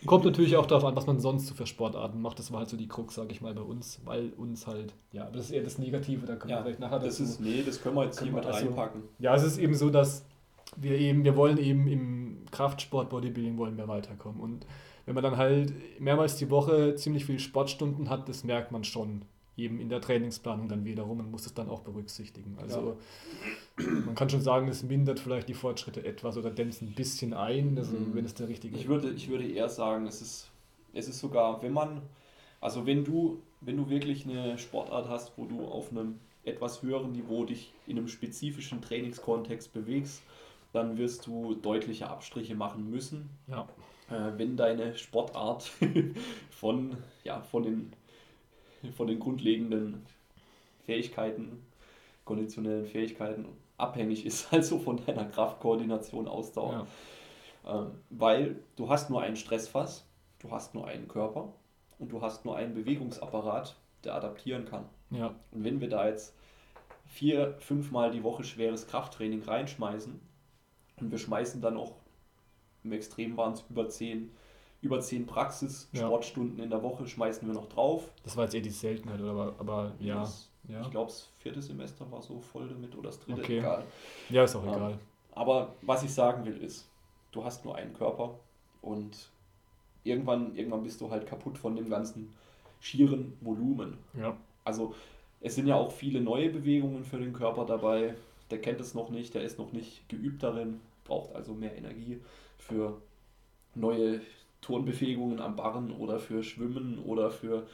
Kommt 0.06 0.26
natürlich 0.26 0.58
auch 0.58 0.66
darauf 0.66 0.84
an, 0.86 0.96
was 0.96 1.06
man 1.06 1.20
sonst 1.20 1.48
so 1.48 1.54
für 1.54 1.68
Sportarten 1.68 2.22
macht. 2.22 2.40
Das 2.40 2.52
war 2.52 2.60
halt 2.60 2.70
so 2.70 2.76
die 2.76 2.88
Krux, 2.88 3.14
sage 3.14 3.32
ich 3.32 3.42
mal, 3.42 3.54
bei 3.54 3.62
uns, 3.62 4.02
weil 4.04 4.32
uns 4.32 4.66
halt, 4.66 4.96
ja, 5.12 5.30
das 5.30 5.46
ist 5.46 5.52
eher 5.52 5.64
das 5.64 5.78
Negative, 5.78 6.26
da 6.26 6.36
können 6.36 6.50
ja, 6.50 6.58
wir 6.58 6.64
vielleicht 6.64 6.80
nachher 6.80 7.00
das 7.00 7.18
dazu. 7.18 7.24
Ist, 7.24 7.40
nee, 7.40 7.62
das 7.64 7.82
können 7.82 7.96
wir 7.96 8.06
jetzt 8.06 8.20
hier 8.20 8.32
mit 8.32 8.46
also, 8.46 8.66
reinpacken. 8.66 9.04
Ja, 9.20 9.36
es 9.36 9.44
ist 9.44 9.60
eben 9.60 9.76
so, 9.76 9.92
dass 9.92 10.26
wir 10.78 10.98
eben, 10.98 11.24
wir 11.24 11.36
wollen 11.36 11.58
eben 11.58 11.88
im 11.88 12.46
Kraftsport, 12.52 13.10
Bodybuilding 13.10 13.58
wollen 13.58 13.78
wir 13.78 13.88
weiterkommen. 13.88 14.40
Und 14.40 14.66
wenn 15.06 15.16
man 15.16 15.24
dann 15.24 15.38
halt 15.38 15.74
mehrmals 16.00 16.38
die 16.38 16.50
Woche 16.50 16.96
ziemlich 16.96 17.26
viele 17.26 17.40
Sportstunden 17.40 18.10
hat, 18.10 18.30
das 18.30 18.44
merkt 18.44 18.72
man 18.72 18.84
schon 18.84 19.24
eben 19.58 19.80
in 19.80 19.90
der 19.90 20.02
Trainingsplanung 20.02 20.70
dann 20.70 20.86
wiederum 20.86 21.20
und 21.20 21.32
muss 21.32 21.46
es 21.46 21.54
dann 21.54 21.70
auch 21.70 21.82
berücksichtigen. 21.82 22.58
Also 22.62 22.98
ja. 23.78 23.90
man 24.06 24.16
kann 24.16 24.30
schon 24.30 24.42
sagen, 24.42 24.68
es 24.68 24.84
mindert 24.84 25.20
vielleicht 25.20 25.50
die 25.50 25.54
Fortschritte 25.54 26.06
etwas 26.06 26.38
oder 26.38 26.50
dämmt 26.50 26.82
ein 26.82 26.94
bisschen 26.94 27.34
ein, 27.34 27.78
also 27.78 27.94
mhm. 27.94 28.16
wenn 28.16 28.26
es 28.26 28.34
der 28.34 28.48
richtige 28.48 28.78
ich 28.78 28.88
würde 28.88 29.12
Ich 29.12 29.30
würde 29.30 29.48
eher 29.48 29.70
sagen, 29.70 30.08
es 30.08 30.22
ist, 30.22 30.50
es 30.94 31.08
ist 31.08 31.20
sogar, 31.20 31.62
wenn 31.62 31.74
man, 31.74 32.02
also 32.60 32.86
wenn 32.86 33.04
du, 33.04 33.42
wenn 33.60 33.78
du 33.78 33.90
wirklich 33.90 34.26
eine 34.26 34.58
Sportart 34.58 35.10
hast, 35.10 35.34
wo 35.38 35.46
du 35.46 35.66
auf 35.66 35.92
einem 35.92 36.20
etwas 36.44 36.82
höheren 36.82 37.12
Niveau 37.12 37.44
dich 37.46 37.74
in 37.86 37.98
einem 37.98 38.08
spezifischen 38.08 38.82
Trainingskontext 38.82 39.74
bewegst, 39.74 40.24
dann 40.74 40.98
wirst 40.98 41.28
du 41.28 41.56
deutliche 41.56 42.10
Abstriche 42.10 42.56
machen 42.56 42.90
müssen. 42.90 43.30
Ja. 43.48 43.68
Äh, 44.10 44.38
wenn 44.38 44.58
deine 44.58 44.96
Sportart 44.96 45.72
von, 46.50 46.98
ja, 47.24 47.42
von, 47.42 47.64
den, 47.64 47.94
von 48.96 49.08
den 49.08 49.20
grundlegenden 49.20 50.06
Fähigkeiten, 50.86 51.66
konditionellen 52.26 52.86
Fähigkeiten 52.86 53.46
abhängig 53.78 54.26
ist, 54.26 54.52
also 54.54 54.80
von 54.80 55.04
deiner 55.06 55.26
Kraftkoordination, 55.26 56.28
Ausdauer. 56.28 56.88
Ja. 57.66 57.82
Ähm, 57.82 57.92
weil 58.10 58.56
du 58.76 58.90
hast 58.90 59.10
nur 59.10 59.22
ein 59.22 59.36
Stressfass, 59.36 60.06
du 60.40 60.52
hast 60.52 60.74
nur 60.74 60.88
einen 60.88 61.08
Körper 61.08 61.54
und 62.00 62.12
du 62.12 62.22
hast 62.22 62.46
nur 62.46 62.56
einen 62.56 62.74
Bewegungsapparat, 62.74 63.76
der 64.04 64.16
adaptieren 64.16 64.66
kann. 64.66 64.86
Ja. 65.12 65.36
Und 65.52 65.64
wenn 65.64 65.80
wir 65.82 65.90
da 65.90 66.08
jetzt 66.08 66.36
vier, 67.06 67.56
fünfmal 67.60 68.12
die 68.12 68.24
Woche 68.24 68.44
schweres 68.44 68.88
Krafttraining 68.88 69.44
reinschmeißen, 69.44 70.20
und 71.02 71.12
wir 71.12 71.18
schmeißen 71.18 71.62
dann 71.62 71.78
auch, 71.78 71.94
im 72.84 72.92
Extrem 72.94 73.38
waren 73.38 73.54
es 73.54 73.64
über 73.70 73.88
10, 73.88 74.32
über 74.82 75.00
10 75.00 75.26
Praxis-Sportstunden 75.26 76.58
ja. 76.58 76.64
in 76.64 76.70
der 76.70 76.82
Woche, 76.82 77.08
schmeißen 77.08 77.48
wir 77.48 77.54
noch 77.54 77.68
drauf. 77.68 78.12
Das 78.24 78.36
war 78.36 78.46
jetzt 78.46 78.56
eher 78.56 78.62
die 78.62 78.70
Seltenheit, 78.70 79.20
oder? 79.20 79.32
Aber, 79.32 79.56
aber 79.60 79.92
ja. 80.00 80.16
Das, 80.22 80.50
ja. 80.68 80.82
Ich 80.82 80.92
glaube, 80.92 81.10
das 81.10 81.30
vierte 81.40 81.62
Semester 81.62 82.10
war 82.12 82.22
so 82.22 82.40
voll 82.40 82.68
damit 82.68 82.96
oder 82.96 83.10
das 83.10 83.20
dritte, 83.20 83.42
okay. 83.42 83.60
egal. 83.60 83.84
Ja, 84.30 84.44
ist 84.44 84.56
auch 84.56 84.66
ja. 84.66 84.76
egal. 84.76 85.00
Aber 85.34 85.76
was 85.82 86.04
ich 86.04 86.14
sagen 86.14 86.46
will 86.46 86.58
ist, 86.58 86.88
du 87.32 87.44
hast 87.44 87.66
nur 87.66 87.76
einen 87.76 87.94
Körper 87.94 88.40
und 88.82 89.30
irgendwann, 90.04 90.56
irgendwann 90.56 90.84
bist 90.84 91.02
du 91.02 91.10
halt 91.10 91.26
kaputt 91.26 91.58
von 91.58 91.76
dem 91.76 91.90
ganzen 91.90 92.34
schieren 92.80 93.38
Volumen. 93.42 93.98
Ja. 94.18 94.36
Also 94.64 94.94
es 95.40 95.56
sind 95.56 95.68
ja 95.68 95.76
auch 95.76 95.92
viele 95.92 96.22
neue 96.22 96.50
Bewegungen 96.50 97.04
für 97.04 97.20
den 97.20 97.34
Körper 97.34 97.66
dabei. 97.66 98.16
Der 98.50 98.60
kennt 98.60 98.82
es 98.82 98.94
noch 98.94 99.10
nicht, 99.10 99.34
der 99.34 99.44
ist 99.44 99.58
noch 99.58 99.72
nicht 99.72 100.08
geübt 100.10 100.44
darin 100.44 100.80
braucht 101.12 101.36
also 101.36 101.54
mehr 101.54 101.76
Energie 101.76 102.22
für 102.58 103.02
neue 103.76 104.22
Turnbewegungen 104.62 105.42
am 105.42 105.58
Barren 105.58 105.92
oder 105.92 106.20
für 106.20 106.42
Schwimmen 106.42 107.00
oder 107.00 107.30
für, 107.32 107.68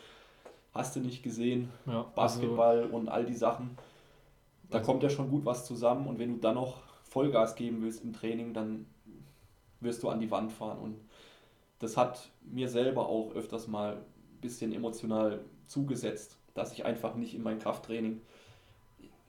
hast 0.73 0.95
du 0.95 1.01
nicht 1.01 1.21
gesehen, 1.21 1.69
ja, 1.85 1.99
also 1.99 2.09
Basketball 2.15 2.79
also, 2.81 2.95
und 2.95 3.09
all 3.09 3.25
die 3.25 3.35
Sachen. 3.35 3.77
Da 4.71 4.79
also, 4.79 4.91
kommt 4.91 5.03
ja 5.03 5.11
schon 5.11 5.29
gut 5.29 5.45
was 5.45 5.67
zusammen 5.67 6.07
und 6.07 6.17
wenn 6.17 6.33
du 6.33 6.39
dann 6.39 6.55
noch 6.55 6.81
Vollgas 7.03 7.53
geben 7.53 7.83
willst 7.83 8.03
im 8.03 8.11
Training, 8.11 8.55
dann 8.55 8.87
wirst 9.81 10.01
du 10.01 10.09
an 10.09 10.19
die 10.19 10.31
Wand 10.31 10.51
fahren. 10.51 10.79
Und 10.79 10.97
das 11.77 11.95
hat 11.95 12.29
mir 12.41 12.69
selber 12.69 13.07
auch 13.07 13.35
öfters 13.35 13.67
mal 13.67 13.97
ein 13.97 14.41
bisschen 14.41 14.73
emotional 14.73 15.41
zugesetzt, 15.67 16.39
dass 16.55 16.73
ich 16.73 16.85
einfach 16.85 17.13
nicht 17.13 17.35
in 17.35 17.43
mein 17.43 17.59
Krafttraining 17.59 18.19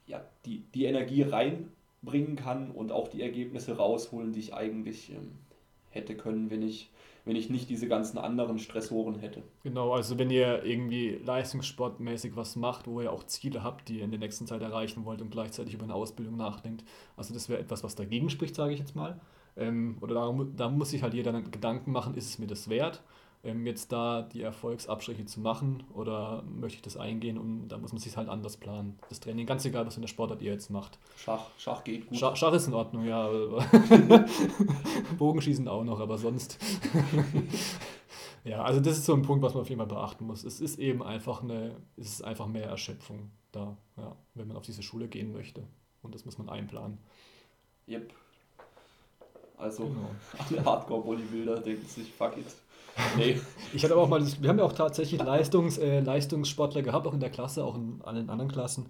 ja, 0.06 0.24
die, 0.46 0.60
die 0.72 0.86
Energie 0.86 1.24
rein 1.24 1.70
bringen 2.02 2.36
kann 2.36 2.70
und 2.70 2.92
auch 2.92 3.08
die 3.08 3.22
Ergebnisse 3.22 3.76
rausholen, 3.76 4.32
die 4.32 4.40
ich 4.40 4.54
eigentlich 4.54 5.10
ähm, 5.12 5.32
hätte 5.90 6.16
können, 6.16 6.50
wenn 6.50 6.62
ich, 6.62 6.90
wenn 7.24 7.36
ich 7.36 7.50
nicht 7.50 7.68
diese 7.68 7.88
ganzen 7.88 8.18
anderen 8.18 8.58
Stressoren 8.58 9.18
hätte. 9.18 9.42
Genau, 9.62 9.92
also 9.92 10.18
wenn 10.18 10.30
ihr 10.30 10.64
irgendwie 10.64 11.18
leistungssportmäßig 11.24 12.36
was 12.36 12.56
macht, 12.56 12.86
wo 12.86 13.00
ihr 13.00 13.12
auch 13.12 13.24
Ziele 13.24 13.62
habt, 13.62 13.88
die 13.88 13.98
ihr 13.98 14.04
in 14.04 14.10
der 14.10 14.20
nächsten 14.20 14.46
Zeit 14.46 14.62
erreichen 14.62 15.04
wollt 15.04 15.20
und 15.20 15.30
gleichzeitig 15.30 15.74
über 15.74 15.84
eine 15.84 15.94
Ausbildung 15.94 16.36
nachdenkt, 16.36 16.84
also 17.16 17.34
das 17.34 17.48
wäre 17.48 17.60
etwas, 17.60 17.82
was 17.82 17.94
dagegen 17.94 18.30
spricht, 18.30 18.54
sage 18.54 18.72
ich 18.72 18.78
jetzt 18.78 18.94
mal. 18.94 19.20
Ähm, 19.56 19.98
oder 20.00 20.14
da, 20.14 20.46
da 20.56 20.68
muss 20.68 20.90
sich 20.90 21.02
halt 21.02 21.14
jeder 21.14 21.32
Gedanken 21.42 21.90
machen, 21.90 22.14
ist 22.14 22.28
es 22.28 22.38
mir 22.38 22.46
das 22.46 22.68
wert? 22.68 23.02
Ähm, 23.44 23.66
jetzt 23.66 23.92
da 23.92 24.22
die 24.22 24.42
Erfolgsabstriche 24.42 25.24
zu 25.24 25.40
machen 25.40 25.84
oder 25.94 26.42
möchte 26.42 26.76
ich 26.76 26.82
das 26.82 26.96
eingehen 26.96 27.38
und 27.38 27.68
da 27.68 27.78
muss 27.78 27.92
man 27.92 28.00
sich 28.00 28.16
halt 28.16 28.28
anders 28.28 28.56
planen. 28.56 28.98
Das 29.08 29.20
Training, 29.20 29.46
ganz 29.46 29.64
egal, 29.64 29.86
was 29.86 29.96
in 29.96 30.02
der 30.02 30.08
Sportart 30.08 30.42
ihr 30.42 30.52
jetzt 30.52 30.70
macht. 30.70 30.98
Schach, 31.16 31.46
Schach 31.56 31.84
geht 31.84 32.08
gut. 32.08 32.18
Schach, 32.18 32.36
Schach 32.36 32.52
ist 32.52 32.66
in 32.66 32.74
Ordnung, 32.74 33.04
ja. 33.04 33.28
Bogenschießen 35.18 35.68
auch 35.68 35.84
noch, 35.84 36.00
aber 36.00 36.18
sonst. 36.18 36.58
ja, 38.44 38.62
also 38.62 38.80
das 38.80 38.98
ist 38.98 39.04
so 39.04 39.14
ein 39.14 39.22
Punkt, 39.22 39.42
was 39.42 39.54
man 39.54 39.62
auf 39.62 39.68
jeden 39.68 39.78
Fall 39.78 39.88
beachten 39.88 40.26
muss. 40.26 40.44
Es 40.44 40.60
ist 40.60 40.78
eben 40.78 41.02
einfach 41.02 41.42
eine, 41.42 41.76
es 41.96 42.08
ist 42.08 42.24
einfach 42.24 42.46
mehr 42.46 42.66
Erschöpfung 42.66 43.30
da, 43.52 43.76
ja, 43.96 44.16
wenn 44.34 44.48
man 44.48 44.56
auf 44.56 44.64
diese 44.64 44.82
Schule 44.82 45.08
gehen 45.08 45.32
möchte. 45.32 45.62
Und 46.02 46.14
das 46.14 46.24
muss 46.24 46.38
man 46.38 46.48
einplanen. 46.48 46.98
Yep. 47.88 48.12
Also 49.56 49.86
genau. 49.86 50.10
alle 50.50 50.64
Hardcore-Bodybuilder 50.64 51.60
denken 51.60 51.86
sich, 51.86 52.12
fuck 52.12 52.36
it, 52.36 52.46
Nee. 53.16 53.40
Ich 53.74 53.84
hatte 53.84 53.92
aber 53.92 54.02
auch 54.02 54.08
mal, 54.08 54.24
wir 54.40 54.48
haben 54.48 54.58
ja 54.58 54.64
auch 54.64 54.72
tatsächlich 54.72 55.22
Leistungs, 55.22 55.76
äh, 55.76 56.00
Leistungssportler 56.00 56.80
gehabt, 56.80 57.06
auch 57.06 57.12
in 57.12 57.20
der 57.20 57.28
Klasse, 57.28 57.62
auch 57.62 57.74
in 57.74 58.00
allen 58.02 58.30
anderen 58.30 58.50
Klassen. 58.50 58.86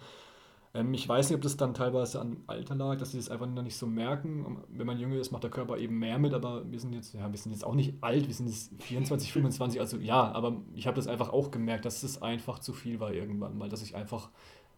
Ähm, 0.75 0.95
ich 0.95 1.09
weiß 1.09 1.29
nicht, 1.29 1.37
ob 1.37 1.43
das 1.43 1.57
dann 1.57 1.75
teilweise 1.75 2.21
an 2.21 2.37
Alter 2.47 2.75
lag, 2.75 2.97
dass 2.97 3.13
sie 3.13 3.17
das 3.17 3.29
einfach 3.29 3.47
noch 3.47 3.63
nicht 3.63 3.77
so 3.77 3.87
merken. 3.87 4.63
Wenn 4.69 4.87
man 4.87 4.99
jünger 4.99 5.17
ist, 5.17 5.33
macht 5.33 5.43
der 5.43 5.51
Körper 5.51 5.79
eben 5.79 5.99
mehr 5.99 6.19
mit, 6.19 6.35
aber 6.35 6.71
wir 6.71 6.79
sind 6.79 6.93
jetzt, 6.93 7.15
ja, 7.15 7.31
wir 7.31 7.39
sind 7.39 7.53
jetzt 7.53 7.65
auch 7.65 7.75
nicht 7.75 7.95
alt, 8.03 8.27
wir 8.29 8.35
sind 8.35 8.47
jetzt 8.49 8.71
24, 8.83 9.33
25, 9.33 9.81
also 9.81 9.97
ja, 9.99 10.31
aber 10.33 10.57
ich 10.75 10.87
habe 10.87 10.97
das 10.97 11.07
einfach 11.07 11.31
auch 11.33 11.51
gemerkt, 11.51 11.85
dass 11.85 12.03
es 12.03 12.23
einfach 12.23 12.59
zu 12.59 12.73
viel 12.73 13.01
war 13.01 13.13
irgendwann 13.13 13.57
mal, 13.59 13.69
dass 13.69 13.83
ich 13.83 13.97
einfach 13.97 14.31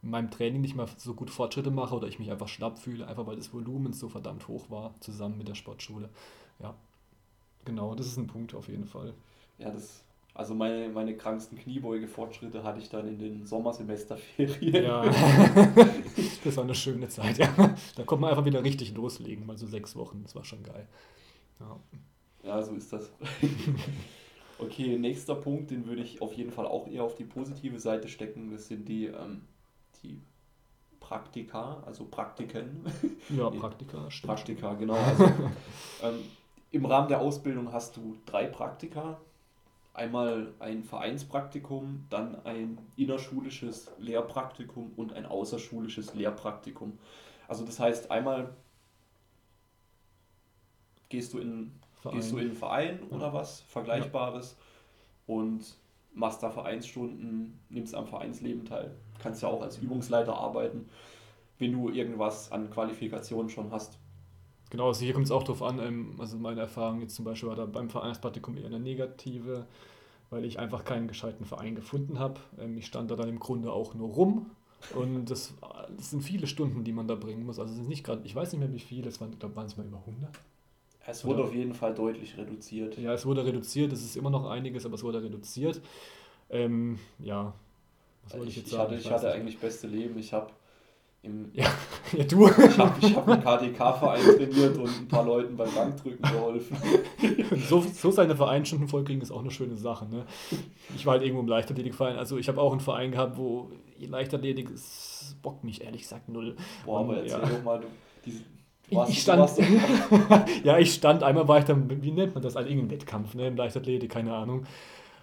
in 0.03 0.11
meinem 0.11 0.31
Training 0.31 0.63
nicht 0.63 0.77
mehr 0.77 0.87
so 0.97 1.15
gut 1.15 1.31
Fortschritte 1.31 1.71
mache 1.71 1.95
oder 1.95 2.09
ich 2.09 2.19
mich 2.19 2.31
einfach 2.31 2.49
schlapp 2.49 2.79
fühle, 2.79 3.07
einfach 3.07 3.27
weil 3.27 3.37
das 3.37 3.53
Volumen 3.53 3.93
so 3.93 4.09
verdammt 4.09 4.49
hoch 4.49 4.71
war, 4.71 4.95
zusammen 5.01 5.37
mit 5.37 5.49
der 5.49 5.55
Sportschule. 5.55 6.09
Ja, 6.59 6.75
Genau, 7.65 7.95
das 7.95 8.07
ist 8.07 8.17
ein 8.17 8.27
Punkt 8.27 8.55
auf 8.55 8.69
jeden 8.69 8.87
Fall. 8.87 9.15
Ja, 9.59 9.71
das, 9.71 10.03
Also 10.35 10.55
meine, 10.55 10.89
meine 10.89 11.17
kranksten 11.17 11.59
Kniebeuge-Fortschritte 11.59 12.63
hatte 12.63 12.81
ich 12.81 12.89
dann 12.89 13.07
in 13.09 13.19
den 13.19 13.47
Sommersemesterferien. 13.47 14.85
Ja, 14.85 15.03
das 16.45 16.57
war 16.57 16.65
eine 16.65 16.75
schöne 16.75 17.09
Zeit, 17.09 17.39
ja. 17.39 17.49
Da 17.97 18.05
konnte 18.05 18.23
man 18.23 18.31
einfach 18.31 18.45
wieder 18.45 18.65
richtig 18.65 18.95
loslegen, 18.95 19.47
mal 19.47 19.57
so 19.59 19.67
sechs 19.67 19.95
Wochen, 19.97 20.23
das 20.23 20.35
war 20.35 20.45
schon 20.45 20.63
geil. 20.63 20.89
Ja, 21.61 21.81
ja 22.43 22.63
so 22.63 22.75
ist 22.75 22.93
das. 22.93 23.13
okay, 24.59 24.99
nächster 24.99 25.35
Punkt, 25.35 25.71
den 25.71 25.87
würde 25.87 26.03
ich 26.03 26.23
auf 26.23 26.33
jeden 26.33 26.53
Fall 26.53 26.67
auch 26.67 26.87
eher 26.89 27.05
auf 27.05 27.15
die 27.15 27.25
positive 27.25 27.79
Seite 27.79 28.09
stecken, 28.09 28.51
das 28.51 28.69
sind 28.69 28.89
die, 28.89 29.07
ähm, 29.07 29.43
die 30.03 30.23
Praktika, 31.01 31.83
also 31.85 32.05
Praktiken. 32.05 32.85
Ja, 33.29 33.51
Praktika, 33.61 34.11
stimmt. 34.11 34.33
Praktika, 34.33 34.75
genau. 34.75 34.95
Also, 34.95 35.25
ähm, 36.03 36.21
Im 36.71 36.85
Rahmen 36.85 37.09
der 37.09 37.21
Ausbildung 37.21 37.73
hast 37.73 37.97
du 37.97 38.17
drei 38.27 38.47
Praktika, 38.47 39.21
einmal 39.93 40.55
ein 40.61 40.85
Vereinspraktikum, 40.85 42.07
dann 42.11 42.45
ein 42.45 42.79
innerschulisches 42.97 43.91
Lehrpraktikum 43.99 44.93
und 44.97 45.13
ein 45.13 45.27
außerschulisches 45.27 46.15
Lehrpraktikum. 46.15 46.99
Also 47.49 47.65
das 47.65 47.81
heißt, 47.81 48.11
einmal 48.11 48.55
gehst 51.09 51.33
du 51.33 51.39
in, 51.39 51.73
gehst 52.13 52.33
du 52.33 52.39
in 52.39 52.47
einen 52.47 52.55
Verein 52.55 53.01
ja. 53.11 53.17
oder 53.17 53.33
was, 53.33 53.61
Vergleichbares 53.63 54.57
ja. 54.57 55.35
und 55.35 55.77
machst 56.15 56.43
da 56.43 56.51
Vereinsstunden, 56.51 57.59
nimmst 57.69 57.95
am 57.95 58.07
Vereinsleben 58.07 58.65
teil. 58.65 58.97
Kannst 59.19 59.43
ja 59.43 59.49
auch 59.49 59.63
als 59.63 59.79
Übungsleiter 59.79 60.35
arbeiten, 60.35 60.89
wenn 61.59 61.73
du 61.73 61.91
irgendwas 61.91 62.51
an 62.53 62.71
Qualifikationen 62.71 63.51
schon 63.51 63.71
hast. 63.71 63.99
Genau, 64.71 64.89
also 64.89 65.05
hier 65.05 65.13
kommt 65.13 65.27
es 65.27 65.33
auch 65.33 65.43
darauf 65.43 65.63
an, 65.63 65.81
ähm, 65.81 66.15
also 66.19 66.37
meine 66.39 66.61
Erfahrung 66.61 67.01
jetzt 67.01 67.17
zum 67.17 67.25
Beispiel 67.25 67.49
war 67.49 67.57
da 67.57 67.67
beim 67.67 67.91
Vereinspraktikum 67.91 68.57
eher 68.57 68.67
eine 68.67 68.81
negative, 68.81 69.67
weil 70.31 70.45
ich 70.45 70.59
einfach 70.61 70.85
keinen 70.85 71.09
gescheiten 71.09 71.45
Verein 71.45 71.75
gefunden 71.75 72.19
habe. 72.19 72.41
Ähm, 72.59 72.79
ich 72.79 72.87
stand 72.87 73.11
da 73.11 73.17
dann 73.17 73.29
im 73.29 73.41
Grunde 73.41 73.73
auch 73.73 73.95
nur 73.95 74.09
rum 74.11 74.47
und 74.95 75.27
das, 75.27 75.55
das 75.97 76.11
sind 76.11 76.23
viele 76.23 76.47
Stunden, 76.47 76.85
die 76.85 76.93
man 76.93 77.09
da 77.09 77.17
bringen 77.17 77.45
muss. 77.45 77.59
Also 77.59 77.75
es 77.75 77.81
ist 77.81 77.89
nicht 77.89 78.05
gerade, 78.05 78.23
ich 78.25 78.35
weiß 78.35 78.53
nicht 78.53 78.61
mehr 78.61 78.73
wie 78.73 78.79
viele, 78.79 79.09
es 79.09 79.21
waren, 79.21 79.37
glaube 79.39 79.57
waren 79.57 79.67
es 79.67 79.77
mal 79.77 79.87
über 79.87 79.99
100. 79.99 80.31
Es 81.07 81.25
wurde 81.25 81.41
Oder? 81.41 81.49
auf 81.49 81.55
jeden 81.55 81.75
Fall 81.75 81.95
deutlich 81.95 82.37
reduziert. 82.39 82.97
Ja, 82.99 83.13
es 83.13 83.27
wurde 83.27 83.45
reduziert, 83.45 83.93
es 83.93 84.05
ist 84.05 84.17
immer 84.17 84.31
noch 84.31 84.49
einiges, 84.49 84.87
aber 84.87 84.95
es 84.95 85.03
wurde 85.03 85.23
reduziert. 85.23 85.81
Ähm, 86.49 86.99
ja, 87.19 87.53
was 88.25 88.35
wollte 88.35 88.51
ich, 88.51 88.57
ich 88.57 88.63
jetzt 88.63 88.71
sagen? 88.71 88.83
Hatte, 88.83 88.95
ich, 88.95 89.07
ich 89.07 89.11
hatte 89.11 89.33
eigentlich 89.33 89.59
beste 89.59 89.87
Leben. 89.87 90.19
Ich 90.19 90.33
habe 90.33 90.51
im, 91.23 91.51
ja, 91.53 91.67
ja, 92.17 92.25
du. 92.25 92.49
Ich 92.49 92.79
habe 92.79 92.95
ich 93.01 93.15
hab 93.15 93.29
einen 93.29 93.43
KDK-Verein 93.43 94.23
trainiert 94.23 94.79
und 94.79 94.89
ein 94.89 95.09
paar 95.09 95.25
Leuten 95.25 95.57
beim 95.57 95.73
Bankdrücken 95.75 96.23
geholfen. 96.23 96.77
so, 97.69 97.81
so 97.81 98.11
seine 98.11 98.35
Vereinsstunden 98.35 98.89
vollkriegen 98.89 99.21
ist 99.21 99.31
auch 99.31 99.41
eine 99.41 99.51
schöne 99.51 99.77
Sache. 99.77 100.09
Ne? 100.09 100.25
Ich 100.97 101.05
war 101.05 101.15
halt 101.15 101.23
irgendwo 101.23 101.43
im 101.43 101.49
Leichtathletikverein. 101.49 102.17
Also 102.17 102.39
ich 102.39 102.49
habe 102.49 102.61
auch 102.61 102.73
einen 102.73 102.81
Verein 102.81 103.13
gehabt, 103.13 103.37
wo 103.37 103.71
Leichtathletik 103.99 104.71
ist, 104.71 105.37
bockt 105.43 105.63
mich 105.63 105.83
ehrlich 105.85 106.03
gesagt 106.03 106.31
null. 106.31 106.57
Boah, 106.87 107.01
aber 107.01 107.19
erzähl 107.19 107.41
ja. 107.41 107.47
doch 107.47 107.63
mal, 107.65 107.81
du, 107.81 107.87
diese, 108.25 108.41
warst, 108.91 109.13
ich 109.13 109.21
stand, 109.21 109.51
ja, 110.65 110.79
ich 110.79 110.95
stand, 110.95 111.23
einmal 111.23 111.47
war 111.49 111.59
ich 111.59 111.65
dann, 111.65 112.03
wie 112.03 112.11
nennt 112.11 112.35
man 112.35 112.43
das, 112.43 112.57
also 112.57 112.69
irgendein 112.69 112.99
Wettkampf, 112.99 113.35
ne, 113.35 113.49
im 113.49 113.57
Leichtathletik, 113.57 114.11
keine 114.11 114.35
Ahnung. 114.35 114.65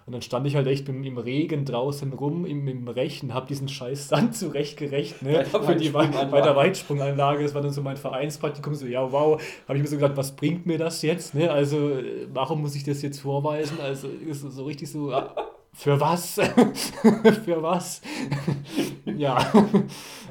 Und 0.08 0.12
dann 0.12 0.22
stand 0.22 0.46
ich 0.46 0.56
halt 0.56 0.66
echt 0.66 0.88
im, 0.88 1.04
im 1.04 1.18
Regen 1.18 1.66
draußen 1.66 2.14
rum 2.14 2.46
im, 2.46 2.66
im 2.66 2.88
Rechen, 2.88 3.34
habe 3.34 3.46
diesen 3.46 3.68
scheiß 3.68 4.08
Sand 4.08 4.34
zurechtgerecht, 4.38 5.20
ne? 5.20 5.44
Für 5.44 5.76
die 5.76 5.90
bei 5.90 6.06
der 6.06 6.56
Weitsprunganlage. 6.56 7.42
Das 7.42 7.54
war 7.54 7.60
dann 7.60 7.72
so 7.72 7.82
mein 7.82 7.98
Vereinspraktikum. 7.98 8.74
So, 8.74 8.86
ja, 8.86 9.12
wow, 9.12 9.38
habe 9.68 9.76
ich 9.76 9.82
mir 9.82 9.88
so 9.90 9.96
gedacht, 9.96 10.16
was 10.16 10.34
bringt 10.34 10.64
mir 10.64 10.78
das 10.78 11.02
jetzt? 11.02 11.34
Ne? 11.34 11.50
Also, 11.50 11.92
warum 12.32 12.62
muss 12.62 12.74
ich 12.74 12.84
das 12.84 13.02
jetzt 13.02 13.20
vorweisen? 13.20 13.82
Also, 13.82 14.08
ist 14.08 14.40
so 14.40 14.64
richtig 14.64 14.90
so. 14.90 15.12
Ah, 15.12 15.50
für 15.74 16.00
was? 16.00 16.36
für 17.44 17.62
was? 17.62 18.00
ja, 19.04 19.52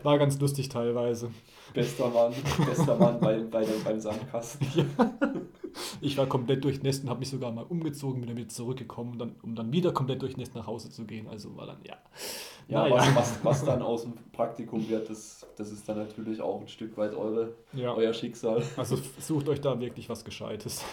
war 0.02 0.18
ganz 0.18 0.40
lustig 0.40 0.70
teilweise. 0.70 1.30
Bester 1.78 2.10
Mann, 2.10 2.34
bester 2.66 2.96
Mann 2.96 3.20
bei, 3.20 3.40
bei 3.40 3.64
der, 3.64 3.76
beim 3.84 4.00
Sandkasten. 4.00 4.68
Ja. 4.98 5.14
Ich 6.02 6.18
war 6.18 6.26
komplett 6.26 6.64
durchnässt 6.64 7.04
und 7.04 7.10
habe 7.10 7.20
mich 7.20 7.30
sogar 7.30 7.52
mal 7.52 7.64
umgezogen, 7.64 8.22
bin 8.22 8.36
wieder 8.36 8.50
zurückgekommen, 8.50 9.12
um 9.12 9.20
dann, 9.20 9.36
um 9.44 9.56
dann 9.56 9.72
wieder 9.72 9.92
komplett 9.92 10.24
durchnässt 10.24 10.56
nach 10.56 10.66
Hause 10.66 10.90
zu 10.90 11.06
gehen. 11.06 11.28
Also 11.28 11.56
war 11.56 11.68
dann, 11.68 11.78
ja. 11.84 11.98
Ja, 12.68 12.90
was, 12.90 13.16
was, 13.16 13.44
was, 13.44 13.66
dann 13.66 13.84
aus 13.84 14.02
dem 14.02 14.14
Praktikum 14.32 14.90
wird, 14.90 15.08
das, 15.10 15.46
das 15.56 15.72
ist 15.72 15.88
dann 15.88 15.98
natürlich 15.98 16.42
auch 16.42 16.62
ein 16.62 16.68
Stück 16.68 16.98
weit 16.98 17.14
eure, 17.14 17.54
ja. 17.74 17.94
euer 17.94 18.14
Schicksal. 18.14 18.64
Also 18.76 18.98
sucht 19.20 19.48
euch 19.50 19.62
da 19.62 19.80
wirklich 19.80 20.10
was 20.10 20.26
Gescheites. 20.26 20.84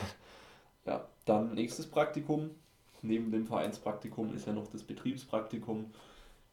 Ja, 0.86 1.08
dann 1.24 1.54
nächstes 1.54 1.86
Praktikum. 1.86 2.50
Neben 3.00 3.32
dem 3.32 3.46
Vereinspraktikum 3.46 4.34
ist 4.34 4.46
ja 4.46 4.52
noch 4.52 4.66
das 4.66 4.82
Betriebspraktikum, 4.82 5.86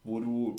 wo 0.04 0.20
du 0.20 0.56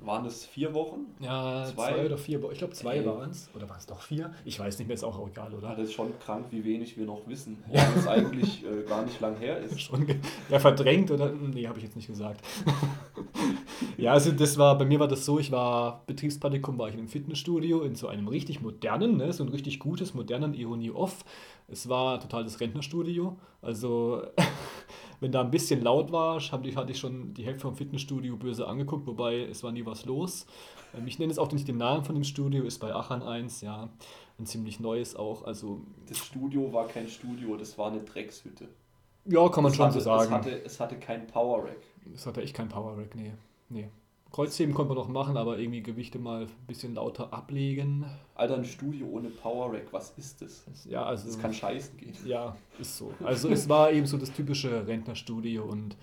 waren 0.00 0.26
es 0.26 0.44
vier 0.44 0.74
Wochen? 0.74 1.06
Ja, 1.20 1.64
zwei, 1.64 1.92
zwei 1.92 2.06
oder 2.06 2.18
vier 2.18 2.42
Wochen. 2.42 2.52
Ich 2.52 2.58
glaube, 2.58 2.74
zwei 2.74 3.04
waren 3.04 3.30
es. 3.30 3.48
Oder 3.54 3.68
waren 3.68 3.78
es 3.78 3.86
doch 3.86 4.00
vier? 4.00 4.32
Ich 4.44 4.58
weiß 4.58 4.78
nicht 4.78 4.88
mehr, 4.88 4.94
ist 4.94 5.04
auch 5.04 5.26
egal, 5.28 5.52
oder? 5.54 5.68
Ja, 5.68 5.74
das 5.74 5.88
ist 5.88 5.94
schon 5.94 6.18
krank, 6.18 6.46
wie 6.50 6.64
wenig 6.64 6.96
wir 6.96 7.06
noch 7.06 7.26
wissen. 7.26 7.62
Ja. 7.72 7.86
es 7.96 8.06
eigentlich 8.06 8.64
äh, 8.64 8.82
gar 8.82 9.04
nicht 9.04 9.20
lang 9.20 9.36
her 9.36 9.58
ist. 9.58 9.80
Schon 9.86 10.06
ja, 10.48 10.58
verdrängt 10.58 11.10
oder? 11.10 11.30
Nee, 11.30 11.66
habe 11.66 11.78
ich 11.78 11.84
jetzt 11.84 11.96
nicht 11.96 12.08
gesagt. 12.08 12.40
ja, 13.96 14.12
also 14.12 14.32
das 14.32 14.58
war, 14.58 14.76
bei 14.76 14.84
mir 14.84 14.98
war 14.98 15.08
das 15.08 15.24
so, 15.24 15.38
ich 15.38 15.50
war, 15.50 16.02
Betriebspraktikum 16.06 16.78
war 16.78 16.88
ich 16.88 16.94
in 16.94 17.00
einem 17.00 17.08
Fitnessstudio, 17.08 17.82
in 17.82 17.94
so 17.94 18.08
einem 18.08 18.28
richtig 18.28 18.60
modernen, 18.60 19.16
ne, 19.16 19.32
so 19.32 19.44
ein 19.44 19.48
richtig 19.48 19.78
gutes, 19.78 20.14
modernen 20.14 20.54
Ironie 20.54 20.90
Off. 20.90 21.24
Es 21.68 21.88
war 21.88 22.20
total 22.20 22.44
das 22.44 22.60
Rentnerstudio. 22.60 23.36
Also 23.62 24.22
wenn 25.20 25.32
da 25.32 25.40
ein 25.40 25.50
bisschen 25.50 25.82
laut 25.82 26.12
war, 26.12 26.40
hatte 26.40 26.68
ich 26.90 26.98
schon 26.98 27.34
die 27.34 27.44
Hälfte 27.44 27.62
vom 27.62 27.76
Fitnessstudio 27.76 28.36
böse 28.36 28.66
angeguckt, 28.66 29.06
wobei 29.06 29.42
es 29.42 29.62
war 29.62 29.72
nie 29.72 29.86
was 29.86 30.04
los. 30.04 30.46
Ähm, 30.96 31.06
ich 31.06 31.18
nenne 31.18 31.32
es 31.32 31.38
auch 31.38 31.50
nicht 31.52 31.68
den 31.68 31.78
Namen 31.78 32.04
von 32.04 32.14
dem 32.14 32.24
Studio, 32.24 32.64
ist 32.64 32.78
bei 32.78 32.94
Achan 32.94 33.22
1, 33.22 33.60
ja, 33.60 33.88
ein 34.38 34.46
ziemlich 34.46 34.80
neues 34.80 35.16
auch. 35.16 35.44
Also 35.44 35.80
das 36.08 36.18
Studio 36.18 36.72
war 36.72 36.86
kein 36.86 37.08
Studio, 37.08 37.56
das 37.56 37.76
war 37.78 37.90
eine 37.90 38.00
Dreckshütte. 38.00 38.68
Ja, 39.24 39.48
kann 39.48 39.64
man 39.64 39.72
es 39.72 39.76
schon 39.76 39.86
hatte, 39.86 39.98
so 39.98 40.04
sagen. 40.04 40.24
Es 40.24 40.30
hatte, 40.30 40.64
es 40.64 40.80
hatte 40.80 40.96
kein 40.98 41.26
Power 41.26 41.64
Rack. 41.64 41.82
Es 42.14 42.26
hatte 42.26 42.42
echt 42.42 42.54
kein 42.54 42.68
Power 42.68 42.96
Rack, 42.96 43.14
nee. 43.16 43.32
nee. 43.68 43.90
Kreuzheben 44.36 44.74
konnte 44.74 44.92
man 44.92 45.02
noch 45.02 45.08
machen, 45.08 45.38
aber 45.38 45.58
irgendwie 45.58 45.82
Gewichte 45.82 46.18
mal 46.18 46.42
ein 46.42 46.66
bisschen 46.66 46.94
lauter 46.94 47.32
ablegen. 47.32 48.04
Alter, 48.34 48.56
ein 48.56 48.66
Studio 48.66 49.06
ohne 49.06 49.30
Power 49.30 49.72
Rack, 49.72 49.86
was 49.92 50.10
ist 50.18 50.42
das? 50.42 50.62
Ja, 50.84 51.04
also. 51.06 51.26
Das 51.26 51.38
kann 51.38 51.54
scheißen 51.54 51.96
gehen. 51.96 52.12
Ja, 52.26 52.54
ist 52.78 52.98
so. 52.98 53.14
Also 53.24 53.48
es 53.48 53.66
war 53.66 53.90
eben 53.90 54.06
so 54.06 54.18
das 54.18 54.30
typische 54.30 54.86
Rentnerstudio 54.86 55.64
und 55.64 55.96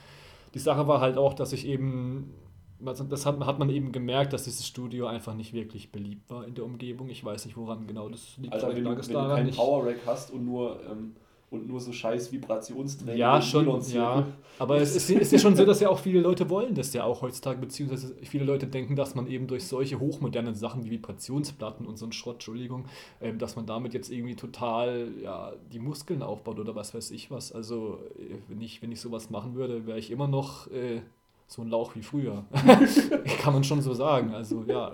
die 0.55 0.59
Sache 0.59 0.87
war 0.87 0.99
halt 0.99 1.15
auch, 1.15 1.35
dass 1.35 1.53
ich 1.53 1.67
eben. 1.67 2.33
Das 2.79 3.25
hat, 3.25 3.39
hat 3.45 3.59
man 3.59 3.69
eben 3.69 3.91
gemerkt, 3.91 4.33
dass 4.33 4.45
dieses 4.45 4.67
Studio 4.67 5.05
einfach 5.05 5.35
nicht 5.35 5.53
wirklich 5.53 5.91
beliebt 5.91 6.27
war 6.31 6.47
in 6.47 6.55
der 6.55 6.65
Umgebung. 6.65 7.09
Ich 7.09 7.23
weiß 7.23 7.45
nicht, 7.45 7.55
woran 7.55 7.85
genau 7.85 8.09
das 8.09 8.35
liegt. 8.37 8.51
Alter, 8.51 8.75
wenn 8.75 8.83
du, 8.83 8.89
wenn 8.89 9.13
du 9.13 9.13
keinen 9.13 9.51
Power 9.51 9.85
Rack 9.85 9.99
hast 10.07 10.31
und 10.31 10.43
nur 10.43 10.81
ähm, 10.89 11.15
und 11.53 11.67
nur 11.67 11.79
so 11.79 11.93
scheiß 11.93 12.31
Vibrationstraining. 12.31 13.17
Ja, 13.17 13.41
schon, 13.41 13.81
ja. 13.89 14.25
Aber 14.59 14.77
es 14.77 14.95
ist, 14.95 15.09
ist 15.09 15.31
ja 15.31 15.39
schon 15.39 15.55
so, 15.55 15.65
dass 15.65 15.79
ja 15.79 15.89
auch 15.89 15.99
viele 15.99 16.19
Leute 16.19 16.49
wollen 16.49 16.73
das 16.75 16.93
ja 16.93 17.03
auch 17.03 17.21
heutzutage, 17.21 17.59
beziehungsweise 17.59 18.15
viele 18.23 18.43
Leute 18.43 18.67
denken, 18.67 18.95
dass 18.95 19.15
man 19.15 19.27
eben 19.27 19.47
durch 19.47 19.67
solche 19.67 19.99
hochmodernen 19.99 20.55
Sachen 20.55 20.83
wie 20.83 20.91
Vibrationsplatten 20.91 21.85
und 21.85 21.97
so 21.97 22.05
ein 22.05 22.11
Schrott, 22.11 22.35
Entschuldigung, 22.35 22.85
ähm, 23.21 23.37
dass 23.37 23.55
man 23.55 23.65
damit 23.65 23.93
jetzt 23.93 24.11
irgendwie 24.11 24.35
total 24.35 25.09
ja, 25.21 25.53
die 25.71 25.79
Muskeln 25.79 26.21
aufbaut 26.21 26.59
oder 26.59 26.75
was 26.75 26.93
weiß 26.93 27.11
ich 27.11 27.31
was. 27.31 27.51
Also, 27.51 27.99
äh, 28.17 28.35
wenn 28.47 28.61
ich, 28.61 28.81
wenn 28.81 28.91
ich 28.91 28.99
sowas 28.99 29.29
machen 29.29 29.55
würde, 29.55 29.85
wäre 29.85 29.99
ich 29.99 30.11
immer 30.11 30.27
noch 30.27 30.67
äh, 30.71 31.01
so 31.47 31.61
ein 31.61 31.69
Lauch 31.69 31.95
wie 31.95 32.01
früher. 32.01 32.45
Kann 33.41 33.53
man 33.53 33.63
schon 33.63 33.81
so 33.81 33.93
sagen. 33.93 34.33
Also, 34.33 34.63
ja. 34.67 34.91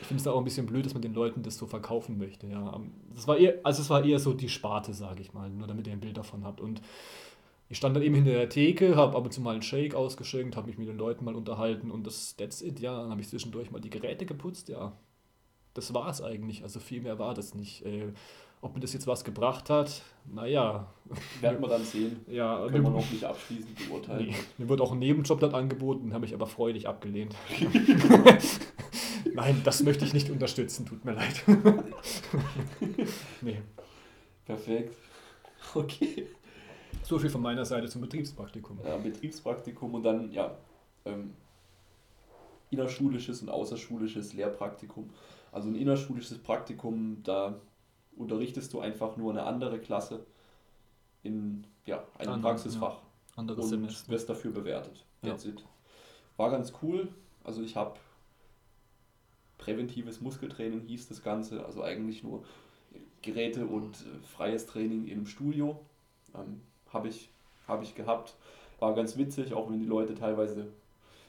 Ich 0.00 0.06
finde 0.06 0.20
es 0.20 0.26
auch 0.26 0.38
ein 0.38 0.44
bisschen 0.44 0.66
blöd, 0.66 0.86
dass 0.86 0.94
man 0.94 1.02
den 1.02 1.14
Leuten 1.14 1.42
das 1.42 1.56
so 1.56 1.66
verkaufen 1.66 2.18
möchte. 2.18 2.46
Ja. 2.46 2.80
Das 3.14 3.28
war 3.28 3.36
eher, 3.36 3.58
also 3.62 3.82
es 3.82 3.90
war 3.90 4.04
eher 4.04 4.18
so 4.18 4.32
die 4.32 4.48
Sparte, 4.48 4.94
sage 4.94 5.20
ich 5.20 5.34
mal, 5.34 5.50
nur 5.50 5.66
damit 5.66 5.86
ihr 5.86 5.92
ein 5.92 6.00
Bild 6.00 6.16
davon 6.16 6.44
habt. 6.44 6.60
Und 6.60 6.80
ich 7.68 7.76
stand 7.76 7.94
dann 7.94 8.02
eben 8.02 8.14
hinter 8.14 8.32
der 8.32 8.48
Theke, 8.48 8.96
habe 8.96 9.16
ab 9.16 9.24
und 9.24 9.32
zu 9.32 9.40
mal 9.40 9.52
einen 9.52 9.62
Shake 9.62 9.94
ausgeschenkt, 9.94 10.56
habe 10.56 10.66
mich 10.66 10.78
mit 10.78 10.88
den 10.88 10.98
Leuten 10.98 11.24
mal 11.24 11.36
unterhalten 11.36 11.90
und 11.90 12.06
das, 12.06 12.36
that's 12.36 12.62
it, 12.62 12.80
ja. 12.80 13.00
Dann 13.00 13.10
habe 13.10 13.20
ich 13.20 13.28
zwischendurch 13.28 13.70
mal 13.70 13.80
die 13.80 13.90
Geräte 13.90 14.26
geputzt, 14.26 14.68
ja. 14.68 14.92
Das 15.74 15.94
war 15.94 16.08
es 16.08 16.20
eigentlich, 16.20 16.62
also 16.64 16.80
viel 16.80 17.00
mehr 17.00 17.18
war 17.18 17.34
das 17.34 17.54
nicht. 17.54 17.84
Äh, 17.84 18.12
ob 18.62 18.74
mir 18.74 18.80
das 18.80 18.92
jetzt 18.92 19.06
was 19.06 19.24
gebracht 19.24 19.70
hat, 19.70 20.02
naja. 20.26 20.92
Werden 21.40 21.60
wir 21.60 21.68
dann 21.68 21.84
sehen. 21.84 22.20
Ja, 22.26 22.66
Können 22.66 22.84
wir 22.84 22.90
noch 22.90 23.10
nicht 23.10 23.24
abschließend 23.24 23.88
beurteilen. 23.88 24.26
Nee, 24.26 24.34
mir 24.58 24.68
wurde 24.68 24.82
auch 24.82 24.92
ein 24.92 24.98
Nebenjob 24.98 25.40
dort 25.40 25.54
angeboten, 25.54 26.12
habe 26.12 26.26
ich 26.26 26.34
aber 26.34 26.46
freudig 26.46 26.88
abgelehnt. 26.88 27.34
Nein, 29.34 29.60
das 29.64 29.82
möchte 29.82 30.04
ich 30.04 30.12
nicht 30.12 30.30
unterstützen, 30.30 30.86
tut 30.86 31.04
mir 31.04 31.12
leid. 31.12 31.42
nee. 33.40 33.60
Perfekt. 34.44 34.96
Okay. 35.74 36.26
So 37.02 37.18
viel 37.18 37.30
von 37.30 37.42
meiner 37.42 37.64
Seite 37.64 37.88
zum 37.88 38.00
Betriebspraktikum. 38.00 38.78
Ja, 38.84 38.96
Betriebspraktikum 38.96 39.94
und 39.94 40.02
dann, 40.02 40.32
ja, 40.32 40.56
ähm, 41.04 41.34
innerschulisches 42.70 43.42
und 43.42 43.48
außerschulisches 43.48 44.32
Lehrpraktikum. 44.32 45.10
Also 45.52 45.68
ein 45.68 45.74
innerschulisches 45.74 46.38
Praktikum, 46.38 47.22
da 47.22 47.60
unterrichtest 48.16 48.72
du 48.72 48.80
einfach 48.80 49.16
nur 49.16 49.32
eine 49.32 49.42
andere 49.42 49.80
Klasse 49.80 50.24
in 51.22 51.66
ja, 51.84 51.98
einem 52.18 52.34
Anderen, 52.34 52.42
Praxisfach. 52.42 52.94
Ja. 52.94 53.02
Anderes 53.36 53.64
und 53.64 53.70
Semester. 53.70 54.12
wirst 54.12 54.28
dafür 54.28 54.52
bewertet. 54.52 55.04
That's 55.22 55.44
ja. 55.44 55.50
it. 55.50 55.64
War 56.36 56.50
ganz 56.50 56.72
cool. 56.82 57.08
Also 57.44 57.62
ich 57.62 57.76
habe 57.76 57.98
präventives 59.60 60.20
Muskeltraining 60.20 60.80
hieß 60.80 61.08
das 61.08 61.22
Ganze, 61.22 61.64
also 61.64 61.82
eigentlich 61.82 62.24
nur 62.24 62.42
Geräte 63.22 63.66
und 63.66 63.96
äh, 63.96 64.26
freies 64.26 64.66
Training 64.66 65.06
im 65.06 65.26
Studio. 65.26 65.78
Ähm, 66.34 66.62
habe 66.92 67.08
ich, 67.08 67.28
hab 67.68 67.82
ich 67.82 67.94
gehabt. 67.94 68.34
War 68.78 68.94
ganz 68.94 69.16
witzig, 69.16 69.52
auch 69.52 69.70
wenn 69.70 69.78
die 69.78 69.86
Leute 69.86 70.14
teilweise 70.14 70.68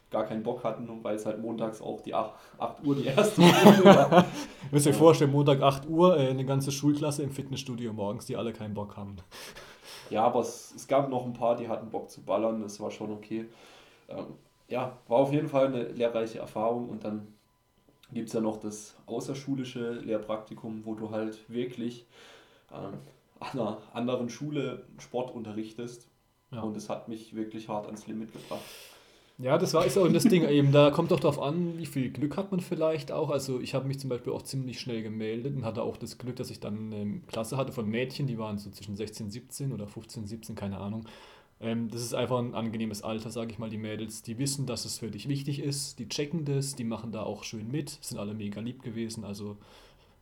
gar 0.10 0.26
keinen 0.26 0.44
Bock 0.44 0.64
hatten, 0.64 0.88
weil 1.04 1.16
es 1.16 1.26
halt 1.26 1.42
montags 1.42 1.82
auch 1.82 2.02
die 2.02 2.14
8, 2.14 2.34
8 2.58 2.86
Uhr 2.86 2.96
die 2.96 3.06
erste 3.06 3.42
Stunde 3.48 3.86
war. 3.86 4.26
Müsst 4.72 4.86
ihr 4.86 4.92
euch 4.92 4.98
vorstellen, 4.98 5.32
Montag 5.32 5.62
8 5.62 5.88
Uhr, 5.88 6.18
äh, 6.18 6.30
eine 6.30 6.46
ganze 6.46 6.72
Schulklasse 6.72 7.24
im 7.24 7.32
Fitnessstudio 7.32 7.94
morgens, 7.94 8.26
die 8.26 8.38
alle 8.38 8.54
keinen 8.54 8.74
Bock 8.74 8.96
haben. 8.96 9.18
Ja, 10.10 10.24
aber 10.24 10.40
es, 10.42 10.74
es 10.76 10.88
gab 10.88 11.10
noch 11.10 11.26
ein 11.26 11.34
paar, 11.34 11.56
die 11.56 11.68
hatten 11.68 11.90
Bock 11.90 12.10
zu 12.10 12.22
ballern, 12.22 12.62
das 12.62 12.80
war 12.80 12.92
schon 12.92 13.12
okay. 13.12 13.46
Ähm, 14.10 14.26
ja, 14.68 14.98
war 15.08 15.18
auf 15.18 15.34
jeden 15.34 15.50
Fall 15.50 15.68
eine 15.68 15.84
lehrreiche 15.84 16.40
Erfahrung 16.40 16.90
und 16.90 17.04
dann 17.04 17.28
gibt 18.14 18.28
es 18.28 18.34
ja 18.34 18.42
noch 18.42 18.58
das 18.58 18.96
außerschulische 19.06 19.94
Lehrpraktikum, 19.94 20.82
wo 20.86 20.96
du 20.96 21.12
halt 21.12 21.40
wirklich 21.50 22.06
ähm, 22.72 22.94
an 23.40 23.60
einer 23.60 23.78
anderen 23.94 24.30
Schule 24.30 24.84
Sport 25.00 25.34
unterrichtest. 25.34 26.08
Ja. 26.52 26.62
Und 26.62 26.76
es 26.76 26.90
hat 26.90 27.08
mich 27.08 27.36
wirklich 27.36 27.70
hart 27.70 27.86
ans 27.86 28.08
Limit 28.08 28.34
gebracht. 28.34 28.62
Ja, 29.38 29.58
das 29.58 29.74
war 29.74 29.86
ist 29.86 29.98
auch 29.98 30.08
das 30.08 30.26
Ding 30.26 30.48
eben. 30.48 30.72
Da 30.72 30.92
kommt 30.92 31.10
doch 31.10 31.20
darauf 31.20 31.42
an, 31.42 31.78
wie 31.78 31.88
viel 31.88 32.12
Glück 32.12 32.38
hat 32.38 32.52
man 32.52 32.60
vielleicht 32.60 33.12
auch. 33.12 33.32
Also 33.32 33.60
ich 33.60 33.74
habe 33.74 33.88
mich 33.88 34.00
zum 34.00 34.10
Beispiel 34.10 34.32
auch 34.32 34.44
ziemlich 34.44 34.80
schnell 34.80 35.02
gemeldet 35.02 35.56
und 35.56 35.66
hatte 35.66 35.82
auch 35.82 35.98
das 35.98 36.20
Glück, 36.20 36.36
dass 36.36 36.52
ich 36.52 36.60
dann 36.60 36.94
eine 36.94 37.22
Klasse 37.28 37.58
hatte 37.58 37.72
von 37.72 37.90
Mädchen, 37.90 38.28
die 38.28 38.38
waren 38.38 38.60
so 38.60 38.70
zwischen 38.70 38.96
16, 38.96 39.32
17 39.32 39.72
oder 39.72 39.88
15, 39.88 40.28
17, 40.28 40.56
keine 40.56 40.78
Ahnung. 40.78 41.06
Ähm, 41.62 41.90
das 41.90 42.02
ist 42.02 42.16
einfach 42.16 42.40
ein 42.40 42.56
angenehmes 42.56 43.04
Alter, 43.04 43.30
sage 43.30 43.52
ich 43.52 43.60
mal, 43.60 43.70
die 43.70 43.78
Mädels. 43.78 44.24
Die 44.24 44.40
wissen, 44.40 44.66
dass 44.66 44.86
es 44.86 44.98
für 44.98 45.12
dich 45.12 45.30
wichtig 45.30 45.60
ist, 45.60 46.00
die 46.00 46.10
checken 46.10 46.44
das, 46.44 46.76
die 46.76 46.84
machen 46.84 47.12
da 47.12 47.24
auch 47.24 47.44
schön 47.44 47.70
mit, 47.70 48.00
sind 48.02 48.18
alle 48.18 48.34
mega 48.34 48.62
lieb 48.62 48.82
gewesen. 48.82 49.24
Also 49.24 49.58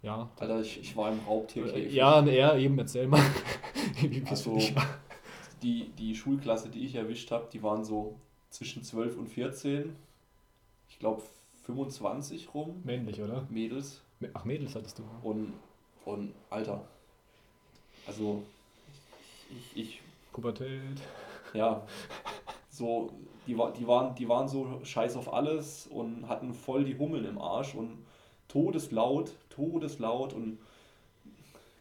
ja. 0.02 0.30
Alter, 0.38 0.62
ich, 0.62 0.80
ich 0.82 0.96
war 0.98 1.12
im 1.12 1.20
Raubtierkäfig. 1.20 1.94
Ja, 1.94 2.26
er 2.26 2.58
eben, 2.58 2.78
erzähl 2.78 3.08
mal. 3.08 3.22
wie 4.02 4.24
also, 4.26 4.60
die, 5.62 5.90
die 5.98 6.16
Schulklasse, 6.16 6.70
die 6.70 6.86
ich 6.86 6.96
erwischt 6.96 7.32
habe, 7.32 7.48
die 7.52 7.64
waren 7.64 7.86
so 7.86 8.16
zwischen 8.50 8.84
12 8.84 9.18
und 9.18 9.28
14. 9.28 9.96
Ich 10.90 11.00
glaube 11.00 11.22
25 11.64 12.54
rum. 12.54 12.82
Männlich, 12.84 13.22
oder? 13.22 13.46
Mädels. 13.50 14.02
Ach, 14.34 14.44
Mädels 14.44 14.76
hattest 14.76 15.00
du. 15.00 15.04
Und, 15.24 15.54
und 16.04 16.34
Alter. 16.50 16.86
Also, 18.06 18.44
ich. 19.50 19.82
ich 19.82 20.02
Pubertät. 20.34 21.02
Ja. 21.54 21.86
So, 22.72 23.12
die, 23.46 23.58
die, 23.78 23.88
waren, 23.88 24.16
die 24.16 24.30
waren 24.30 24.48
so 24.48 24.80
scheiß 24.84 25.18
auf 25.18 25.34
alles 25.34 25.86
und 25.88 26.30
hatten 26.30 26.54
voll 26.54 26.86
die 26.86 26.98
Hummeln 26.98 27.26
im 27.26 27.38
Arsch 27.38 27.76
und 27.76 28.06
todeslaut, 28.48 29.34
todeslaut 29.50 30.32
und 30.34 30.60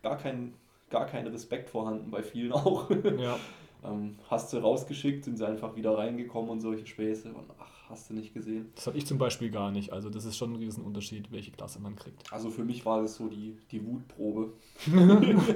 gar 0.03 0.17
kein, 0.17 0.55
gar 0.91 1.07
kein 1.07 1.27
Respekt 1.29 1.71
vorhanden 1.71 2.11
bei 2.11 2.23
vielen 2.25 2.53
auch. 2.53 2.91
Ja. 3.21 3.39
Ähm, 3.85 4.17
hast 4.29 4.53
du 4.53 4.59
rausgeschickt, 4.59 5.25
sind 5.25 5.37
sie 5.37 5.47
einfach 5.47 5.77
wieder 5.77 5.97
reingekommen 5.97 6.51
und 6.51 6.61
solche 6.61 6.85
Späße. 6.85 7.29
Und 7.29 7.45
ach, 7.61 7.71
hast 7.89 8.11
du 8.11 8.15
nicht 8.15 8.35
gesehen. 8.35 8.73
Das 8.75 8.87
habe 8.87 8.99
ich 8.99 9.07
zum 9.07 9.19
Beispiel 9.19 9.51
gar 9.51 9.71
nicht. 9.71 9.93
Also 9.93 10.11
das 10.11 10.25
ist 10.25 10.37
schon 10.37 10.53
ein 10.53 10.57
Riesenunterschied, 10.57 11.31
welche 11.31 11.53
Klasse 11.53 11.81
man 11.81 11.95
kriegt. 11.97 12.33
Also 12.33 12.51
für 12.51 12.65
mich 12.65 12.85
war 12.85 13.03
das 13.03 13.15
so 13.17 13.29
die, 13.29 13.57
die 13.71 13.85
Wutprobe. 13.87 14.53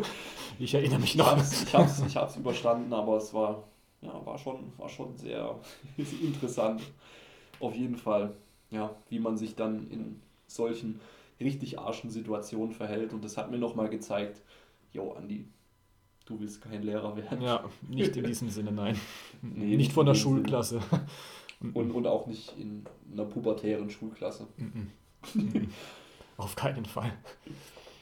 ich 0.58 0.74
erinnere 0.74 1.00
mich 1.00 1.16
noch. 1.16 1.36
Ich 1.36 1.74
habe 1.74 1.86
es 1.86 2.02
ich 2.06 2.16
hab's 2.16 2.36
überstanden, 2.36 2.92
aber 2.92 3.16
es 3.16 3.34
war, 3.34 3.64
ja, 4.03 4.26
war, 4.26 4.36
schon, 4.36 4.72
war 4.76 4.88
schon 4.88 5.16
sehr 5.16 5.59
interessant. 5.96 6.82
Auf 7.61 7.74
jeden 7.74 7.96
Fall, 7.96 8.34
ja, 8.70 8.94
wie 9.09 9.18
man 9.18 9.36
sich 9.36 9.55
dann 9.55 9.88
in 9.90 10.20
solchen 10.46 11.00
richtig 11.40 11.78
arschen 11.78 12.11
Situationen 12.11 12.72
verhält. 12.72 13.12
Und 13.12 13.24
das 13.24 13.36
hat 13.36 13.50
mir 13.50 13.59
nochmal 13.59 13.88
gezeigt, 13.88 14.42
jo, 14.92 15.12
Andi, 15.12 15.46
du 16.26 16.38
willst 16.40 16.61
kein 16.61 16.82
Lehrer 16.82 17.16
werden. 17.16 17.40
Ja, 17.40 17.64
nicht 17.88 18.16
in 18.16 18.24
diesem 18.24 18.50
Sinne, 18.50 18.72
nein. 18.72 18.98
Nee, 19.42 19.76
nicht 19.76 19.92
von 19.92 20.07
der 20.07 20.14
Schulklasse. 20.14 20.80
Und, 21.74 21.92
und 21.92 22.09
auch 22.09 22.26
nicht 22.26 22.59
in 22.59 22.84
einer 23.12 23.24
pubertären 23.24 23.88
Schulklasse. 23.88 24.48
Auf 26.36 26.57
keinen 26.57 26.84
Fall. 26.84 27.12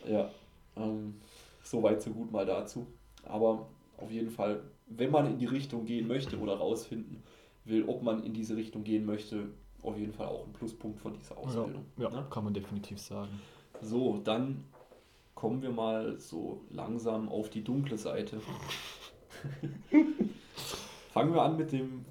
Ja, 0.09 0.30
ähm, 0.78 1.20
so 1.62 1.82
weit, 1.82 2.01
so 2.01 2.11
gut 2.11 2.32
mal 2.32 2.46
dazu. 2.46 2.86
Aber 3.22 3.66
auf 4.01 4.11
jeden 4.11 4.30
Fall, 4.30 4.62
wenn 4.86 5.11
man 5.11 5.26
in 5.26 5.38
die 5.38 5.46
Richtung 5.46 5.84
gehen 5.84 6.07
möchte 6.09 6.38
oder 6.38 6.55
rausfinden 6.55 7.22
will, 7.64 7.84
ob 7.86 8.03
man 8.03 8.22
in 8.24 8.32
diese 8.32 8.57
Richtung 8.57 8.84
gehen 8.84 9.05
möchte, 9.07 9.51
auf 9.82 9.96
jeden 9.96 10.12
Fall 10.12 10.26
auch 10.26 10.46
ein 10.46 10.53
Pluspunkt 10.53 11.01
von 11.01 11.14
dieser 11.14 11.38
Ausbildung. 11.38 11.86
Ja, 11.96 12.09
ja, 12.09 12.16
ja. 12.16 12.22
kann 12.30 12.44
man 12.44 12.55
definitiv 12.55 12.98
sagen. 12.98 13.40
So, 13.80 14.18
dann 14.18 14.64
kommen 15.34 15.62
wir 15.62 15.70
mal 15.70 16.18
so 16.18 16.64
langsam 16.70 17.28
auf 17.28 17.48
die 17.48 17.64
dunkle 17.64 17.96
Seite. 17.96 18.40
Fangen 21.12 21.34
wir 21.34 21.42
an 21.42 21.57
mit 21.57 21.72
dem, 21.72 22.05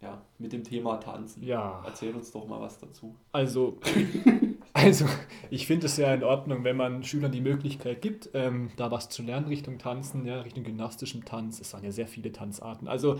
ja, 0.00 0.20
mit 0.38 0.52
dem 0.52 0.64
Thema 0.64 0.96
Tanzen. 0.96 1.44
Ja. 1.44 1.82
Erzähl 1.86 2.14
uns 2.14 2.32
doch 2.32 2.46
mal 2.46 2.60
was 2.60 2.78
dazu. 2.78 3.14
Also, 3.30 3.78
also 4.82 5.06
ich 5.50 5.66
finde 5.66 5.86
es 5.86 5.96
ja 5.96 6.12
in 6.14 6.24
Ordnung, 6.24 6.64
wenn 6.64 6.76
man 6.76 7.04
Schülern 7.04 7.32
die 7.32 7.40
Möglichkeit 7.40 8.02
gibt, 8.02 8.30
ähm, 8.34 8.70
da 8.76 8.90
was 8.90 9.08
zu 9.08 9.22
lernen 9.22 9.46
Richtung 9.46 9.78
Tanzen, 9.78 10.26
ja, 10.26 10.40
Richtung 10.40 10.64
gymnastischem 10.64 11.24
Tanz. 11.24 11.60
Es 11.60 11.72
waren 11.72 11.84
ja 11.84 11.92
sehr 11.92 12.06
viele 12.06 12.32
Tanzarten. 12.32 12.88
Also 12.88 13.18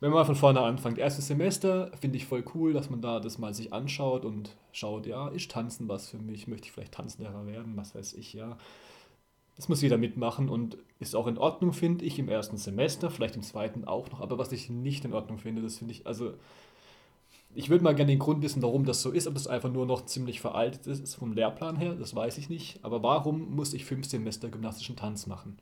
wenn 0.00 0.10
man 0.10 0.26
von 0.26 0.34
vorne 0.34 0.60
anfängt, 0.60 0.98
erstes 0.98 1.28
Semester 1.28 1.90
finde 2.00 2.16
ich 2.16 2.26
voll 2.26 2.44
cool, 2.54 2.72
dass 2.72 2.90
man 2.90 3.00
da 3.00 3.20
das 3.20 3.38
mal 3.38 3.54
sich 3.54 3.72
anschaut 3.72 4.24
und 4.24 4.56
schaut, 4.72 5.06
ja, 5.06 5.28
ist 5.28 5.50
Tanzen 5.50 5.88
was 5.88 6.10
für 6.10 6.18
mich? 6.18 6.46
Möchte 6.46 6.66
ich 6.66 6.72
vielleicht 6.72 6.92
Tanzlehrer 6.92 7.46
werden? 7.46 7.76
Was 7.76 7.94
weiß 7.94 8.14
ich, 8.14 8.32
ja. 8.34 8.58
Das 9.56 9.68
muss 9.68 9.82
jeder 9.82 9.98
mitmachen 9.98 10.48
und 10.48 10.76
ist 10.98 11.14
auch 11.14 11.28
in 11.28 11.38
Ordnung, 11.38 11.72
finde 11.72 12.04
ich, 12.04 12.18
im 12.18 12.28
ersten 12.28 12.56
Semester, 12.56 13.08
vielleicht 13.08 13.36
im 13.36 13.42
zweiten 13.42 13.84
auch 13.84 14.10
noch. 14.10 14.20
Aber 14.20 14.36
was 14.36 14.50
ich 14.50 14.68
nicht 14.68 15.04
in 15.04 15.12
Ordnung 15.12 15.38
finde, 15.38 15.62
das 15.62 15.78
finde 15.78 15.92
ich, 15.92 16.06
also 16.06 16.34
ich 17.54 17.70
würde 17.70 17.84
mal 17.84 17.94
gerne 17.94 18.12
den 18.12 18.18
Grund 18.18 18.42
wissen, 18.42 18.62
warum 18.62 18.84
das 18.84 19.02
so 19.02 19.10
ist, 19.10 19.26
ob 19.26 19.34
das 19.34 19.46
einfach 19.46 19.70
nur 19.72 19.86
noch 19.86 20.04
ziemlich 20.06 20.40
veraltet 20.40 20.86
ist 20.86 21.14
vom 21.14 21.32
Lehrplan 21.32 21.76
her, 21.76 21.94
das 21.94 22.14
weiß 22.14 22.38
ich 22.38 22.48
nicht. 22.48 22.78
Aber 22.82 23.02
warum 23.02 23.54
muss 23.54 23.74
ich 23.74 23.84
fünf 23.84 24.06
Semester 24.06 24.48
gymnastischen 24.48 24.96
Tanz 24.96 25.26
machen? 25.26 25.58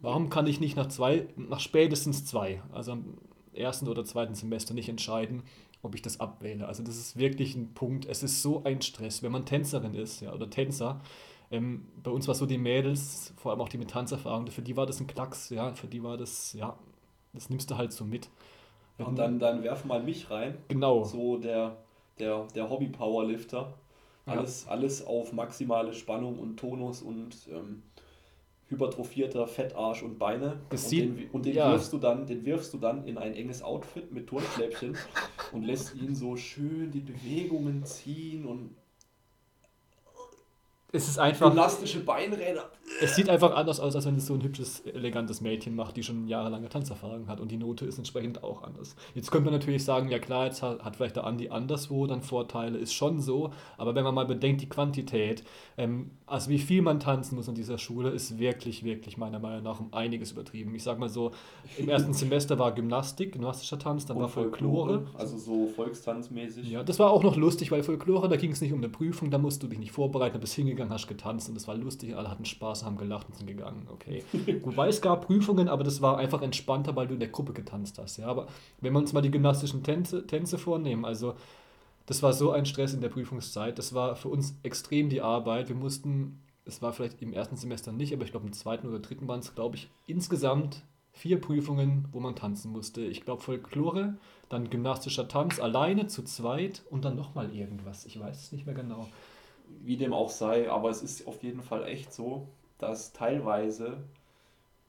Warum 0.00 0.28
kann 0.28 0.46
ich 0.46 0.60
nicht 0.60 0.76
nach 0.76 0.88
zwei, 0.88 1.28
nach 1.36 1.60
spätestens 1.60 2.24
zwei, 2.24 2.62
also 2.72 2.92
am 2.92 3.18
ersten 3.54 3.88
oder 3.88 4.04
zweiten 4.04 4.34
Semester 4.34 4.74
nicht 4.74 4.88
entscheiden, 4.88 5.42
ob 5.82 5.94
ich 5.94 6.02
das 6.02 6.20
abwähle? 6.20 6.66
Also 6.66 6.82
das 6.82 6.96
ist 6.96 7.16
wirklich 7.18 7.54
ein 7.54 7.74
Punkt. 7.74 8.06
Es 8.06 8.22
ist 8.22 8.42
so 8.42 8.64
ein 8.64 8.82
Stress, 8.82 9.22
wenn 9.22 9.32
man 9.32 9.46
Tänzerin 9.46 9.94
ist, 9.94 10.20
ja, 10.20 10.32
oder 10.32 10.50
Tänzer 10.50 11.00
ähm, 11.50 11.86
bei 12.02 12.10
uns 12.10 12.26
war 12.26 12.34
so 12.34 12.46
die 12.46 12.58
Mädels, 12.58 13.32
vor 13.36 13.52
allem 13.52 13.60
auch 13.60 13.68
die 13.68 13.78
mit 13.78 13.90
Tanzerfahrung, 13.90 14.48
für 14.48 14.62
die 14.62 14.76
war 14.76 14.86
das 14.86 15.00
ein 15.00 15.06
Klacks, 15.06 15.50
ja, 15.50 15.72
für 15.74 15.86
die 15.86 16.02
war 16.02 16.16
das, 16.16 16.52
ja, 16.54 16.76
das 17.32 17.50
nimmst 17.50 17.70
du 17.70 17.76
halt 17.76 17.92
so 17.92 18.04
mit. 18.04 18.28
Und 18.98 19.18
dann, 19.18 19.38
dann 19.38 19.62
werf 19.62 19.84
mal 19.84 20.02
mich 20.02 20.30
rein. 20.30 20.56
Genau. 20.68 21.04
So 21.04 21.36
der, 21.36 21.76
der, 22.18 22.46
der 22.54 22.70
Hobby-Powerlifter. 22.70 23.74
Alles, 24.24 24.64
ja. 24.64 24.72
alles 24.72 25.06
auf 25.06 25.32
maximale 25.32 25.92
Spannung 25.92 26.38
und 26.38 26.56
Tonus 26.56 27.00
und 27.00 27.48
ähm, 27.48 27.82
hypertrophierter 28.68 29.46
Fettarsch 29.46 30.02
und 30.02 30.18
Beine. 30.18 30.58
Das 30.70 30.84
und 30.84 30.88
sieht, 30.88 31.18
den, 31.18 31.30
und 31.30 31.46
den, 31.46 31.54
ja. 31.54 31.70
wirfst 31.70 31.92
du 31.92 31.98
dann, 31.98 32.26
den 32.26 32.44
wirfst 32.44 32.74
du 32.74 32.78
dann 32.78 33.04
in 33.06 33.18
ein 33.18 33.34
enges 33.34 33.62
Outfit 33.62 34.12
mit 34.12 34.26
Turnschläppchen 34.26 34.96
und 35.52 35.62
lässt 35.62 35.94
ihn 35.94 36.14
so 36.14 36.36
schön 36.36 36.90
die 36.90 37.00
Bewegungen 37.00 37.84
ziehen 37.84 38.46
und 38.46 38.74
es 40.96 41.08
ist 41.08 41.18
einfach. 41.18 41.52
Elastische 41.52 42.00
Beinräder. 42.00 42.70
Es 43.02 43.14
sieht 43.14 43.28
einfach 43.28 43.54
anders 43.54 43.80
aus, 43.80 43.94
als 43.94 44.06
wenn 44.06 44.16
es 44.16 44.26
so 44.26 44.34
ein 44.34 44.42
hübsches, 44.42 44.80
elegantes 44.80 45.40
Mädchen 45.40 45.74
macht, 45.74 45.96
die 45.96 46.02
schon 46.02 46.28
jahrelange 46.28 46.68
Tanzerfahrung 46.68 47.28
hat 47.28 47.40
und 47.40 47.50
die 47.50 47.56
Note 47.56 47.84
ist 47.84 47.98
entsprechend 47.98 48.42
auch 48.42 48.62
anders. 48.62 48.96
Jetzt 49.14 49.30
könnte 49.30 49.46
man 49.50 49.54
natürlich 49.54 49.84
sagen, 49.84 50.08
ja 50.08 50.18
klar, 50.18 50.46
jetzt 50.46 50.62
hat, 50.62 50.82
hat 50.82 50.96
vielleicht 50.96 51.16
der 51.16 51.24
Andi 51.24 51.50
anderswo 51.50 52.06
dann 52.06 52.22
Vorteile, 52.22 52.78
ist 52.78 52.94
schon 52.94 53.20
so, 53.20 53.50
aber 53.76 53.94
wenn 53.94 54.04
man 54.04 54.14
mal 54.14 54.24
bedenkt, 54.24 54.62
die 54.62 54.68
Quantität, 54.68 55.44
ähm, 55.76 56.12
also 56.26 56.48
wie 56.48 56.58
viel 56.58 56.80
man 56.80 56.98
tanzen 57.00 57.36
muss 57.36 57.48
an 57.48 57.54
dieser 57.54 57.76
Schule, 57.76 58.10
ist 58.10 58.38
wirklich, 58.38 58.82
wirklich 58.82 59.16
meiner 59.16 59.40
Meinung 59.40 59.62
nach 59.62 59.80
um 59.80 59.92
einiges 59.92 60.32
übertrieben. 60.32 60.74
Ich 60.74 60.82
sag 60.82 60.98
mal 60.98 61.08
so, 61.08 61.32
im 61.76 61.88
ersten 61.88 62.14
Semester 62.14 62.58
war 62.58 62.72
Gymnastik, 62.72 63.32
gymnastischer 63.32 63.78
Tanz, 63.78 64.06
dann 64.06 64.16
und 64.16 64.22
war 64.22 64.28
Folklore. 64.28 65.06
Also 65.18 65.36
so 65.36 65.66
volkstanzmäßig. 65.66 66.70
Ja, 66.70 66.82
das 66.82 66.98
war 66.98 67.10
auch 67.10 67.22
noch 67.22 67.36
lustig, 67.36 67.70
weil 67.72 67.82
Folklore, 67.82 68.28
da 68.28 68.36
ging 68.36 68.52
es 68.52 68.60
nicht 68.60 68.72
um 68.72 68.78
eine 68.78 68.88
Prüfung, 68.88 69.30
da 69.30 69.38
musst 69.38 69.62
du 69.62 69.66
dich 69.66 69.78
nicht 69.78 69.92
vorbereiten, 69.92 70.34
da 70.34 70.38
bist 70.38 70.54
hingegangen, 70.54 70.85
hast 70.90 71.06
getanzt 71.06 71.48
und 71.48 71.54
das 71.54 71.68
war 71.68 71.76
lustig, 71.76 72.16
alle 72.16 72.30
hatten 72.30 72.44
Spaß, 72.44 72.84
haben 72.84 72.96
gelacht 72.96 73.28
und 73.28 73.36
sind 73.36 73.46
gegangen. 73.46 73.86
Okay. 73.92 74.24
Wobei 74.62 74.88
es 74.88 75.00
gab 75.00 75.26
Prüfungen, 75.26 75.68
aber 75.68 75.84
das 75.84 76.00
war 76.02 76.18
einfach 76.18 76.42
entspannter, 76.42 76.96
weil 76.96 77.06
du 77.06 77.14
in 77.14 77.20
der 77.20 77.28
Gruppe 77.28 77.52
getanzt 77.52 77.98
hast. 77.98 78.16
Ja, 78.18 78.26
aber 78.26 78.46
wenn 78.80 78.92
wir 78.92 78.98
uns 78.98 79.12
mal 79.12 79.22
die 79.22 79.30
gymnastischen 79.30 79.82
Tänze, 79.82 80.26
Tänze 80.26 80.58
vornehmen, 80.58 81.04
also 81.04 81.34
das 82.06 82.22
war 82.22 82.32
so 82.32 82.52
ein 82.52 82.66
Stress 82.66 82.94
in 82.94 83.00
der 83.00 83.08
Prüfungszeit. 83.08 83.78
Das 83.78 83.92
war 83.92 84.16
für 84.16 84.28
uns 84.28 84.56
extrem 84.62 85.08
die 85.08 85.20
Arbeit. 85.20 85.68
Wir 85.68 85.76
mussten, 85.76 86.40
es 86.64 86.80
war 86.80 86.92
vielleicht 86.92 87.20
im 87.20 87.32
ersten 87.32 87.56
Semester 87.56 87.92
nicht, 87.92 88.14
aber 88.14 88.24
ich 88.24 88.30
glaube 88.30 88.46
im 88.46 88.52
zweiten 88.52 88.86
oder 88.88 89.00
dritten 89.00 89.26
waren 89.28 89.40
es, 89.40 89.54
glaube 89.54 89.76
ich, 89.76 89.90
insgesamt 90.06 90.82
vier 91.12 91.40
Prüfungen, 91.40 92.06
wo 92.12 92.20
man 92.20 92.36
tanzen 92.36 92.70
musste. 92.70 93.00
Ich 93.00 93.24
glaube 93.24 93.42
Folklore, 93.42 94.18
dann 94.48 94.70
gymnastischer 94.70 95.26
Tanz 95.26 95.58
alleine, 95.58 96.06
zu 96.06 96.22
zweit 96.22 96.82
und 96.90 97.04
dann 97.04 97.16
nochmal 97.16 97.52
irgendwas. 97.54 98.04
Ich 98.04 98.20
weiß 98.20 98.40
es 98.40 98.52
nicht 98.52 98.66
mehr 98.66 98.74
genau. 98.74 99.08
Wie 99.82 99.96
dem 99.96 100.12
auch 100.12 100.30
sei, 100.30 100.70
aber 100.70 100.90
es 100.90 101.02
ist 101.02 101.26
auf 101.26 101.42
jeden 101.42 101.62
Fall 101.62 101.84
echt 101.86 102.12
so, 102.12 102.48
dass 102.78 103.12
teilweise 103.12 103.98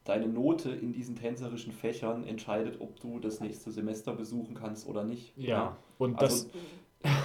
deine 0.05 0.27
Note 0.27 0.71
in 0.71 0.93
diesen 0.93 1.15
tänzerischen 1.15 1.73
Fächern 1.73 2.25
entscheidet, 2.25 2.79
ob 2.79 2.99
du 2.99 3.19
das 3.19 3.39
nächste 3.41 3.71
Semester 3.71 4.13
besuchen 4.13 4.55
kannst 4.55 4.87
oder 4.87 5.03
nicht. 5.03 5.33
Ja, 5.37 5.75
und 5.99 6.21
das. 6.21 6.47
Also, 7.03 7.17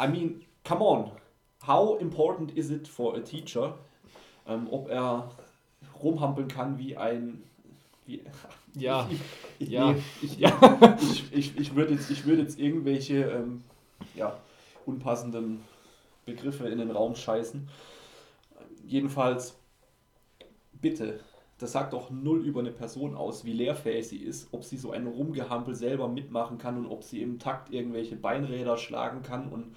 I 0.02 0.08
mean, 0.08 0.42
come 0.64 0.84
on. 0.84 1.10
How 1.66 2.00
important 2.00 2.56
is 2.56 2.70
it 2.70 2.86
for 2.86 3.16
a 3.16 3.20
teacher, 3.20 3.78
ähm, 4.46 4.68
ob 4.70 4.88
er 4.88 5.30
rumhampeln 6.02 6.48
kann 6.48 6.78
wie 6.78 6.96
ein. 6.96 7.42
Wie, 8.06 8.22
Ja, 8.78 9.08
ich, 9.10 9.20
ich, 9.58 9.68
ja, 9.70 9.92
nee, 9.92 10.02
ich, 10.20 10.36
ja. 10.38 10.98
ich, 11.00 11.32
ich, 11.32 11.58
ich 11.58 11.74
würde 11.74 11.94
jetzt, 11.94 12.10
ich 12.10 12.26
würd 12.26 12.38
jetzt 12.38 12.60
irgendwelche 12.60 13.22
ähm, 13.22 13.64
ja, 14.14 14.36
unpassenden 14.84 15.60
Begriffe 16.26 16.68
in 16.68 16.78
den 16.78 16.90
Raum 16.90 17.14
scheißen. 17.14 17.68
Jedenfalls, 18.84 19.58
bitte, 20.72 21.20
das 21.58 21.72
sagt 21.72 21.94
doch 21.94 22.10
null 22.10 22.44
über 22.44 22.60
eine 22.60 22.72
Person 22.72 23.14
aus, 23.14 23.44
wie 23.44 23.54
lehrfähig 23.54 24.08
sie 24.08 24.18
ist, 24.18 24.48
ob 24.52 24.64
sie 24.64 24.76
so 24.76 24.90
einen 24.90 25.06
Rumgehampel 25.06 25.74
selber 25.74 26.08
mitmachen 26.08 26.58
kann 26.58 26.76
und 26.76 26.86
ob 26.86 27.02
sie 27.02 27.22
im 27.22 27.38
Takt 27.38 27.72
irgendwelche 27.72 28.16
Beinräder 28.16 28.76
schlagen 28.76 29.22
kann 29.22 29.48
und 29.48 29.74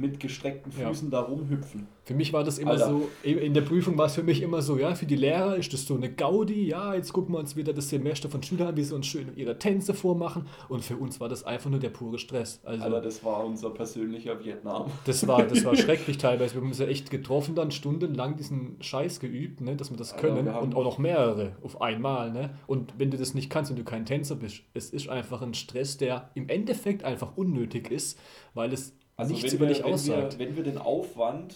mit 0.00 0.18
gestreckten 0.20 0.72
Ja. 0.78 0.88
Füßen 0.88 1.10
da 1.10 1.20
rumhüpfen. 1.20 1.86
Für 2.04 2.14
mich 2.14 2.32
war 2.32 2.42
das 2.42 2.58
immer 2.58 2.72
Alter. 2.72 2.88
so, 2.88 3.08
in 3.22 3.54
der 3.54 3.60
Prüfung 3.60 3.96
war 3.96 4.06
es 4.06 4.14
für 4.16 4.22
mich 4.24 4.42
immer 4.42 4.62
so, 4.62 4.76
ja, 4.78 4.94
für 4.96 5.06
die 5.06 5.14
Lehrer 5.14 5.56
ist 5.56 5.72
das 5.72 5.86
so 5.86 5.94
eine 5.94 6.10
Gaudi, 6.12 6.66
ja, 6.66 6.94
jetzt 6.94 7.12
gucken 7.12 7.34
wir 7.34 7.38
uns 7.38 7.54
wieder 7.54 7.72
das 7.72 7.88
Semester 7.88 8.28
von 8.28 8.42
Schülern 8.42 8.68
an, 8.68 8.76
wie 8.76 8.82
sie 8.82 8.94
uns 8.94 9.06
schön 9.06 9.28
ihre 9.36 9.58
Tänze 9.58 9.94
vormachen 9.94 10.46
und 10.68 10.84
für 10.84 10.96
uns 10.96 11.20
war 11.20 11.28
das 11.28 11.44
einfach 11.44 11.70
nur 11.70 11.78
der 11.78 11.90
pure 11.90 12.18
Stress. 12.18 12.60
Also 12.64 12.82
Alter, 12.82 13.00
das 13.00 13.22
war 13.24 13.44
unser 13.44 13.70
persönlicher 13.70 14.42
Vietnam. 14.44 14.90
das 15.04 15.26
war, 15.28 15.44
das 15.44 15.64
war 15.64 15.76
schrecklich 15.76 16.18
teilweise. 16.18 16.54
Wir 16.54 16.62
haben 16.62 16.68
uns 16.68 16.78
ja 16.78 16.86
echt 16.86 17.10
getroffen, 17.10 17.54
dann 17.54 17.70
stundenlang 17.70 18.36
diesen 18.36 18.76
Scheiß 18.80 19.20
geübt, 19.20 19.60
ne, 19.60 19.76
dass 19.76 19.90
wir 19.90 19.96
das 19.96 20.12
Alter, 20.12 20.28
können 20.28 20.46
wir 20.46 20.54
haben- 20.54 20.66
und 20.68 20.74
auch 20.74 20.84
noch 20.84 20.98
mehrere 20.98 21.52
auf 21.62 21.80
einmal. 21.80 22.32
Ne? 22.32 22.50
Und 22.66 22.94
wenn 22.98 23.12
du 23.12 23.18
das 23.18 23.34
nicht 23.34 23.50
kannst, 23.50 23.70
wenn 23.70 23.76
du 23.76 23.84
kein 23.84 24.04
Tänzer 24.04 24.34
bist, 24.34 24.62
es 24.74 24.90
ist 24.90 25.08
einfach 25.08 25.42
ein 25.42 25.54
Stress, 25.54 25.96
der 25.96 26.30
im 26.34 26.48
Endeffekt 26.48 27.04
einfach 27.04 27.36
unnötig 27.36 27.90
ist, 27.90 28.18
weil 28.54 28.72
es 28.72 28.94
nichts 29.28 29.44
Also 29.44 29.52
wenn 29.52 29.58
über 29.58 29.68
wir, 29.68 29.74
dich 29.74 29.84
wenn 29.84 29.92
aussagt. 29.94 30.38
Wir, 30.38 30.46
wenn 30.48 30.56
wir 30.56 30.62
den 30.64 30.78
Aufwand 30.78 31.54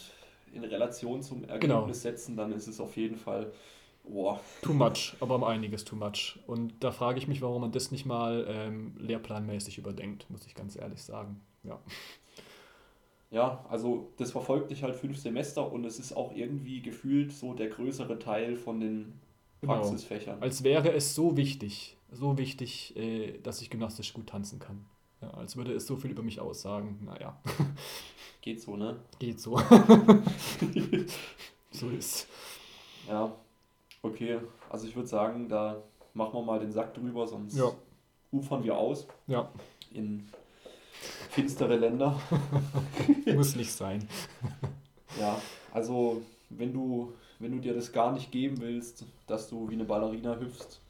in 0.52 0.64
Relation 0.64 1.22
zum 1.22 1.44
Ergebnis 1.44 1.60
Genau. 1.60 1.92
setzen, 1.92 2.36
dann 2.36 2.52
ist 2.52 2.66
es 2.68 2.80
auf 2.80 2.96
jeden 2.96 3.16
Fall, 3.16 3.52
boah, 4.04 4.40
Too 4.62 4.72
much, 4.74 5.14
aber 5.20 5.34
um 5.34 5.44
einiges 5.44 5.84
too 5.84 5.96
much. 5.96 6.38
Und 6.46 6.74
da 6.84 6.92
frage 6.92 7.18
ich 7.18 7.26
mich, 7.28 7.42
warum 7.42 7.62
man 7.62 7.72
das 7.72 7.90
nicht 7.90 8.06
mal 8.06 8.44
ähm, 8.48 8.94
lehrplanmäßig 8.98 9.78
überdenkt, 9.78 10.28
muss 10.30 10.46
ich 10.46 10.54
ganz 10.54 10.76
ehrlich 10.76 11.02
sagen. 11.02 11.40
Ja. 11.64 11.80
ja, 13.30 13.64
also 13.68 14.12
das 14.18 14.30
verfolgt 14.32 14.70
dich 14.70 14.82
halt 14.82 14.94
fünf 14.94 15.18
Semester 15.18 15.72
und 15.72 15.84
es 15.84 15.98
ist 15.98 16.12
auch 16.16 16.34
irgendwie 16.34 16.82
gefühlt 16.82 17.32
so 17.32 17.54
der 17.54 17.68
größere 17.68 18.18
Teil 18.18 18.56
von 18.56 18.80
den 18.80 19.20
Genau. 19.60 19.76
Praxisfächern. 19.76 20.42
Als 20.42 20.62
wäre 20.62 20.92
es 20.92 21.14
so 21.14 21.38
wichtig, 21.38 21.96
so 22.12 22.36
wichtig, 22.36 22.94
äh, 22.96 23.38
dass 23.38 23.62
ich 23.62 23.70
gymnastisch 23.70 24.12
gut 24.12 24.26
tanzen 24.26 24.58
kann. 24.58 24.84
Ja, 25.24 25.38
als 25.38 25.56
würde 25.56 25.72
es 25.72 25.86
so 25.86 25.96
viel 25.96 26.10
über 26.10 26.22
mich 26.22 26.40
aussagen. 26.40 26.98
Naja, 27.04 27.36
Geht 28.40 28.60
so, 28.60 28.76
ne? 28.76 28.96
geht 29.18 29.40
so. 29.40 29.58
so 31.70 31.88
ist. 31.90 32.26
Ja, 33.08 33.34
okay. 34.02 34.38
Also 34.68 34.86
ich 34.86 34.94
würde 34.94 35.08
sagen, 35.08 35.48
da 35.48 35.82
machen 36.12 36.34
wir 36.34 36.42
mal 36.42 36.60
den 36.60 36.72
Sack 36.72 36.92
drüber, 36.94 37.26
sonst 37.26 37.56
Ja. 37.56 37.70
ufern 38.32 38.62
wir 38.62 38.76
aus 38.76 39.06
Ja, 39.26 39.50
in 39.92 40.28
finstere 41.30 41.76
Länder. 41.76 42.20
muss 43.34 43.56
nicht 43.56 43.72
sein. 43.72 44.06
Ja, 45.18 45.40
also 45.72 46.20
wenn 46.50 46.72
du, 46.72 47.14
wenn 47.38 47.52
du 47.52 47.58
dir 47.60 47.74
das 47.74 47.92
gar 47.92 48.12
nicht 48.12 48.30
geben 48.30 48.60
willst, 48.60 49.06
dass 49.26 49.48
du 49.48 49.68
wie 49.70 49.74
eine 49.74 49.84
Ballerina 49.84 50.36
hüpfst 50.38 50.80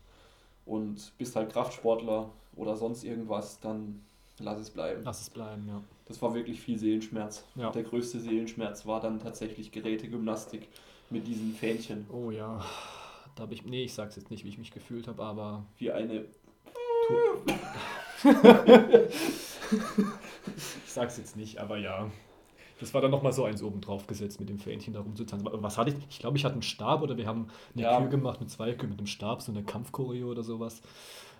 und 0.66 1.12
bist 1.18 1.36
halt 1.36 1.52
Kraftsportler 1.52 2.30
oder 2.56 2.76
sonst 2.76 3.04
irgendwas, 3.04 3.60
dann 3.60 4.02
lass 4.38 4.58
es 4.58 4.70
bleiben. 4.70 5.02
Lass 5.04 5.20
es 5.22 5.30
bleiben, 5.30 5.66
ja. 5.68 5.82
Das 6.06 6.20
war 6.20 6.34
wirklich 6.34 6.60
viel 6.60 6.78
Seelenschmerz. 6.78 7.44
Ja. 7.54 7.70
Der 7.70 7.82
größte 7.82 8.20
Seelenschmerz 8.20 8.86
war 8.86 9.00
dann 9.00 9.18
tatsächlich 9.20 9.72
Gerätegymnastik 9.72 10.68
mit 11.10 11.26
diesen 11.26 11.54
Fähnchen. 11.54 12.06
Oh 12.10 12.30
ja. 12.30 12.62
Da 13.36 13.42
habe 13.42 13.54
ich. 13.54 13.64
Nee, 13.64 13.84
ich 13.84 13.94
sag's 13.94 14.16
jetzt 14.16 14.30
nicht, 14.30 14.44
wie 14.44 14.48
ich 14.48 14.58
mich 14.58 14.70
gefühlt 14.70 15.08
habe, 15.08 15.22
aber. 15.22 15.64
Wie 15.78 15.90
eine. 15.90 16.24
Ich 20.56 20.92
sag's 20.92 21.16
jetzt 21.18 21.36
nicht, 21.36 21.58
aber 21.58 21.78
ja. 21.78 22.10
Das 22.80 22.92
war 22.92 23.00
dann 23.00 23.10
nochmal 23.10 23.32
so 23.32 23.44
eins 23.44 23.62
oben 23.62 23.80
drauf 23.80 24.06
gesetzt 24.06 24.40
mit 24.40 24.48
dem 24.48 24.58
Fähnchen 24.58 24.92
da 24.94 25.00
rumzutanzen. 25.00 25.46
Aber 25.46 25.62
Was 25.62 25.78
hatte 25.78 25.90
ich? 25.90 25.96
Ich 26.10 26.18
glaube, 26.18 26.36
ich 26.36 26.44
hatte 26.44 26.54
einen 26.54 26.62
Stab 26.62 27.02
oder 27.02 27.16
wir 27.16 27.26
haben 27.26 27.48
eine 27.74 27.82
Ja. 27.82 27.98
Kür 27.98 28.08
gemacht 28.08 28.40
mit 28.40 28.50
zwei 28.50 28.72
Kühen 28.72 28.90
mit 28.90 28.98
einem 28.98 29.06
Stab, 29.06 29.42
so 29.42 29.52
eine 29.52 29.62
Kampfchoreo 29.62 30.28
oder 30.30 30.42
sowas. 30.42 30.82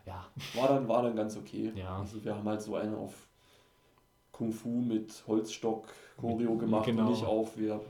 Ja, 0.07 0.27
War 0.55 0.69
dann, 0.69 0.89
war 0.89 1.03
dann 1.03 1.17
ganz 1.17 1.37
okay. 1.37 1.73
Ja. 1.75 1.99
Also 1.99 2.23
wir 2.25 2.35
haben 2.35 2.47
halt 2.47 2.61
so 2.61 2.77
eine 2.77 2.97
auf 2.97 3.27
Kung 4.33 4.53
Fu 4.53 4.69
mit 4.69 5.25
Holzstock 5.27 5.89
Choreo 6.21 6.57
gemacht 6.57 6.87
genau. 6.87 7.03
und 7.03 7.11
nicht 7.11 7.25
auf, 7.25 7.57
wir 7.57 7.81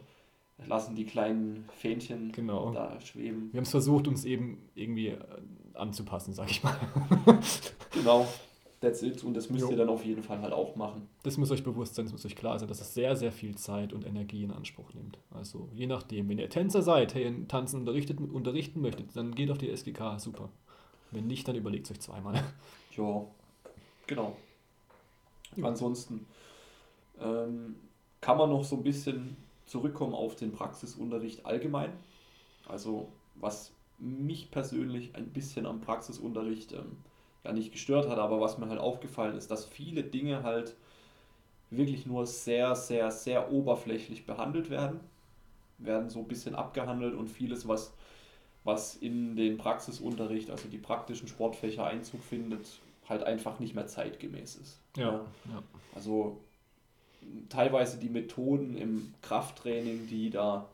lassen 0.67 0.95
die 0.95 1.05
kleinen 1.05 1.69
Fähnchen 1.75 2.33
genau. 2.33 2.73
da 2.73 3.01
schweben. 3.01 3.53
Wir 3.53 3.59
haben 3.59 3.65
es 3.65 3.71
versucht, 3.71 4.07
uns 4.07 4.25
eben 4.25 4.69
irgendwie 4.75 5.09
äh, 5.09 5.19
anzupassen, 5.75 6.33
sag 6.33 6.51
ich 6.51 6.63
mal. 6.63 6.77
Genau, 7.95 8.27
that's 8.81 9.03
it. 9.03 9.23
Und 9.23 9.35
das 9.35 9.49
müsst 9.51 9.67
Jo. 9.67 9.71
ihr 9.71 9.77
dann 9.77 9.89
auf 9.89 10.05
jeden 10.05 10.25
Fall 10.25 10.41
halt 10.41 10.53
auch 10.53 10.75
machen. 10.75 11.09
Das 11.23 11.39
muss 11.39 11.53
euch 11.53 11.63
bewusst 11.63 11.95
sein, 11.95 12.07
das 12.07 12.13
muss 12.13 12.27
euch 12.27 12.35
klar 12.35 12.59
sein, 12.59 12.69
dass 12.69 12.81
es 12.81 12.93
sehr, 12.93 13.15
sehr 13.15 13.31
viel 13.31 13.55
Zeit 13.55 13.93
und 13.93 14.05
Energie 14.05 14.43
in 14.43 14.51
Anspruch 14.51 14.93
nimmt. 14.95 15.19
Also 15.31 15.69
je 15.73 15.87
nachdem, 15.87 16.29
wenn 16.29 16.39
ihr 16.39 16.51
Tänzer 16.51 16.83
seid, 16.83 17.15
hey, 17.15 17.47
Tanzen 17.47 17.79
unterrichtet, 17.79 18.21
unterrichten 18.21 18.81
möchtet, 18.81 19.17
dann 19.17 19.33
geht 19.37 19.53
auf 19.53 19.59
die 19.59 19.71
SGK, 19.71 20.19
super. 20.19 20.51
Wenn 21.15 21.27
nicht, 21.27 21.47
dann 21.47 21.57
überlegt 21.57 21.87
es 21.87 21.93
euch 21.93 22.01
zweimal. 22.01 22.43
Ja, 22.97 23.27
genau. 24.07 24.37
Jo. 25.57 25.67
Ansonsten 25.67 26.27
ähm, 27.21 27.75
kann 28.21 28.39
man 28.39 28.51
noch 28.51 28.63
so 28.63 28.77
ein 28.77 28.85
bisschen 28.85 29.37
zurückkommen 29.67 30.15
auf 30.15 30.37
den 30.37 30.53
Praxisunterricht 30.53 31.45
allgemein. 31.45 31.93
Also 32.69 33.09
was 33.35 33.73
mich 33.99 34.51
persönlich 34.51 35.15
ein 35.17 35.31
bisschen 35.31 35.67
am 35.67 35.81
Praxisunterricht 35.81 36.73
ähm, 36.73 36.99
ja 37.43 37.53
nicht 37.53 37.73
gestört 37.73 38.09
hat, 38.09 38.19
aber 38.19 38.41
was 38.41 38.59
mir 38.59 38.69
halt 38.69 38.81
aufgefallen 38.81 39.37
ist, 39.37 39.51
dass 39.51 39.65
viele 39.65 40.03
Dinge 40.05 40.43
halt 40.43 40.77
wirklich 41.71 42.07
nur 42.07 42.27
sehr, 42.27 42.75
sehr, 42.77 43.11
sehr 43.11 43.53
oberflächlich 43.53 44.27
behandelt 44.27 44.71
werden, 44.71 45.01
werden 45.79 46.09
so 46.09 46.21
ein 46.21 46.29
bisschen 46.29 46.55
abgehandelt 46.55 47.15
und 47.15 47.29
vieles, 47.29 47.67
was, 47.69 47.95
was 48.65 48.97
in 48.97 49.37
den 49.37 49.59
Praxisunterricht, 49.59 50.51
also 50.51 50.69
die 50.69 50.79
praktischen 50.79 51.29
Sportfächer 51.29 51.85
Einzug 51.87 52.23
findet, 52.25 52.67
halt 53.09 53.23
einfach 53.23 53.61
nicht 53.61 53.75
mehr 53.75 53.87
zeitgemäß 53.87 54.57
ist. 54.57 54.81
ja. 54.97 55.21
Also 55.95 56.39
teilweise 57.49 57.99
die 57.99 58.09
Methoden 58.09 58.77
im 58.77 59.15
Krafttraining, 59.23 60.07
die 60.09 60.31
da 60.31 60.67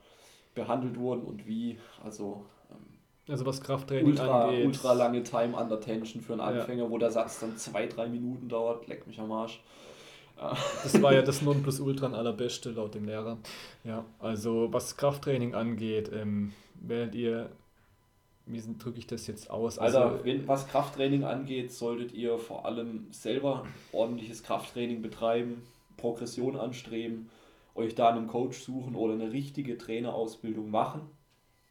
behandelt 0.55 0.99
wurden 0.99 1.23
und 1.23 1.47
wie, 1.47 1.79
also 2.05 2.45
ähm, 2.71 2.77
Also 3.33 3.47
was 3.47 3.61
Krafttraining 3.61 4.07
ultra, 4.07 4.45
angeht. 4.47 4.67
ultra 4.67 4.93
lange 4.93 5.23
Time 5.23 5.57
under 5.57 5.81
Tension 5.81 6.23
für 6.23 6.33
einen 6.33 6.41
Ja. 6.43 6.61
Anfänger, 6.61 6.91
wo 6.91 6.99
der 6.99 7.11
Satz 7.11 7.41
dann 7.41 7.57
zwei, 7.57 7.87
drei 7.87 8.09
Minuten 8.09 8.49
dauert, 8.49 8.87
leckt 8.89 9.07
mich 9.07 9.19
am 9.21 9.31
Arsch. 9.33 9.61
Das 10.83 11.01
war 11.03 11.13
ja 11.13 11.21
das 11.21 11.43
Nonplusultra 11.43 12.07
an 12.07 12.15
allerbeste 12.15 12.71
laut 12.71 12.95
dem 12.95 13.05
Lehrer. 13.05 13.37
Ja, 13.85 14.07
also 14.19 14.73
was 14.73 14.97
Krafttraining 14.97 15.55
angeht, 15.55 16.11
ähm, 16.15 16.53
werdet 16.81 17.15
ihr, 17.15 17.51
wie 18.53 18.63
drücke 18.79 18.99
ich 18.99 19.07
das 19.07 19.27
jetzt 19.27 19.51
aus? 19.51 19.79
Alter, 19.79 20.05
Also, 20.13 20.25
wenn, 20.25 20.47
was 20.49 20.67
Krafttraining 20.69 21.25
angeht, 21.25 21.73
solltet 21.73 22.13
ihr 22.13 22.39
vor 22.39 22.65
allem 22.67 23.07
selber 23.13 23.67
ordentliches 23.93 24.43
Krafttraining 24.43 25.03
betreiben, 25.03 25.63
Progression 25.97 26.57
anstreben, 26.57 27.31
euch 27.75 27.95
da 27.95 28.11
einen 28.11 28.27
Coach 28.27 28.59
suchen 28.61 28.95
oder 28.95 29.15
eine 29.15 29.33
richtige 29.33 29.79
Trainerausbildung 29.79 30.71
machen, 30.71 31.03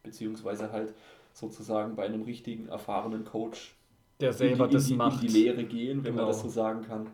beziehungsweise 0.02 0.72
halt 0.72 0.94
sozusagen 1.32 1.94
bei 1.96 2.04
einem 2.06 2.22
richtigen, 2.22 2.68
erfahrenen 2.68 3.24
Coach 3.24 3.74
der 4.20 4.32
selber 4.32 4.64
in 4.64 4.70
die, 4.70 4.74
das 4.76 4.84
in 4.84 4.88
die, 4.90 4.96
macht. 4.96 5.22
in 5.22 5.28
die 5.28 5.32
Lehre 5.42 5.64
gehen, 5.64 5.98
wenn 6.04 6.12
Genau. 6.12 6.24
man 6.24 6.26
das 6.32 6.42
so 6.42 6.48
sagen 6.48 6.82
kann. 6.82 7.06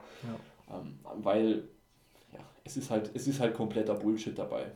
Ähm, 0.71 0.99
weil 1.23 1.69
ja, 2.33 2.41
es 2.65 2.77
ist 2.77 2.91
halt, 2.91 3.11
es 3.15 3.29
ist 3.29 3.39
halt 3.41 3.55
kompletter 3.55 3.95
Bullshit 3.95 4.37
dabei. 4.37 4.73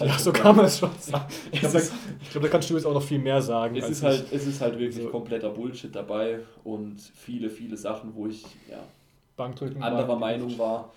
Halt 0.00 0.10
Ja, 0.10 0.18
so 0.18 0.32
kann 0.32 0.56
man 0.56 0.64
es 0.66 0.78
schon 0.78 0.90
sagen. 0.98 1.26
Ich 1.52 1.60
glaube, 1.60 1.78
da, 1.80 2.38
glaub, 2.38 2.50
kannst 2.50 2.70
du 2.70 2.74
jetzt 2.74 2.84
auch 2.86 2.94
noch 2.94 3.02
viel 3.02 3.18
mehr 3.20 3.40
sagen. 3.40 3.76
Es 3.76 3.88
ist, 3.88 4.02
halt, 4.02 4.26
es 4.32 4.46
ist 4.46 4.60
halt 4.60 4.78
wirklich 4.78 4.96
Also- 4.98 5.10
kompletter 5.10 5.50
Bullshit 5.50 5.94
dabei 5.94 6.40
und 6.64 6.98
viele, 7.00 7.50
viele 7.50 7.76
Sachen, 7.76 8.14
wo 8.14 8.26
ich 8.26 8.42
ja, 8.68 8.82
Bankdrücken. 9.36 9.82
anderer 9.82 10.08
war- 10.08 10.18
Meinung 10.18 10.58
war. 10.58 10.92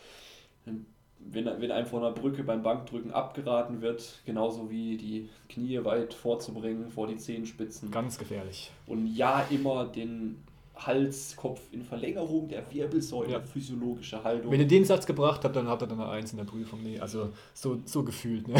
Wenn, 1.26 1.45
wenn 1.45 1.72
einem 1.72 1.86
von 1.88 2.01
der 2.01 2.11
Brücke 2.11 2.43
beim 2.43 2.61
Bankdrücken 2.64 3.11
abgeraten 3.11 3.82
wird, 3.82 4.03
genauso 4.26 4.70
wie 4.70 4.97
die 4.97 5.30
Knie 5.47 5.82
weit 5.86 6.14
vorzubringen 6.14 6.89
vor 6.89 7.07
die 7.07 7.16
Zehenspitzen. 7.16 7.91
Ganz 7.91 8.18
gefährlich. 8.18 8.72
Und 8.88 9.07
ja, 9.07 9.45
immer 9.49 9.86
den 9.86 10.43
Hals, 10.76 11.36
Kopf 11.36 11.61
in 11.71 11.84
Verlängerung 11.84 12.47
der 12.47 12.63
Wirbelsäule, 12.71 13.32
Ja. 13.34 13.39
physiologische 13.41 14.24
Haltung. 14.24 14.51
Wenn 14.51 14.59
ihr 14.59 14.67
den 14.67 14.86
Satz 14.86 15.05
gebracht 15.05 15.43
habt, 15.43 15.55
dann 15.55 15.67
habt 15.67 15.84
ihr 15.84 15.88
dann 15.88 15.99
eine 16.01 16.09
Eins 16.09 16.32
in 16.32 16.38
der 16.38 16.45
Prüfung. 16.45 16.82
Nee, 16.84 16.99
also 16.99 17.30
so, 17.53 17.80
so 17.86 18.03
gefühlt. 18.03 18.47
Ne? 18.47 18.55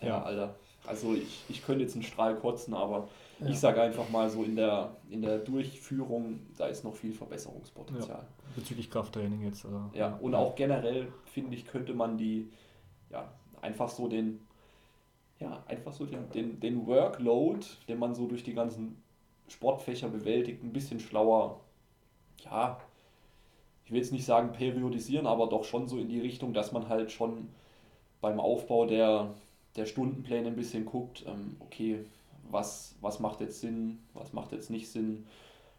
ja, 0.00 0.06
Ja. 0.08 0.22
Alter. 0.22 0.54
Also 0.86 1.14
ich, 1.14 1.44
ich 1.48 1.64
könnte 1.64 1.82
jetzt 1.84 1.94
einen 1.94 2.02
Strahl 2.02 2.34
kotzen, 2.36 2.74
aber 2.74 3.08
Ja. 3.40 3.48
ich 3.48 3.58
sage 3.58 3.80
einfach 3.82 4.08
mal 4.08 4.28
so 4.30 4.42
in 4.42 4.56
der, 4.56 4.96
in 5.10 5.22
der 5.22 5.38
Durchführung, 5.38 6.40
da 6.56 6.66
ist 6.66 6.82
noch 6.82 6.94
viel 6.94 7.12
Verbesserungspotenzial. 7.12 8.26
Bezüglich 8.56 8.90
Krafttraining 8.90 9.42
jetzt. 9.42 9.64
Oder? 9.64 9.90
Ja, 9.94 10.16
und 10.20 10.34
auch 10.34 10.54
generell 10.56 11.08
finde 11.26 11.54
ich, 11.56 11.66
könnte 11.66 11.94
man 11.94 12.16
die, 12.18 12.48
ja, 13.10 13.30
einfach 13.60 13.88
so 13.90 14.08
den, 14.08 14.40
ja, 15.38 15.62
einfach 15.68 15.92
so 15.92 16.04
den, 16.06 16.30
den, 16.30 16.58
den 16.60 16.86
Workload, 16.86 17.64
den 17.88 17.98
man 17.98 18.14
so 18.14 18.26
durch 18.26 18.42
die 18.42 18.54
ganzen 18.54 19.01
Sportfächer 19.52 20.08
bewältigt, 20.08 20.62
ein 20.62 20.72
bisschen 20.72 21.00
schlauer, 21.00 21.60
ja, 22.38 22.80
ich 23.84 23.90
will 23.90 23.98
jetzt 23.98 24.12
nicht 24.12 24.24
sagen 24.24 24.52
periodisieren, 24.52 25.26
aber 25.26 25.48
doch 25.48 25.64
schon 25.64 25.88
so 25.88 25.98
in 25.98 26.08
die 26.08 26.20
Richtung, 26.20 26.54
dass 26.54 26.72
man 26.72 26.88
halt 26.88 27.12
schon 27.12 27.48
beim 28.20 28.40
Aufbau 28.40 28.86
der, 28.86 29.34
der 29.76 29.86
Stundenpläne 29.86 30.48
ein 30.48 30.56
bisschen 30.56 30.86
guckt, 30.86 31.24
ähm, 31.26 31.56
okay, 31.60 32.04
was, 32.50 32.94
was 33.00 33.20
macht 33.20 33.40
jetzt 33.40 33.60
Sinn, 33.60 33.98
was 34.14 34.32
macht 34.32 34.52
jetzt 34.52 34.70
nicht 34.70 34.90
Sinn, 34.90 35.26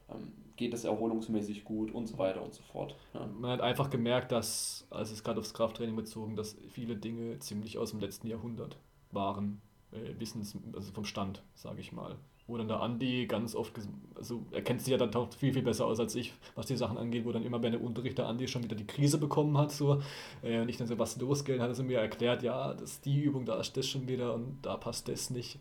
ähm, 0.09 0.31
geht 0.55 0.73
es 0.73 0.83
erholungsmäßig 0.83 1.63
gut 1.63 1.91
und 1.91 2.07
so 2.07 2.17
weiter 2.17 2.43
und 2.43 2.53
so 2.53 2.61
fort. 2.63 2.95
Ja. 3.13 3.25
Man 3.25 3.51
hat 3.51 3.61
einfach 3.61 3.89
gemerkt, 3.89 4.31
dass, 4.31 4.85
also 4.89 5.13
es 5.13 5.23
gerade 5.23 5.39
aufs 5.39 5.53
Krafttraining 5.53 5.95
bezogen, 5.95 6.35
dass 6.35 6.55
viele 6.69 6.95
Dinge 6.95 7.39
ziemlich 7.39 7.77
aus 7.77 7.91
dem 7.91 7.99
letzten 7.99 8.27
Jahrhundert 8.27 8.77
waren. 9.11 9.61
Äh, 9.91 10.19
Wissens, 10.19 10.55
also 10.73 10.91
vom 10.91 11.05
Stand, 11.05 11.41
sage 11.55 11.79
ich 11.79 11.91
mal. 11.91 12.17
Wo 12.45 12.57
dann 12.57 12.67
der 12.67 12.81
Andi 12.81 13.25
ganz 13.25 13.55
oft, 13.55 13.71
also 14.15 14.45
er 14.51 14.61
kennt 14.61 14.81
sich 14.81 14.91
ja 14.91 14.97
dann 14.97 15.11
doch 15.11 15.31
viel, 15.33 15.53
viel 15.53 15.61
besser 15.61 15.85
aus 15.85 15.99
als 16.01 16.13
ich, 16.15 16.33
was 16.55 16.65
die 16.65 16.75
Sachen 16.75 16.97
angeht, 16.97 17.23
wo 17.25 17.31
dann 17.31 17.43
immer 17.43 17.57
bei 17.57 17.69
der 17.69 17.81
Unterricht 17.81 18.17
der 18.17 18.27
Andi 18.27 18.49
schon 18.49 18.63
wieder 18.63 18.75
die 18.75 18.85
Krise 18.85 19.17
bekommen 19.17 19.57
hat. 19.57 19.71
So. 19.71 20.01
Äh, 20.43 20.59
und 20.59 20.67
ich 20.67 20.75
dann 20.75 20.87
so, 20.87 20.99
was 20.99 21.17
losgeht, 21.19 21.61
hat 21.61 21.69
er 21.69 21.75
so 21.75 21.83
mir 21.83 21.99
erklärt, 21.99 22.43
ja, 22.43 22.73
das 22.73 22.91
ist 22.91 23.05
die 23.05 23.21
Übung, 23.21 23.45
da 23.45 23.59
ist 23.61 23.77
das 23.77 23.87
schon 23.87 24.07
wieder 24.09 24.33
und 24.33 24.57
da 24.61 24.75
passt 24.75 25.07
das 25.07 25.29
nicht. 25.29 25.57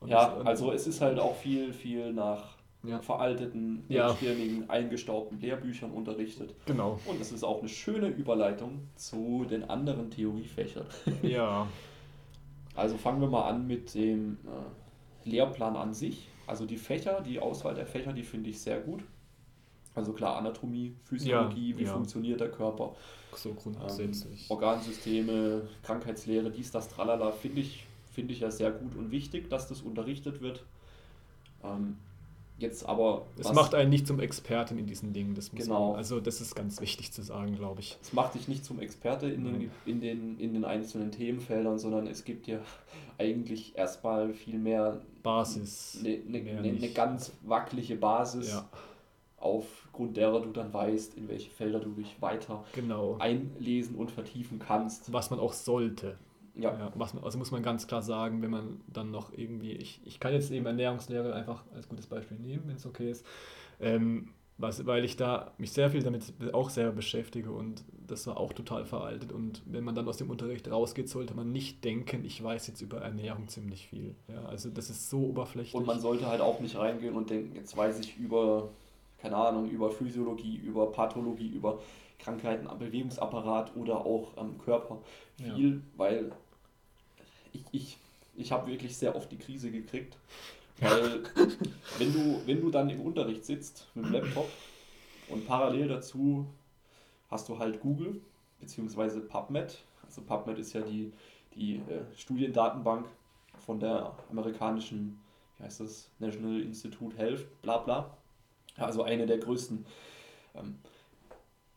Und 0.00 0.08
Ja, 0.10 0.34
das, 0.36 0.46
also 0.46 0.72
es 0.72 0.86
ist 0.86 1.00
halt 1.00 1.18
auch 1.18 1.34
viel, 1.36 1.72
viel 1.72 2.12
nach 2.12 2.56
Ja. 2.84 3.00
veralteten, 3.00 3.84
Ja. 3.88 4.14
eingestaubten 4.68 5.40
Lehrbüchern 5.40 5.90
unterrichtet. 5.90 6.54
Genau. 6.66 6.98
Und 7.06 7.20
es 7.22 7.32
ist 7.32 7.42
auch 7.42 7.60
eine 7.60 7.68
schöne 7.70 8.08
Überleitung 8.08 8.82
zu 8.96 9.46
den 9.48 9.64
anderen 9.68 10.10
Theoriefächern. 10.10 10.86
Ja. 11.22 11.66
Also 12.76 12.96
fangen 12.96 13.20
wir 13.20 13.26
mal 13.28 13.48
an 13.48 13.66
mit 13.66 13.92
dem 13.94 14.38
äh, 14.44 14.50
Lehrplan 15.28 15.76
an 15.76 15.94
sich. 15.94 16.28
Also 16.46 16.66
die 16.66 16.78
Fächer, 16.78 17.20
die 17.20 17.38
Auswahl 17.40 17.74
der 17.74 17.86
Fächer, 17.86 18.12
die 18.12 18.22
finde 18.22 18.50
ich 18.50 18.60
sehr 18.60 18.80
gut. 18.80 19.02
Also 19.94 20.12
klar, 20.12 20.36
Anatomie, 20.36 20.94
Physiologie, 21.04 21.72
Ja, 21.72 21.78
wie 21.78 21.84
ja. 21.84 21.92
funktioniert 21.92 22.40
der 22.40 22.50
Körper, 22.50 22.94
So 23.34 23.50
ähm, 23.50 23.56
grundsätzlich. 23.56 24.48
Organsysteme, 24.50 25.68
Krankheitslehre, 25.82 26.50
dies, 26.50 26.70
das, 26.70 26.88
tralala, 26.88 27.32
finde 27.32 27.60
ich, 27.62 27.84
finde 28.12 28.32
ich 28.32 28.40
ja 28.40 28.50
sehr 28.50 28.70
gut 28.70 28.94
und 28.96 29.10
wichtig, 29.10 29.50
dass 29.50 29.66
das 29.68 29.82
unterrichtet 29.82 30.40
wird. 30.40 30.64
Ähm, 31.64 31.96
jetzt 32.58 32.84
aber. 32.86 33.26
Es 33.38 33.52
macht 33.52 33.74
einen 33.74 33.90
nicht 33.90 34.06
zum 34.06 34.20
Experten 34.20 34.78
in 34.78 34.86
diesen 34.86 35.12
Dingen. 35.12 35.34
Das 35.34 35.52
muss 35.52 35.64
Genau. 35.64 35.88
man, 35.90 35.96
also 35.98 36.20
das 36.20 36.40
ist 36.40 36.54
ganz 36.54 36.80
wichtig 36.80 37.12
zu 37.12 37.22
sagen, 37.22 37.54
glaube 37.56 37.80
ich. 37.80 37.96
Es 38.02 38.12
macht 38.12 38.34
dich 38.34 38.48
nicht 38.48 38.64
zum 38.64 38.80
Experte 38.80 39.28
in 39.28 39.44
den, 39.44 39.70
in, 39.86 40.00
den, 40.00 40.38
in 40.38 40.52
den 40.54 40.64
einzelnen 40.64 41.12
Themenfeldern, 41.12 41.78
sondern 41.78 42.06
es 42.06 42.24
gibt 42.24 42.46
dir 42.46 42.60
eigentlich 43.18 43.76
erstmal 43.76 44.32
viel 44.34 44.58
mehr 44.58 45.00
Basis. 45.22 45.98
eine, 46.00 46.18
mehr 46.40 46.58
eine, 46.58 46.68
eine 46.68 46.72
nicht. 46.72 46.94
ganz 46.94 47.32
wackelige 47.42 47.96
Basis, 47.96 48.50
Ja, 48.50 48.68
aufgrund 49.38 50.16
derer 50.16 50.40
du 50.40 50.50
dann 50.50 50.72
weißt, 50.72 51.14
in 51.16 51.28
welche 51.28 51.50
Felder 51.50 51.78
du 51.80 51.90
dich 51.90 52.20
weiter 52.20 52.64
genau. 52.74 53.16
einlesen 53.20 53.94
und 53.96 54.10
vertiefen 54.10 54.58
kannst. 54.58 55.12
Was 55.12 55.30
man 55.30 55.38
auch 55.38 55.52
sollte. 55.52 56.16
Ja, 56.58 56.72
Ja, 56.76 56.92
was 56.94 57.16
also 57.16 57.38
muss 57.38 57.50
man 57.50 57.62
ganz 57.62 57.86
klar 57.86 58.02
sagen, 58.02 58.42
wenn 58.42 58.50
man 58.50 58.80
dann 58.88 59.10
noch 59.10 59.32
irgendwie, 59.32 59.72
ich, 59.72 60.00
ich 60.04 60.18
kann 60.20 60.32
jetzt 60.32 60.50
eben 60.50 60.66
Ernährungslehre 60.66 61.32
einfach 61.32 61.64
als 61.74 61.88
gutes 61.88 62.06
Beispiel 62.06 62.38
nehmen, 62.38 62.64
wenn 62.66 62.76
es 62.76 62.84
okay 62.86 63.10
ist, 63.10 63.24
ähm, 63.80 64.30
was, 64.60 64.84
weil 64.86 65.04
ich 65.04 65.16
da 65.16 65.52
mich 65.58 65.70
sehr 65.70 65.88
viel 65.88 66.02
damit 66.02 66.34
auch 66.52 66.68
selber 66.68 66.90
beschäftige 66.92 67.52
und 67.52 67.84
das 68.08 68.26
war 68.26 68.38
auch 68.38 68.52
total 68.52 68.84
veraltet 68.84 69.30
und 69.30 69.62
wenn 69.66 69.84
man 69.84 69.94
dann 69.94 70.08
aus 70.08 70.16
dem 70.16 70.30
Unterricht 70.30 70.68
rausgeht, 70.68 71.08
sollte 71.08 71.32
man 71.34 71.52
nicht 71.52 71.84
denken, 71.84 72.24
ich 72.24 72.42
weiß 72.42 72.66
jetzt 72.66 72.80
über 72.80 72.98
Ernährung 72.98 73.46
ziemlich 73.46 73.86
viel. 73.86 74.16
Ja, 74.26 74.44
also 74.46 74.68
das 74.68 74.90
ist 74.90 75.10
so 75.10 75.20
oberflächlich. 75.20 75.74
und 75.74 75.86
man 75.86 76.00
sollte 76.00 76.26
halt 76.26 76.40
auch 76.40 76.58
nicht 76.58 76.76
reingehen 76.76 77.14
und 77.14 77.30
denken, 77.30 77.54
jetzt 77.54 77.76
weiß 77.76 78.00
ich 78.00 78.16
über, 78.18 78.70
keine 79.18 79.36
Ahnung, 79.36 79.70
über 79.70 79.92
Physiologie, 79.92 80.56
über 80.56 80.90
Pathologie, 80.90 81.48
über 81.48 81.78
Krankheiten 82.18 82.66
am 82.66 82.80
Bewegungsapparat 82.80 83.76
oder 83.76 84.04
auch 84.04 84.36
am 84.36 84.58
Körper 84.58 84.98
Ja. 85.40 85.54
viel, 85.54 85.82
weil 85.96 86.32
ich, 87.58 87.64
ich, 87.72 87.98
ich 88.36 88.52
habe 88.52 88.70
wirklich 88.70 88.96
sehr 88.96 89.16
oft 89.16 89.30
die 89.30 89.38
Krise 89.38 89.70
gekriegt. 89.70 90.16
Weil 90.80 91.24
wenn 91.98 92.12
du, 92.12 92.40
wenn 92.46 92.60
du 92.60 92.70
dann 92.70 92.88
im 92.88 93.00
Unterricht 93.00 93.44
sitzt 93.44 93.88
mit 93.94 94.06
dem 94.06 94.12
Laptop 94.12 94.48
und 95.28 95.46
parallel 95.46 95.88
dazu 95.88 96.46
hast 97.30 97.48
du 97.48 97.58
halt 97.58 97.80
Google 97.80 98.20
beziehungsweise 98.60 99.20
PubMed. 99.20 99.78
Also 100.04 100.22
PubMed 100.22 100.58
ist 100.58 100.72
ja 100.72 100.80
die, 100.80 101.12
die 101.54 101.76
äh, 101.76 102.16
Studiendatenbank 102.16 103.06
von 103.64 103.80
der 103.80 104.14
amerikanischen, 104.30 105.20
wie 105.58 105.64
heißt 105.64 105.80
das, 105.80 106.10
National 106.18 106.60
Institute 106.60 107.16
Health, 107.16 107.46
bla 107.62 107.78
bla. 107.78 108.16
Ja, 108.76 108.86
also 108.86 109.02
eine 109.02 109.26
der 109.26 109.38
größten 109.38 109.84
ähm, 110.54 110.78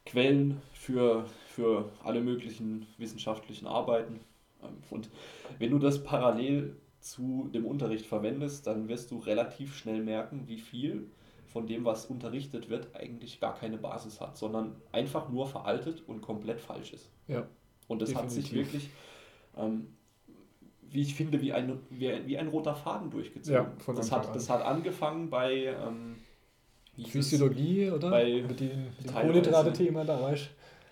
Quellen 0.06 0.62
für, 0.74 1.26
für 1.48 1.90
alle 2.04 2.22
möglichen 2.22 2.88
wissenschaftlichen 2.98 3.68
Arbeiten. 3.68 4.20
Ähm, 4.64 4.78
und 4.90 5.10
wenn 5.60 5.72
du 5.72 5.80
das 5.80 6.04
parallel 6.04 6.76
zu 7.00 7.50
dem 7.54 7.66
Unterricht 7.66 8.06
verwendest, 8.06 8.68
dann 8.68 8.88
wirst 8.88 9.10
du 9.12 9.18
relativ 9.18 9.76
schnell 9.76 10.02
merken, 10.04 10.44
wie 10.48 10.60
viel 10.60 11.08
von 11.48 11.66
dem, 11.68 11.84
was 11.84 12.06
unterrichtet 12.06 12.70
wird, 12.70 12.96
eigentlich 12.96 13.40
gar 13.42 13.56
keine 13.56 13.78
Basis 13.78 14.22
hat, 14.22 14.38
sondern 14.38 14.76
einfach 14.92 15.30
nur 15.30 15.48
veraltet 15.48 16.04
und 16.08 16.22
komplett 16.22 16.62
falsch 16.62 16.94
ist. 16.94 17.10
Ja. 17.28 17.46
Und 17.88 18.02
das 18.02 18.16
hat 18.16 18.32
sich 18.32 18.46
Definitiv. 18.46 18.74
wirklich, 18.74 18.90
ähm, 19.58 19.88
wie 20.90 21.02
ich 21.02 21.16
finde, 21.16 21.42
wie 21.42 21.52
ein, 21.52 21.80
wie, 21.90 22.10
ein- 22.10 22.26
wie 22.28 22.38
ein 22.38 22.48
roter 22.48 22.76
Faden 22.76 23.10
durchgezogen. 23.10 23.66
Ja, 23.88 23.94
das, 23.94 24.12
hat, 24.12 24.34
das 24.36 24.50
hat 24.50 24.62
angefangen 24.64 25.30
bei 25.30 25.66
ähm? 25.66 26.16
Physiologie, 27.08 27.90
oder? 27.90 28.10
Bei- 28.12 28.44
mit 28.48 28.60
dem, 28.60 28.70
dem. 29.04 29.14
Kohlenhydrate-Thema 29.14 30.06
da, 30.06 30.22
weißt 30.22 30.50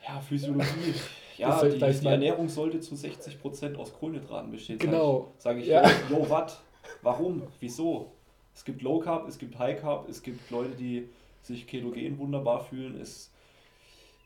Ja, 0.07 0.19
Physiologie. 0.19 0.93
Ja, 1.39 1.63
die, 1.63 1.77
die 1.79 2.07
Ernährung 2.07 2.49
sollte 2.49 2.79
zu 2.79 2.95
60% 2.95 3.75
aus 3.77 3.93
Kohlenhydraten 3.93 4.51
bestehen. 4.51 4.77
Genau. 4.77 5.31
Sage 5.37 5.61
ich, 5.61 5.67
Ja. 5.67 5.83
sag 5.83 5.93
ich 6.03 6.09
yo, 6.09 6.17
yo, 6.19 6.29
wat? 6.29 6.59
Warum? 7.01 7.43
Wieso? 7.59 8.11
Es 8.53 8.65
gibt 8.65 8.81
Low 8.81 8.99
Carb, 8.99 9.27
es 9.27 9.37
gibt 9.37 9.57
High 9.57 9.79
Carb, 9.79 10.09
es 10.09 10.21
gibt 10.21 10.49
Leute, 10.51 10.71
die 10.75 11.07
sich 11.43 11.65
ketogen 11.65 12.19
wunderbar 12.19 12.63
fühlen. 12.63 12.99
Es, 12.99 13.31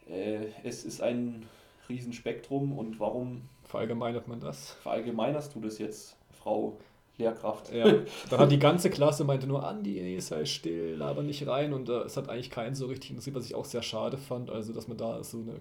äh, 0.10 0.48
es 0.64 0.84
ist 0.86 1.02
ein 1.02 1.46
Riesenspektrum 1.90 2.78
und 2.78 3.00
warum 3.00 3.42
Verallgemeinert 3.66 4.28
man 4.28 4.40
das? 4.40 4.72
verallgemeinerst 4.82 5.54
du 5.56 5.60
das 5.62 5.78
jetzt, 5.78 6.16
Frau 6.32 6.78
Lehrkraft? 7.18 7.72
Ja, 7.74 7.86
dann 8.30 8.40
hat 8.40 8.52
die 8.52 8.60
ganze 8.60 8.90
Klasse 8.90 9.24
meinte 9.24 9.46
nur, 9.48 9.66
Andi, 9.66 10.20
sei 10.20 10.46
still, 10.46 10.96
laber 10.96 11.22
nicht 11.24 11.46
rein 11.48 11.74
und 11.74 11.90
äh, 11.90 12.00
es 12.02 12.18
hat 12.18 12.30
eigentlich 12.30 12.50
keinen 12.50 12.76
so 12.76 12.88
richtig 12.88 13.12
interessiert, 13.12 13.36
was 13.36 13.46
ich 13.46 13.56
auch 13.56 13.66
sehr 13.66 13.84
schade 13.84 14.18
fand, 14.18 14.50
also 14.50 14.74
dass 14.74 14.88
man 14.88 14.98
da 14.98 15.24
so 15.24 15.40
eine 15.40 15.60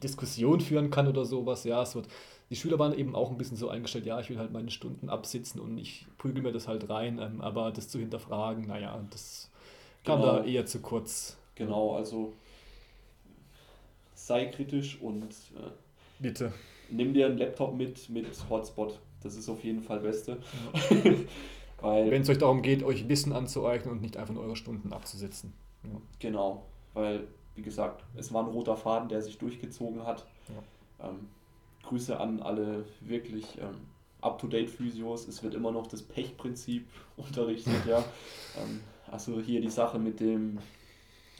Diskussion 0.00 0.60
führen 0.60 0.90
kann 0.90 1.06
oder 1.08 1.24
sowas, 1.24 1.64
ja, 1.64 1.82
es 1.82 1.94
wird, 1.94 2.08
die 2.50 2.56
Schüler 2.56 2.78
waren 2.78 2.96
eben 2.98 3.14
auch 3.14 3.30
ein 3.30 3.38
bisschen 3.38 3.56
so 3.56 3.68
eingestellt, 3.68 4.06
ja, 4.06 4.18
ich 4.20 4.28
will 4.30 4.38
halt 4.38 4.52
meine 4.52 4.70
Stunden 4.70 5.08
absitzen 5.08 5.60
und 5.60 5.78
ich 5.78 6.06
prügel 6.18 6.42
mir 6.42 6.52
das 6.52 6.66
halt 6.68 6.88
rein, 6.90 7.18
ähm, 7.20 7.40
aber 7.40 7.70
das 7.70 7.88
zu 7.88 7.98
hinterfragen, 7.98 8.66
naja, 8.66 8.98
das 9.10 9.50
kam 10.04 10.20
Genau. 10.20 10.36
da 10.38 10.44
eher 10.44 10.66
zu 10.66 10.80
kurz. 10.80 11.36
Genau, 11.54 11.94
also 11.94 12.32
sei 14.14 14.46
kritisch 14.46 14.98
und 15.00 15.24
äh, 15.56 15.70
Bitte. 16.18 16.52
nimm 16.90 17.12
dir 17.14 17.26
einen 17.26 17.38
Laptop 17.38 17.74
mit 17.74 18.08
mit 18.08 18.26
Hotspot. 18.48 18.98
Das 19.22 19.36
ist 19.36 19.48
auf 19.50 19.62
jeden 19.64 19.82
Fall 19.82 20.00
Beste. 20.00 20.38
Wenn 21.82 22.22
es 22.22 22.28
euch 22.28 22.38
darum 22.38 22.62
geht, 22.62 22.82
euch 22.82 23.08
Wissen 23.08 23.32
anzueignen 23.32 23.92
und 23.92 24.02
nicht 24.02 24.16
einfach 24.16 24.34
nur 24.34 24.42
eure 24.44 24.56
Stunden 24.56 24.92
abzusitzen. 24.92 25.52
Ja. 25.84 25.98
genau, 26.18 26.64
weil, 26.94 27.26
wie 27.60 27.64
gesagt, 27.64 28.02
es 28.16 28.32
war 28.32 28.42
ein 28.42 28.48
roter 28.48 28.74
Faden, 28.74 29.10
der 29.10 29.20
sich 29.20 29.36
durchgezogen 29.36 30.06
hat. 30.06 30.24
Ähm, 30.98 31.28
Grüße 31.82 32.18
an 32.18 32.40
alle 32.40 32.86
wirklich 33.02 33.58
ähm, 33.58 33.86
up-to-date-Physios. 34.22 35.28
Es 35.28 35.42
wird 35.42 35.54
immer 35.54 35.70
noch 35.70 35.86
das 35.86 36.00
Pechprinzip 36.00 36.88
unterrichtet, 37.18 37.84
ja. 37.86 38.02
Ähm, 38.58 38.80
also 39.10 39.40
hier 39.42 39.60
die 39.60 39.68
Sache 39.68 39.98
mit 39.98 40.20
dem, 40.20 40.58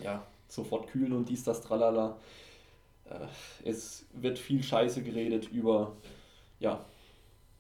ja, 0.03 0.27
sofort 0.47 0.89
kühlen 0.89 1.15
und 1.15 1.31
dies, 1.31 1.43
das, 1.43 1.63
tralala. 1.63 2.19
äh, 3.07 3.27
es 3.65 4.05
wird 4.13 4.39
viel 4.39 4.63
Scheiße 4.63 5.03
geredet 5.03 5.49
über, 5.51 5.97
ja, 6.59 6.85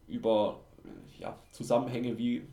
über 0.06 0.60
ja, 1.18 1.38
Zusammenhänge, 1.50 2.18
wie, 2.18 2.46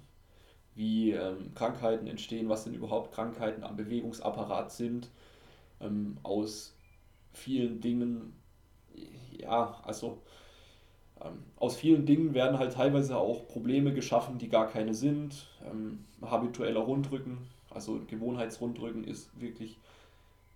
wie 0.73 1.11
ähm, 1.11 1.53
Krankheiten 1.53 2.07
entstehen, 2.07 2.47
was 2.47 2.63
denn 2.63 2.75
überhaupt 2.75 3.13
Krankheiten 3.13 3.65
am 3.65 3.75
Bewegungsapparat 3.75 4.71
sind, 4.71 5.09
ähm, 5.82 6.17
aus 6.23 6.75
vielen 7.34 7.82
Dingen, 7.82 8.34
ja, 9.38 9.80
also 9.84 10.21
ähm, 11.21 11.43
aus 11.57 11.75
vielen 11.75 12.05
Dingen 12.05 12.34
werden 12.34 12.59
halt 12.59 12.73
teilweise 12.73 13.17
auch 13.17 13.47
Probleme 13.47 13.93
geschaffen, 13.93 14.38
die 14.38 14.49
gar 14.49 14.67
keine 14.67 14.93
sind. 14.93 15.47
Ähm, 15.65 16.05
habitueller 16.21 16.82
Rundrücken, 16.82 17.38
also 17.69 18.01
Gewohnheitsrundrücken 18.07 19.03
ist 19.03 19.30
wirklich 19.39 19.78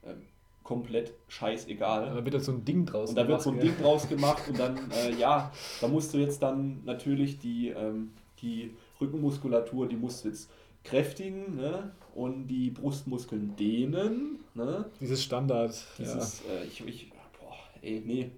ähm, 0.03 0.23
komplett 0.63 1.13
scheißegal. 1.27 2.13
Da 2.15 2.23
wird 2.23 2.33
jetzt 2.33 2.45
so 2.45 2.51
ein 2.51 2.65
Ding 2.65 2.85
draus 2.85 3.09
gemacht. 3.09 3.09
Und 3.09 3.15
da 3.15 3.27
wird 3.27 3.41
so 3.41 3.49
ein 3.51 3.57
ja. 3.57 3.61
Ding 3.63 3.77
draus 3.81 4.09
gemacht 4.09 4.43
und 4.47 4.59
dann, 4.59 4.91
äh, 4.91 5.13
ja, 5.15 5.51
da 5.79 5.87
musst 5.87 6.13
du 6.13 6.17
jetzt 6.17 6.41
dann 6.41 6.83
natürlich 6.85 7.39
die, 7.39 7.69
ähm, 7.69 8.11
die 8.41 8.71
Rückenmuskulatur, 8.99 9.87
die 9.87 9.95
musst 9.95 10.23
du 10.23 10.29
jetzt 10.29 10.49
kräftigen 10.83 11.55
ne? 11.55 11.91
Und 12.15 12.47
die 12.47 12.69
Brustmuskeln 12.69 13.55
dehnen. 13.55 14.39
Ne? 14.53 14.85
Dieses 14.99 15.23
Standard. 15.23 15.73
Dieses, 15.97 16.43
ja. 16.47 16.55
äh, 16.55 16.65
ich, 16.65 16.85
ich, 16.85 17.11
boah, 17.39 17.55
ey, 17.81 18.01
nee. 18.05 18.31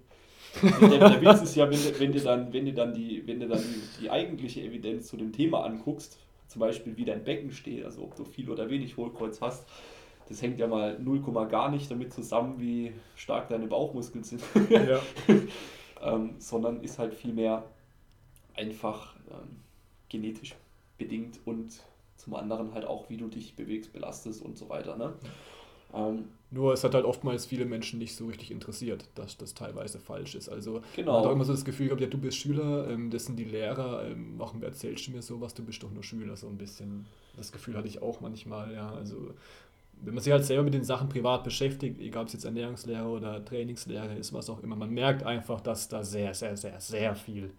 Der, 0.62 0.88
der 0.88 1.20
Witz 1.20 1.42
ist 1.42 1.56
ja, 1.56 1.68
wenn, 1.68 1.80
wenn 1.98 2.12
du 2.12 2.20
dann, 2.20 2.52
wenn 2.52 2.64
du 2.64 2.72
dann, 2.72 2.94
die, 2.94 3.26
wenn 3.26 3.40
du 3.40 3.48
dann 3.48 3.60
die, 3.60 4.02
die 4.02 4.10
eigentliche 4.10 4.62
Evidenz 4.62 5.08
zu 5.08 5.16
dem 5.16 5.32
Thema 5.32 5.64
anguckst, 5.64 6.18
zum 6.46 6.60
Beispiel 6.60 6.96
wie 6.96 7.04
dein 7.04 7.24
Becken 7.24 7.50
steht, 7.50 7.84
also 7.84 8.02
ob 8.02 8.14
du 8.14 8.24
viel 8.24 8.48
oder 8.48 8.70
wenig 8.70 8.96
Hohlkreuz 8.96 9.40
hast, 9.40 9.66
das 10.28 10.40
hängt 10.40 10.58
ja 10.58 10.66
mal 10.66 10.98
0, 10.98 11.20
gar 11.48 11.70
nicht 11.70 11.90
damit 11.90 12.12
zusammen, 12.12 12.58
wie 12.58 12.92
stark 13.16 13.48
deine 13.48 13.66
Bauchmuskeln 13.66 14.24
sind, 14.24 14.42
ja. 14.70 15.00
ähm, 16.02 16.36
sondern 16.38 16.82
ist 16.82 16.98
halt 16.98 17.14
vielmehr 17.14 17.64
einfach 18.54 19.16
ähm, 19.30 19.60
genetisch 20.08 20.54
bedingt 20.96 21.40
und 21.44 21.80
zum 22.16 22.34
anderen 22.34 22.74
halt 22.74 22.84
auch, 22.84 23.08
wie 23.10 23.16
du 23.16 23.28
dich 23.28 23.56
bewegst, 23.56 23.92
belastest 23.92 24.42
und 24.42 24.56
so 24.56 24.68
weiter. 24.68 24.96
Ne? 24.96 25.14
Ähm, 25.94 26.24
Nur 26.50 26.72
es 26.72 26.84
hat 26.84 26.94
halt 26.94 27.04
oftmals 27.04 27.46
viele 27.46 27.64
Menschen 27.64 27.98
nicht 27.98 28.16
so 28.16 28.26
richtig 28.26 28.50
interessiert, 28.50 29.08
dass 29.14 29.36
das 29.36 29.54
teilweise 29.54 29.98
falsch 29.98 30.34
ist. 30.34 30.48
Also 30.48 30.82
genau. 30.96 31.12
man 31.12 31.20
hat 31.20 31.28
auch 31.28 31.32
immer 31.32 31.44
so 31.44 31.52
das 31.52 31.64
Gefühl 31.64 31.86
gehabt, 31.86 32.00
ja, 32.00 32.08
du 32.08 32.18
bist 32.18 32.36
Schüler, 32.36 32.88
ähm, 32.90 33.10
das 33.10 33.26
sind 33.26 33.36
die 33.36 33.44
Lehrer, 33.44 34.06
ähm, 34.06 34.34
warum 34.36 34.62
erzählst 34.62 35.06
du 35.06 35.12
mir 35.12 35.22
sowas, 35.22 35.54
du 35.54 35.64
bist 35.64 35.82
doch 35.82 35.90
nur 35.90 36.02
Schüler, 36.02 36.36
so 36.36 36.48
ein 36.48 36.58
bisschen. 36.58 37.06
Das 37.36 37.52
Gefühl 37.52 37.76
hatte 37.76 37.88
ich 37.88 38.02
auch 38.02 38.20
manchmal, 38.20 38.72
ja. 38.72 38.92
Also 38.92 39.34
wenn 40.02 40.14
man 40.14 40.22
sich 40.22 40.32
halt 40.32 40.44
selber 40.44 40.64
mit 40.64 40.74
den 40.74 40.84
Sachen 40.84 41.08
privat 41.08 41.44
beschäftigt, 41.44 42.00
egal 42.00 42.22
ob 42.22 42.28
es 42.28 42.34
jetzt 42.34 42.44
Ernährungslehre 42.44 43.06
oder 43.06 43.44
Trainingslehre 43.44 44.14
ist, 44.14 44.32
was 44.32 44.50
auch 44.50 44.62
immer, 44.62 44.76
man 44.76 44.90
merkt 44.90 45.22
einfach, 45.22 45.60
dass 45.60 45.88
da 45.88 46.04
sehr, 46.04 46.34
sehr, 46.34 46.56
sehr, 46.56 46.80
sehr 46.80 47.14
viel 47.14 47.52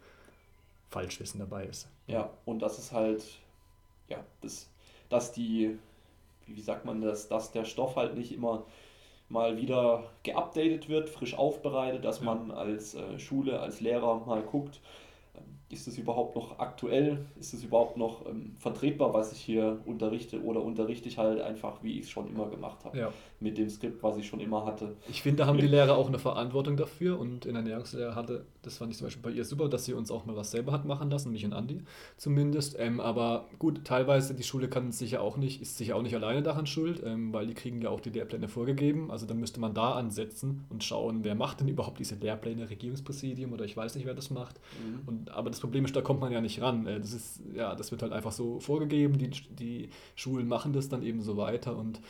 Falschwissen 0.90 1.40
dabei 1.40 1.66
ist. 1.66 1.88
Ja, 2.08 2.32
und 2.46 2.60
das 2.60 2.78
ist 2.78 2.92
halt, 2.92 3.24
ja, 4.10 4.24
das, 4.42 4.70
dass 5.10 5.32
die 5.32 5.78
wie 6.48 6.62
sagt 6.62 6.86
man 6.86 7.02
das, 7.02 7.28
dass 7.28 7.52
der 7.52 7.66
Stoff 7.66 7.96
halt 7.96 8.16
nicht 8.16 8.32
immer 8.32 8.66
mal 9.30 9.58
wieder 9.58 10.04
geupdatet 10.24 10.88
wird, 10.88 11.10
frisch 11.10 11.36
aufbereitet, 11.36 12.06
dass 12.06 12.22
man 12.22 12.52
als 12.52 12.94
äh, 12.94 13.20
Schule, 13.20 13.60
als 13.60 13.82
Lehrer 13.82 14.24
mal 14.26 14.44
guckt, 14.44 14.80
ist 15.70 15.88
es 15.88 15.98
überhaupt 15.98 16.36
noch 16.36 16.60
aktuell? 16.60 17.26
Ist 17.40 17.54
es 17.54 17.64
überhaupt 17.64 17.98
noch 17.98 18.28
ähm, 18.28 18.56
vertretbar, 18.58 19.14
was 19.14 19.32
ich 19.32 19.40
hier 19.40 19.80
unterrichte? 19.86 20.42
Oder 20.44 20.62
unterrichte 20.62 21.10
ich 21.10 21.18
halt 21.18 21.42
einfach, 21.42 21.82
wie 21.82 21.98
ich 21.98 22.06
es 22.06 22.10
schon 22.12 22.28
immer 22.28 22.48
gemacht 22.50 22.86
habe? 22.86 22.98
Ja. 22.98 23.12
Mit 23.40 23.58
dem 23.58 23.70
Skript, 23.70 24.04
was 24.04 24.18
ich 24.18 24.28
schon 24.28 24.40
immer 24.40 24.66
hatte. 24.66 24.96
Ich 25.10 25.24
finde, 25.24 25.38
da 25.38 25.48
haben 25.48 25.58
die 25.58 25.68
Lehrer 25.68 25.98
auch 25.98 26.08
eine 26.08 26.20
Verantwortung 26.20 26.78
dafür. 26.78 27.20
Und 27.20 27.46
in 27.46 27.54
der 27.54 27.64
Ernährungslehre 27.64 28.14
hatte, 28.14 28.46
das 28.62 28.78
fand 28.78 28.92
ich 28.92 28.98
zum 28.98 29.08
Beispiel 29.08 29.24
bei 29.24 29.32
ihr 29.32 29.44
super, 29.44 29.68
dass 29.68 29.86
sie 29.86 29.94
uns 29.94 30.12
auch 30.12 30.26
mal 30.26 30.36
was 30.36 30.52
selber 30.52 30.72
hat 30.72 30.86
machen 30.86 31.10
lassen, 31.10 31.32
mich 31.32 31.44
und 31.46 31.54
Andi 31.54 31.82
zumindest. 32.18 32.76
Ähm, 32.80 33.00
aber 33.00 33.46
gut, 33.58 33.86
teilweise, 33.86 34.36
die 34.36 34.44
Schule 34.44 34.70
kann 34.70 34.92
sicher 34.92 35.22
auch 35.22 35.36
nicht, 35.36 35.62
ist 35.62 35.78
sicher 35.78 35.96
auch 35.96 36.04
nicht 36.04 36.16
alleine 36.16 36.44
daran 36.44 36.68
schuld, 36.68 37.02
ähm, 37.04 37.34
weil 37.34 37.48
die 37.48 37.56
kriegen 37.56 37.82
ja 37.82 37.90
auch 37.90 38.02
die 38.02 38.12
Lehrpläne 38.12 38.48
vorgegeben. 38.48 39.10
Also 39.10 39.26
dann 39.26 39.40
müsste 39.40 39.60
man 39.60 39.74
da 39.74 39.94
ansetzen 39.94 40.66
und 40.70 40.84
schauen, 40.84 41.24
wer 41.24 41.34
macht 41.34 41.62
denn 41.62 41.68
überhaupt 41.68 42.00
diese 42.00 42.16
Lehrpläne, 42.16 42.70
Regierungspräsidium 42.70 43.52
oder 43.52 43.66
ich 43.66 43.76
weiß 43.76 43.96
nicht, 43.96 44.06
wer 44.06 44.14
das 44.14 44.30
macht. 44.30 44.60
Mhm. 44.84 45.00
Und, 45.08 45.32
aber 45.32 45.55
das 45.56 45.62
Problem 45.62 45.86
ist, 45.86 45.96
da 45.96 46.02
kommt 46.02 46.20
man 46.20 46.32
ja 46.32 46.42
nicht 46.42 46.62
ran. 46.62 46.86
Äh, 46.86 47.00
das 47.00 47.14
ist, 47.14 47.42
ja, 47.54 47.76
das 47.76 47.92
wird 47.92 48.02
halt 48.02 48.14
einfach 48.14 48.32
so 48.32 48.60
vorgegeben, 48.60 49.18
die, 49.18 49.30
die 49.30 49.90
Schulen 50.16 50.48
machen 50.48 50.74
das 50.74 50.90
dann 50.90 51.04
eben 51.04 51.22
so 51.22 51.38
weiter 51.38 51.76
und 51.76 52.02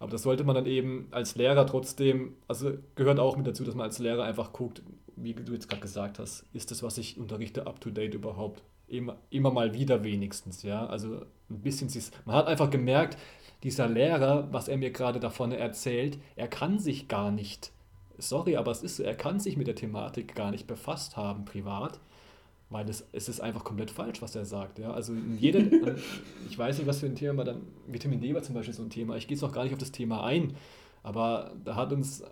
aber 0.00 0.12
das 0.12 0.22
sollte 0.22 0.44
man 0.44 0.54
dann 0.54 0.64
eben 0.64 1.08
als 1.10 1.36
Lehrer 1.36 1.66
trotzdem, 1.66 2.34
also 2.48 2.72
gehört 2.94 3.20
auch 3.20 3.36
mit 3.36 3.46
dazu, 3.46 3.64
dass 3.64 3.74
man 3.74 3.84
als 3.84 3.98
Lehrer 3.98 4.24
einfach 4.24 4.54
guckt, 4.54 4.82
wie 5.14 5.34
du 5.34 5.52
jetzt 5.52 5.68
gerade 5.68 5.82
gesagt 5.82 6.18
hast, 6.18 6.46
ist 6.54 6.70
das, 6.70 6.82
was 6.82 6.96
ich 6.96 7.18
unterrichte, 7.18 7.66
up 7.66 7.82
to 7.82 7.90
date 7.90 8.14
überhaupt? 8.14 8.62
Immer, 8.88 9.18
immer 9.28 9.50
mal 9.50 9.74
wieder 9.74 10.02
wenigstens, 10.02 10.62
ja. 10.62 10.86
Also 10.86 11.26
ein 11.50 11.60
bisschen, 11.60 11.90
man 12.24 12.34
hat 12.34 12.46
einfach 12.46 12.70
gemerkt, 12.70 13.18
dieser 13.62 13.88
Lehrer, 13.88 14.48
was 14.50 14.68
er 14.68 14.78
mir 14.78 14.90
gerade 14.90 15.20
davon 15.20 15.52
erzählt, 15.52 16.18
er 16.34 16.48
kann 16.48 16.78
sich 16.78 17.06
gar 17.06 17.30
nicht, 17.30 17.70
sorry, 18.16 18.56
aber 18.56 18.72
es 18.72 18.82
ist 18.82 18.96
so, 18.96 19.02
er 19.02 19.14
kann 19.14 19.38
sich 19.38 19.58
mit 19.58 19.66
der 19.66 19.74
Thematik 19.74 20.34
gar 20.34 20.50
nicht 20.50 20.66
befasst 20.66 21.18
haben 21.18 21.44
privat 21.44 22.00
weil 22.70 22.84
das, 22.84 23.06
es 23.12 23.28
ist 23.28 23.40
einfach 23.40 23.64
komplett 23.64 23.90
falsch, 23.90 24.22
was 24.22 24.34
er 24.36 24.44
sagt. 24.44 24.78
Ja? 24.78 24.92
Also 24.92 25.12
jeder, 25.38 25.60
ich 26.48 26.58
weiß 26.58 26.78
nicht, 26.78 26.86
was 26.86 27.00
für 27.00 27.06
ein 27.06 27.16
Thema 27.16 27.44
dann, 27.44 27.62
Vitamin 27.86 28.20
D 28.20 28.32
war 28.34 28.42
zum 28.42 28.54
Beispiel 28.54 28.74
so 28.74 28.82
ein 28.82 28.90
Thema, 28.90 29.16
ich 29.16 29.26
gehe 29.26 29.36
jetzt 29.36 29.44
auch 29.44 29.52
gar 29.52 29.64
nicht 29.64 29.72
auf 29.72 29.78
das 29.78 29.92
Thema 29.92 30.24
ein, 30.24 30.54
aber 31.02 31.52
da 31.64 31.76
hat 31.76 31.92
uns 31.92 32.22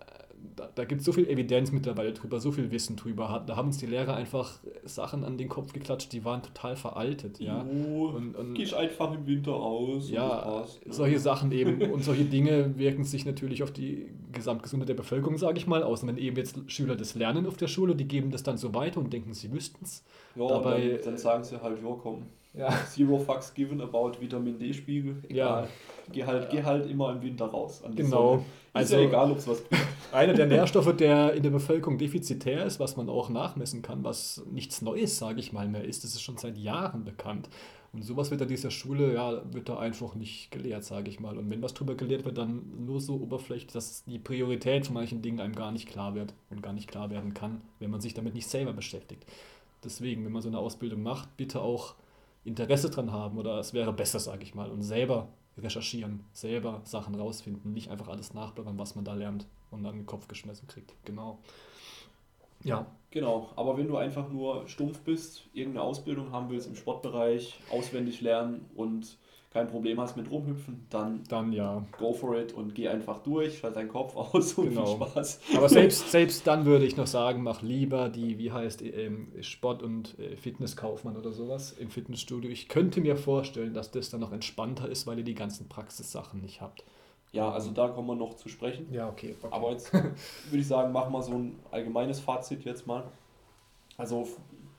da, 0.57 0.69
da 0.75 0.85
gibt 0.85 1.01
es 1.01 1.05
so 1.05 1.13
viel 1.13 1.29
Evidenz 1.29 1.73
mittlerweile 1.73 2.13
drüber, 2.13 2.41
so 2.41 2.53
viel 2.53 2.71
Wissen 2.71 2.97
drüber. 2.97 3.43
Da 3.47 3.57
haben 3.57 3.69
uns 3.69 3.79
die 3.79 3.87
Lehrer 3.87 4.15
einfach 4.15 4.59
Sachen 4.85 5.25
an 5.25 5.39
den 5.39 5.49
Kopf 5.49 5.73
geklatscht, 5.73 6.13
die 6.13 6.25
waren 6.25 6.43
total 6.43 6.77
veraltet. 6.77 7.41
Ja. 7.41 7.65
Jo, 7.65 8.09
und, 8.09 8.37
und, 8.37 8.55
gehst 8.55 8.75
einfach 8.75 9.13
im 9.13 9.27
Winter 9.27 9.55
aus. 9.55 10.11
Ja, 10.11 10.29
passt, 10.29 10.87
ne? 10.87 10.93
solche 10.93 11.19
Sachen 11.19 11.53
eben. 11.53 11.83
und 11.91 12.05
solche 12.05 12.25
Dinge 12.25 12.79
wirken 12.79 13.05
sich 13.05 13.25
natürlich 13.25 13.63
auf 13.63 13.73
die 13.73 14.11
Gesamtgesundheit 14.39 14.89
der 14.89 14.95
Bevölkerung, 14.95 15.39
sage 15.39 15.59
ich 15.59 15.67
mal, 15.67 15.83
aus. 15.83 16.07
wenn 16.07 16.17
eben 16.17 16.37
jetzt 16.37 16.59
Schüler 16.67 16.97
das 16.97 17.15
lernen 17.15 17.47
auf 17.47 17.57
der 17.57 17.69
Schule, 17.69 17.95
die 17.95 18.09
geben 18.09 18.31
das 18.31 18.43
dann 18.43 18.57
so 18.57 18.75
weiter 18.75 19.01
und 19.01 19.13
denken, 19.13 19.35
sie 19.35 19.53
wüssten 19.53 19.85
es. 19.85 20.05
Ja, 20.35 20.49
Dabei, 20.49 20.89
dann, 20.89 21.05
dann, 21.05 21.19
sagen 21.19 21.45
sie 21.45 21.61
halt, 21.61 21.79
ja 21.83 21.97
komm, 22.03 22.27
ja. 22.55 22.71
Zero 22.87 23.19
fucks 23.19 23.53
given 23.55 23.81
about 23.81 24.13
Vitamin 24.21 24.59
D-Spiegel. 24.59 25.23
Ja. 25.29 25.67
Geh 26.11 26.25
halt, 26.25 26.51
geh 26.51 26.63
halt 26.63 26.91
immer 26.91 27.13
im 27.13 27.23
Winter 27.23 27.47
raus. 27.47 27.83
genau. 27.95 28.45
Also, 28.73 28.97
ist 28.97 29.03
ja 29.03 29.09
egal, 29.09 29.31
ob 29.31 29.39
es 29.39 29.49
was 29.49 29.61
bringt. 29.63 29.83
Einer 30.13 30.33
der 30.33 30.47
Nährstoffe, 30.47 30.97
der 30.97 31.35
in 31.35 31.43
der 31.43 31.51
Bevölkerung 31.51 31.99
defizitär 31.99 32.65
ist, 32.65 32.81
was 32.81 32.97
man 32.97 33.09
auch 33.09 33.29
nachmessen 33.29 33.83
kann, 33.83 34.05
was 34.05 34.43
nichts 34.51 34.83
Neues, 34.83 35.19
sage 35.19 35.41
ich 35.41 35.53
mal, 35.53 35.69
mehr 35.69 35.85
ist, 35.85 36.05
das 36.05 36.15
ist 36.15 36.23
schon 36.23 36.39
seit 36.39 36.57
Jahren 36.57 37.05
bekannt. 37.05 37.49
Und 37.93 38.03
sowas 38.03 38.31
wird 38.31 38.43
an 38.43 38.49
dieser 38.49 38.71
Schule, 38.71 39.15
ja, 39.15 39.43
wird 39.53 39.69
da 39.69 39.79
einfach 39.79 40.15
nicht 40.15 40.51
gelehrt, 40.51 40.85
sage 40.85 41.09
ich 41.09 41.21
mal. 41.21 41.39
Und 41.39 41.49
wenn 41.49 41.63
was 41.63 41.73
drüber 41.73 41.95
gelehrt 41.95 42.25
wird, 42.25 42.37
dann 42.37 42.85
nur 42.85 43.01
so 43.01 43.15
oberflächlich, 43.15 43.73
dass 43.73 44.05
die 44.05 44.19
Priorität 44.19 44.87
von 44.87 44.95
manchen 44.95 45.23
Dingen 45.23 45.41
einem 45.41 45.55
gar 45.55 45.73
nicht 45.73 45.89
klar 45.89 46.15
wird 46.15 46.35
und 46.51 46.63
gar 46.63 46.75
nicht 46.75 46.89
klar 46.89 47.09
werden 47.11 47.33
kann, 47.33 47.63
wenn 47.79 47.91
man 47.91 48.03
sich 48.03 48.13
damit 48.13 48.35
nicht 48.35 48.47
selber 48.47 48.75
beschäftigt. 48.75 49.25
Deswegen, 49.83 50.25
wenn 50.25 50.33
man 50.33 50.43
so 50.43 50.49
eine 50.49 50.59
Ausbildung 50.59 51.03
macht, 51.03 51.35
bitte 51.37 51.61
auch 51.61 51.95
Interesse 52.45 52.91
dran 52.91 53.11
haben 53.13 53.39
oder 53.39 53.59
es 53.59 53.73
wäre 53.73 53.93
besser, 53.93 54.21
sage 54.21 54.43
ich 54.43 54.55
mal, 54.55 54.71
und 54.71 54.83
selber 54.83 55.29
recherchieren, 55.57 56.25
selber 56.33 56.83
Sachen 56.85 57.15
rausfinden, 57.15 57.73
nicht 57.73 57.91
einfach 57.91 58.09
alles 58.09 58.35
nachblättern, 58.35 58.79
was 58.79 58.95
man 58.95 59.05
da 59.05 59.15
lernt 59.15 59.47
und 59.71 59.83
dann 59.83 59.97
den 59.97 60.07
Kopf 60.07 60.29
geschmissen 60.29 60.69
kriegt. 60.69 60.95
Genau. 61.05 61.39
Ja. 62.65 62.87
Genau, 63.11 63.49
aber 63.57 63.79
wenn 63.79 63.89
du 63.89 63.97
einfach 63.97 64.29
nur 64.29 64.69
stumpf 64.69 65.01
bist, 65.01 65.47
irgendeine 65.55 65.85
Ausbildung 65.85 66.31
haben 66.31 66.51
willst 66.51 66.69
im 66.69 66.77
Sportbereich, 66.77 67.59
auswendig 67.71 68.21
lernen 68.21 68.67
und 68.75 69.17
kein 69.51 69.67
Problem 69.67 69.99
hast 69.99 70.17
mit 70.17 70.31
rumhüpfen, 70.31 70.87
dann, 70.91 71.25
dann 71.29 71.53
ja. 71.53 71.83
go 71.99 72.13
for 72.13 72.39
it 72.39 72.53
und 72.53 72.75
geh 72.75 72.89
einfach 72.89 73.23
durch, 73.23 73.59
schalt 73.59 73.77
deinen 73.77 73.89
Kopf 73.89 74.15
aus 74.15 74.53
und 74.55 74.69
genau. 74.69 74.85
viel 74.85 75.07
Spaß. 75.07 75.41
Aber 75.57 75.69
selbst, 75.71 76.11
selbst 76.11 76.47
dann 76.47 76.67
würde 76.67 76.85
ich 76.85 76.99
noch 76.99 77.07
sagen, 77.07 77.43
mach 77.43 77.63
lieber 77.63 78.11
die, 78.11 78.39
wie 78.39 78.53
heißt, 78.53 78.83
ähm, 78.83 79.33
Sport- 79.41 79.83
und 79.83 80.19
äh, 80.19 80.37
Fitnesskaufmann 80.37 81.17
oder 81.17 81.33
sowas 81.33 81.73
im 81.73 81.89
Fitnessstudio. 81.89 82.51
Ich 82.51 82.69
könnte 82.69 83.01
mir 83.01 83.17
vorstellen, 83.17 83.73
dass 83.73 83.91
das 83.91 84.11
dann 84.11 84.21
noch 84.21 84.33
entspannter 84.33 84.89
ist, 84.89 85.07
weil 85.07 85.19
ihr 85.19 85.25
die 85.25 85.35
ganzen 85.35 85.67
Praxissachen 85.69 86.43
nicht 86.43 86.61
habt. 86.61 86.85
Ja, 87.33 87.51
also 87.51 87.71
da 87.71 87.89
kommen 87.89 88.09
wir 88.09 88.15
noch 88.15 88.35
zu 88.35 88.49
sprechen. 88.49 88.93
Ja, 88.93 89.09
okay. 89.09 89.37
okay. 89.39 89.53
Aber 89.53 89.73
jetzt 89.73 89.93
würde 89.93 90.13
ich 90.53 90.67
sagen, 90.67 90.93
machen 90.93 91.13
wir 91.13 91.23
so 91.23 91.33
ein 91.33 91.59
allgemeines 91.71 92.21
Fazit 92.21 92.65
jetzt 92.65 92.87
mal. 92.87 93.05
Also 93.97 94.27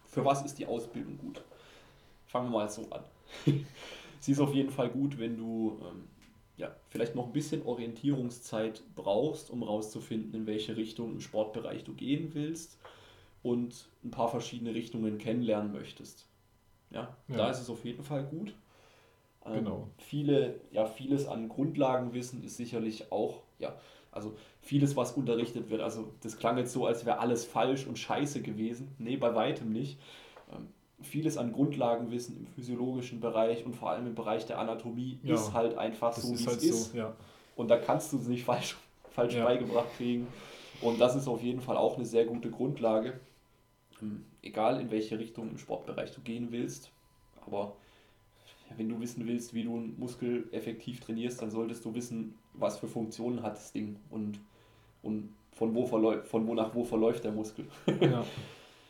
für 0.08 0.26
was 0.26 0.44
ist 0.44 0.58
die 0.58 0.66
Ausbildung 0.66 1.18
gut? 1.18 1.44
Fangen 2.26 2.52
wir 2.52 2.60
mal 2.60 2.70
so 2.70 2.88
an. 2.90 3.04
sie 4.20 4.32
ist 4.32 4.40
auf 4.40 4.54
jeden 4.54 4.72
Fall 4.72 4.90
gut, 4.90 5.20
wenn 5.20 5.38
du 5.38 5.80
ähm, 5.84 6.08
ja, 6.58 6.76
vielleicht 6.90 7.16
noch 7.16 7.28
ein 7.28 7.34
bisschen 7.34 7.66
Orientierungszeit 7.66 8.84
brauchst, 8.96 9.50
um 9.50 9.64
rauszufinden, 9.64 10.34
in 10.34 10.46
welche 10.46 10.76
Richtung 10.76 11.14
im 11.14 11.22
Sportbereich 11.22 11.84
du 11.84 11.94
gehen 11.94 12.34
willst 12.34 12.78
und 13.44 13.88
ein 14.04 14.12
paar 14.12 14.28
verschiedene 14.28 14.74
Richtungen 14.74 15.18
kennenlernen 15.18 15.72
möchtest. 15.72 16.28
Ja, 16.92 17.16
ja. 17.28 17.38
da 17.38 17.50
ist 17.50 17.62
es 17.62 17.70
auf 17.70 17.86
jeden 17.86 18.04
Fall 18.04 18.26
gut. 18.26 18.56
Ähm, 19.50 19.66
genau. 19.66 19.88
Viele, 19.98 20.60
ja, 20.72 20.86
vieles 20.86 21.28
an 21.28 21.50
Grundlagenwissen 21.50 22.44
ist 22.44 22.58
sicherlich 22.58 23.12
auch 23.12 23.42
ja, 23.60 23.76
also 24.12 24.36
vieles, 24.62 24.96
was 24.96 25.12
unterrichtet 25.12 25.70
wird, 25.70 25.82
also 25.82 26.12
das 26.22 26.38
klang 26.38 26.58
jetzt 26.58 26.74
so, 26.74 26.86
als 26.86 27.06
wäre 27.06 27.20
alles 27.20 27.46
falsch 27.46 27.86
und 27.86 28.00
scheiße 28.00 28.42
gewesen. 28.42 28.90
Nee, 28.98 29.18
bei 29.18 29.36
weitem 29.36 29.72
nicht. 29.72 30.00
Ähm, 30.52 30.68
vieles 31.02 31.38
an 31.38 31.54
Grundlagenwissen 31.54 32.38
im 32.38 32.48
physiologischen 32.48 33.20
Bereich 33.20 33.66
und 33.66 33.76
vor 33.76 33.92
allem 33.92 34.08
im 34.08 34.16
Bereich 34.16 34.46
der 34.46 34.60
Anatomie 34.60 35.20
ja, 35.24 35.36
ist 35.36 35.54
halt 35.54 35.78
einfach 35.78 36.14
so, 36.14 36.38
wie 36.38 36.46
halt 36.46 36.58
es 36.58 36.64
ist. 36.64 36.92
So, 36.92 36.98
ja. 36.98 37.16
Und 37.56 37.68
da 37.68 37.78
kannst 37.78 38.12
du 38.14 38.18
es 38.18 38.28
nicht 38.28 38.44
falsch, 38.46 38.78
falsch 39.12 39.36
ja. 39.36 39.46
beigebracht 39.46 39.90
kriegen. 39.98 40.28
Und 40.82 41.00
das 41.00 41.16
ist 41.16 41.28
auf 41.28 41.44
jeden 41.44 41.62
Fall 41.62 41.78
auch 41.78 41.98
eine 41.98 42.06
sehr 42.06 42.26
gute 42.26 42.50
Grundlage. 42.50 43.20
Ähm, 44.02 44.26
egal 44.42 44.82
in 44.82 44.90
welche 44.92 45.20
Richtung 45.20 45.50
im 45.50 45.58
Sportbereich 45.58 46.14
du 46.14 46.22
gehen 46.22 46.52
willst. 46.52 46.92
Aber 47.46 47.76
wenn 48.78 48.90
du 48.90 49.00
wissen 49.00 49.26
willst, 49.28 49.54
wie 49.54 49.64
du 49.64 49.76
einen 49.76 50.00
Muskel 50.00 50.48
effektiv 50.52 51.00
trainierst, 51.00 51.42
dann 51.42 51.52
solltest 51.52 51.84
du 51.86 51.94
wissen, 51.96 52.36
was 52.54 52.78
für 52.78 52.88
Funktionen 52.88 53.42
hat 53.44 53.56
das 53.56 53.72
Ding 53.72 53.98
und, 54.10 54.40
und 55.02 55.30
von, 55.52 55.74
wo 55.76 55.86
verläuft, 55.86 56.28
von 56.28 56.48
wo 56.48 56.54
nach 56.54 56.74
wo 56.76 56.84
verläuft 56.84 57.24
der 57.24 57.32
Muskel. 57.32 57.66
Ja. 58.02 58.26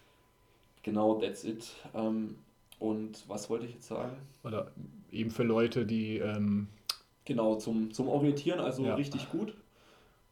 genau, 0.84 1.16
that's 1.16 1.44
it. 1.44 1.72
Ähm, 1.94 2.36
und 2.80 3.28
was 3.28 3.50
wollte 3.50 3.66
ich 3.66 3.74
jetzt 3.74 3.88
sagen? 3.88 4.16
Oder 4.44 4.72
eben 5.12 5.32
für 5.32 5.44
Leute, 5.44 5.86
die. 5.86 6.18
Ähm 6.18 6.68
genau, 7.26 7.56
zum, 7.56 7.94
zum 7.94 8.08
Orientieren, 8.08 8.60
also 8.60 8.86
ja. 8.86 8.96
richtig 8.96 9.30
gut. 9.32 9.54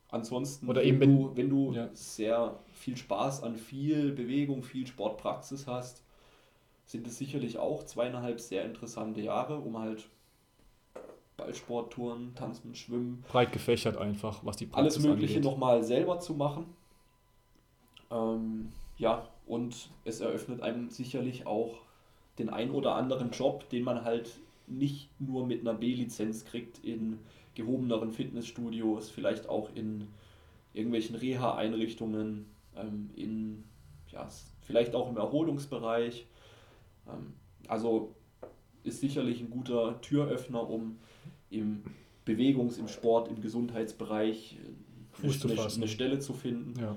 Ansonsten, 0.10 0.70
Oder 0.70 0.84
eben, 0.84 1.02
wenn 1.02 1.18
du, 1.18 1.32
wenn 1.36 1.50
du 1.50 1.74
ja. 1.74 1.90
sehr 1.94 2.58
viel 2.74 2.96
Spaß 2.96 3.44
an 3.44 3.58
viel 3.58 4.14
Bewegung, 4.14 4.64
viel 4.64 4.88
Sportpraxis 4.88 5.68
hast, 5.68 6.02
sind 6.88 7.06
es 7.06 7.18
sicherlich 7.18 7.60
auch 7.60 7.84
zweieinhalb 7.84 8.40
sehr 8.40 8.66
interessante 8.66 9.22
Jahre, 9.22 9.60
um 9.60 9.78
halt 9.78 10.10
Ballsport, 11.36 11.94
Touren, 11.94 12.34
Tanzen, 12.34 12.74
Schwimmen. 12.74 13.24
Breit 13.28 13.52
gefächert 13.52 13.98
einfach, 13.98 14.44
was 14.44 14.58
die 14.58 14.66
Praxis 14.66 14.96
Alles 14.96 15.08
Mögliche 15.08 15.40
nochmal 15.40 15.84
selber 15.84 16.20
zu 16.20 16.34
machen. 16.34 16.66
Ähm, 18.10 18.72
ja, 18.98 19.28
und 19.46 19.90
es 20.06 20.22
eröffnet 20.22 20.62
einem 20.62 20.90
sicherlich 20.90 21.46
auch 21.46 21.76
den 22.40 22.50
ein 22.50 22.72
oder 22.72 22.96
anderen 22.96 23.32
Job, 23.32 23.70
den 23.70 23.84
man 23.84 24.04
halt 24.04 24.40
nicht 24.66 25.10
nur 25.20 25.46
mit 25.46 25.62
einer 25.62 25.74
B-Lizenz 25.74 26.46
kriegt 26.46 26.84
in 26.84 27.20
gehobeneren 27.54 28.12
Fitnessstudios, 28.12 29.10
vielleicht 29.10 29.50
auch 29.50 29.70
in 29.76 30.08
irgendwelchen 30.74 31.16
Reha-Einrichtungen, 31.16 32.46
ähm, 32.76 33.10
in 33.16 33.64
ja, 34.12 34.28
vielleicht 34.62 34.96
auch 34.96 35.10
im 35.10 35.18
Erholungsbereich. 35.18 36.26
Ähm, 37.10 37.34
also 37.68 38.16
ist 38.84 39.02
sicherlich 39.02 39.42
ein 39.42 39.50
guter 39.50 40.00
Türöffner, 40.02 40.70
um 40.70 40.98
im 41.50 41.84
Bewegungs-, 42.26 42.78
im 42.78 42.88
Sport, 42.88 43.30
im 43.30 43.42
Gesundheitsbereich 43.42 44.58
Fuß 45.14 45.46
eine, 45.46 45.62
eine 45.62 45.88
Stelle 45.88 46.20
zu 46.20 46.34
finden. 46.34 46.80
Ja. 46.80 46.96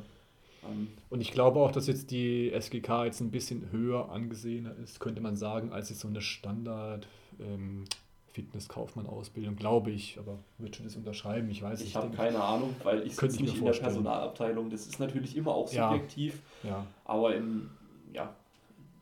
Ähm, 0.69 0.89
und 1.09 1.21
ich 1.21 1.33
glaube 1.33 1.61
auch, 1.61 1.73
dass 1.73 1.87
jetzt 1.87 2.11
die 2.11 2.53
SGK 2.53 3.07
jetzt 3.07 3.21
ein 3.21 3.31
bisschen 3.31 3.71
höher 3.73 4.11
angesehen 4.11 4.67
ist, 4.83 5.01
könnte 5.01 5.21
man 5.21 5.37
sagen, 5.37 5.73
als 5.73 5.89
jetzt 5.89 6.01
so 6.01 6.09
eine 6.09 6.21
Standard 6.21 7.07
ähm, 7.41 7.85
Fitnesskaufmann-Ausbildung, 8.33 9.57
glaube 9.57 9.91
ich, 9.91 10.19
aber 10.19 10.39
würde 10.59 10.77
schon 10.77 10.87
das 10.87 10.97
unterschreiben, 10.97 11.51
ich 11.51 11.63
weiß 11.63 11.81
Ich 11.81 11.97
habe 11.97 12.15
keine 12.15 12.43
Ahnung, 12.43 12.75
weil 12.85 13.07
ich 13.07 13.17
sitze 13.17 13.43
nicht 13.43 13.57
in 13.57 13.65
der 13.65 13.73
Personalabteilung, 13.73 14.71
das 14.71 14.87
ist 14.87 15.01
natürlich 15.01 15.37
immer 15.37 15.53
auch 15.53 15.69
subjektiv, 15.69 16.41
ja, 16.63 16.71
ja. 16.71 16.87
aber 17.05 17.35
im, 17.35 17.71
ja. 18.13 18.35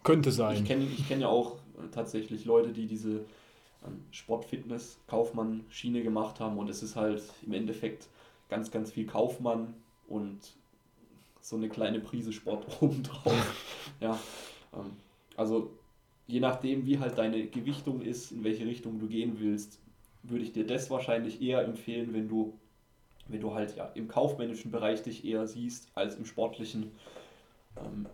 Könnte 0.03 0.33
sein. 0.33 0.57
Ich 0.57 0.65
kenne 0.65 0.85
ich 0.85 1.07
kenn 1.09 1.21
ja 1.21 1.29
auch 1.29 1.57
tatsächlich 1.93 2.45
Leute, 2.45 2.73
die 2.73 2.87
diese 2.87 3.25
ähm, 3.87 4.05
Sport-Fitness-Kaufmann-Schiene 4.11 6.03
gemacht 6.03 6.41
haben 6.41 6.59
und 6.59 6.69
es 6.69 6.83
ist 6.83 6.97
halt 6.97 7.23
im 7.47 7.53
Endeffekt 7.53 8.09
ganz, 8.49 8.71
ganz 8.71 8.91
viel 8.91 9.07
Kaufmann 9.07 9.75
und 10.09 10.39
so 11.41 11.57
eine 11.57 11.69
kleine 11.69 12.01
Prise 12.01 12.33
Sport 12.33 12.67
obendrauf. 12.81 13.55
ja, 14.01 14.19
ähm, 14.75 14.93
also 15.37 15.71
je 16.27 16.41
nachdem, 16.41 16.87
wie 16.87 16.99
halt 16.99 17.19
deine 17.19 17.47
Gewichtung 17.47 18.03
ist, 18.03 18.33
in 18.33 18.45
welche 18.45 18.67
Richtung 18.67 18.99
du 18.99 19.07
gehen 19.07 19.37
willst, 19.41 19.81
würde 20.23 20.45
ich 20.45 20.53
dir 20.53 20.67
das 20.67 20.91
wahrscheinlich 20.91 21.41
eher 21.41 21.63
empfehlen, 21.63 22.13
wenn 22.13 22.29
du, 22.29 22.59
wenn 23.29 23.41
du 23.41 23.55
halt 23.55 23.77
ja 23.77 23.87
im 23.95 24.09
kaufmännischen 24.09 24.71
Bereich 24.71 25.03
dich 25.03 25.25
eher 25.25 25.47
siehst 25.47 25.89
als 25.95 26.17
im 26.17 26.27
sportlichen. 26.27 26.93
Ähm, 27.77 28.07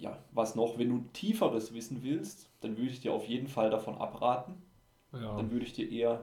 ja, 0.00 0.18
was 0.32 0.54
noch, 0.54 0.78
wenn 0.78 0.88
du 0.88 1.04
tieferes 1.12 1.74
wissen 1.74 2.02
willst, 2.02 2.48
dann 2.60 2.76
würde 2.76 2.90
ich 2.90 3.00
dir 3.00 3.12
auf 3.12 3.26
jeden 3.26 3.48
Fall 3.48 3.70
davon 3.70 3.96
abraten. 3.96 4.54
Ja. 5.12 5.36
Dann 5.36 5.50
würde 5.50 5.64
ich 5.64 5.72
dir 5.72 5.90
eher 5.90 6.22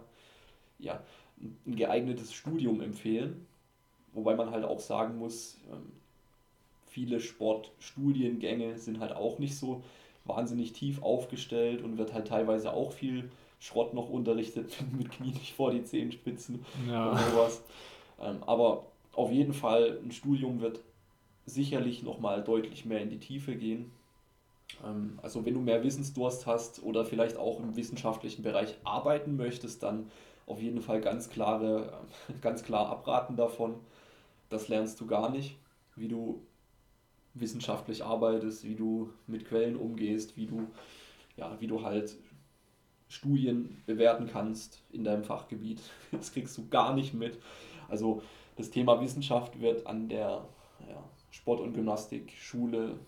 ja, 0.80 1.02
ein 1.40 1.76
geeignetes 1.76 2.34
Studium 2.34 2.82
empfehlen. 2.82 3.48
Wobei 4.14 4.36
man 4.36 4.52
halt 4.52 4.66
auch 4.66 4.80
sagen 4.80 5.18
muss, 5.18 5.58
ähm, 5.72 5.92
viele 6.88 7.20
Sportstudiengänge 7.20 8.78
sind 8.78 9.00
halt 9.00 9.14
auch 9.14 9.40
nicht 9.40 9.58
so 9.58 9.84
wahnsinnig 10.26 10.74
tief 10.74 11.02
aufgestellt 11.02 11.82
und 11.84 11.98
wird 11.98 12.14
halt 12.14 12.28
teilweise 12.28 12.74
auch 12.74 12.92
viel 12.92 13.32
Schrott 13.60 13.94
noch 13.94 14.10
unterrichtet 14.10 14.76
mit 14.98 15.12
Knie 15.12 15.32
nicht 15.32 15.54
vor 15.54 15.72
die 15.72 15.84
Zehenspitzen 15.84 16.66
ja. 16.90 17.12
und 17.12 17.20
sowas. 17.20 17.64
Ähm, 18.20 18.44
aber 18.46 18.86
auf 19.14 19.32
jeden 19.32 19.54
Fall, 19.54 20.00
ein 20.04 20.12
Studium 20.12 20.62
wird 20.62 20.82
sicherlich 21.54 22.04
nochmal 22.04 22.44
deutlich 22.44 22.86
mehr 22.86 23.02
in 23.02 23.10
die 23.10 23.20
Tiefe 23.20 23.56
gehen. 23.56 23.92
Ähm, 24.84 25.20
also 25.22 25.46
wenn 25.46 25.54
du 25.54 25.62
mehr 25.62 25.84
Wissensdurst 25.84 26.46
hast 26.48 26.84
oder 26.84 27.06
vielleicht 27.06 27.38
auch 27.38 27.60
im 27.60 27.76
wissenschaftlichen 27.76 28.44
Bereich 28.44 28.76
arbeiten 28.84 29.36
möchtest, 29.36 29.84
dann 29.84 30.10
auf 30.48 30.62
jeden 30.62 30.82
Fall 30.82 31.02
ganz, 31.02 31.30
klare, 31.30 32.02
ganz 32.42 32.64
klar 32.64 32.90
abraten 32.90 33.36
davon. 33.36 33.76
Das 34.50 34.68
lernst 34.68 35.00
du 35.00 35.08
gar 35.08 35.30
nicht, 35.30 35.58
wie 35.96 36.08
du 36.08 36.42
wissenschaftlich 37.34 38.04
arbeitest, 38.04 38.66
wie 38.66 38.76
du 38.76 39.14
mit 39.28 39.46
Quellen 39.46 39.78
umgehst, 39.78 40.36
wie 40.36 40.48
du, 40.48 40.68
ja, 41.38 41.56
wie 41.60 41.68
du 41.68 41.82
halt 41.84 42.18
Studien 43.08 43.82
bewerten 43.86 44.28
kannst 44.28 44.84
in 44.92 45.04
deinem 45.04 45.24
Fachgebiet. 45.24 45.82
Das 46.12 46.34
kriegst 46.34 46.58
du 46.58 46.68
gar 46.70 46.94
nicht 46.94 47.14
mit. 47.14 47.40
Also 47.88 48.22
das 48.58 48.70
Thema 48.70 49.00
Wissenschaft 49.02 49.60
wird 49.62 49.88
an 49.88 50.10
der 50.10 50.46
ja, 50.90 51.04
Sport- 51.32 51.62
und 51.62 51.74
Gymnastikschule 51.74 53.00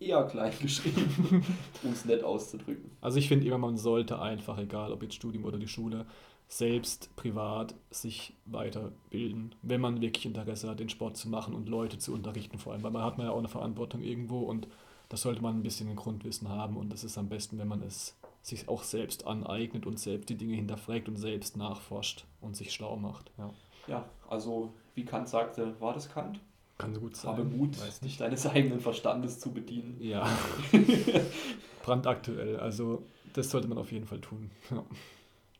eher 0.00 0.24
klein 0.24 0.52
geschrieben, 0.60 1.44
um 1.82 1.92
es 1.92 2.04
nett 2.04 2.24
auszudrücken. 2.24 2.90
Also 3.00 3.18
ich 3.18 3.28
finde 3.28 3.46
immer, 3.46 3.58
man 3.58 3.76
sollte 3.76 4.20
einfach, 4.20 4.58
egal 4.58 4.92
ob 4.92 5.02
jetzt 5.02 5.14
Studium 5.14 5.44
oder 5.44 5.58
die 5.58 5.68
Schule, 5.68 6.06
selbst 6.48 7.14
privat 7.16 7.74
sich 7.90 8.34
weiterbilden, 8.44 9.54
wenn 9.62 9.80
man 9.80 10.00
wirklich 10.00 10.26
Interesse 10.26 10.68
hat, 10.68 10.78
den 10.78 10.88
Sport 10.88 11.16
zu 11.16 11.28
machen 11.28 11.54
und 11.54 11.68
Leute 11.68 11.98
zu 11.98 12.12
unterrichten 12.12 12.58
vor 12.58 12.72
allem, 12.72 12.82
weil 12.82 12.92
man 12.92 13.02
hat 13.02 13.18
man 13.18 13.26
ja 13.26 13.32
auch 13.32 13.38
eine 13.38 13.48
Verantwortung 13.48 14.02
irgendwo 14.02 14.40
und 14.40 14.68
das 15.08 15.22
sollte 15.22 15.42
man 15.42 15.56
ein 15.56 15.62
bisschen 15.62 15.88
ein 15.88 15.96
Grundwissen 15.96 16.48
haben 16.48 16.76
und 16.76 16.92
das 16.92 17.04
ist 17.04 17.18
am 17.18 17.28
besten, 17.28 17.58
wenn 17.58 17.68
man 17.68 17.82
es 17.82 18.16
sich 18.42 18.68
auch 18.68 18.84
selbst 18.84 19.26
aneignet 19.26 19.86
und 19.86 19.98
selbst 19.98 20.28
die 20.28 20.36
Dinge 20.36 20.54
hinterfragt 20.54 21.08
und 21.08 21.16
selbst 21.16 21.56
nachforscht 21.56 22.24
und 22.40 22.56
sich 22.56 22.72
schlau 22.72 22.96
macht. 22.96 23.32
Ja, 23.38 23.50
ja 23.88 24.04
also 24.28 24.72
wie 24.94 25.04
Kant 25.04 25.28
sagte, 25.28 25.74
war 25.80 25.94
das 25.94 26.08
Kant? 26.08 26.38
Kann 26.78 26.94
so 26.94 27.00
gut 27.00 27.16
sein. 27.16 27.32
Habe 27.32 27.44
Mut, 27.44 27.76
dich 28.04 28.18
deines 28.18 28.46
eigenen 28.46 28.80
Verstandes 28.80 29.40
zu 29.40 29.52
bedienen. 29.52 29.96
Ja. 30.00 30.28
Brandaktuell. 31.82 32.58
Also 32.58 33.04
das 33.32 33.50
sollte 33.50 33.68
man 33.68 33.78
auf 33.78 33.92
jeden 33.92 34.06
Fall 34.06 34.20
tun. 34.20 34.50
Ja. 34.70 34.84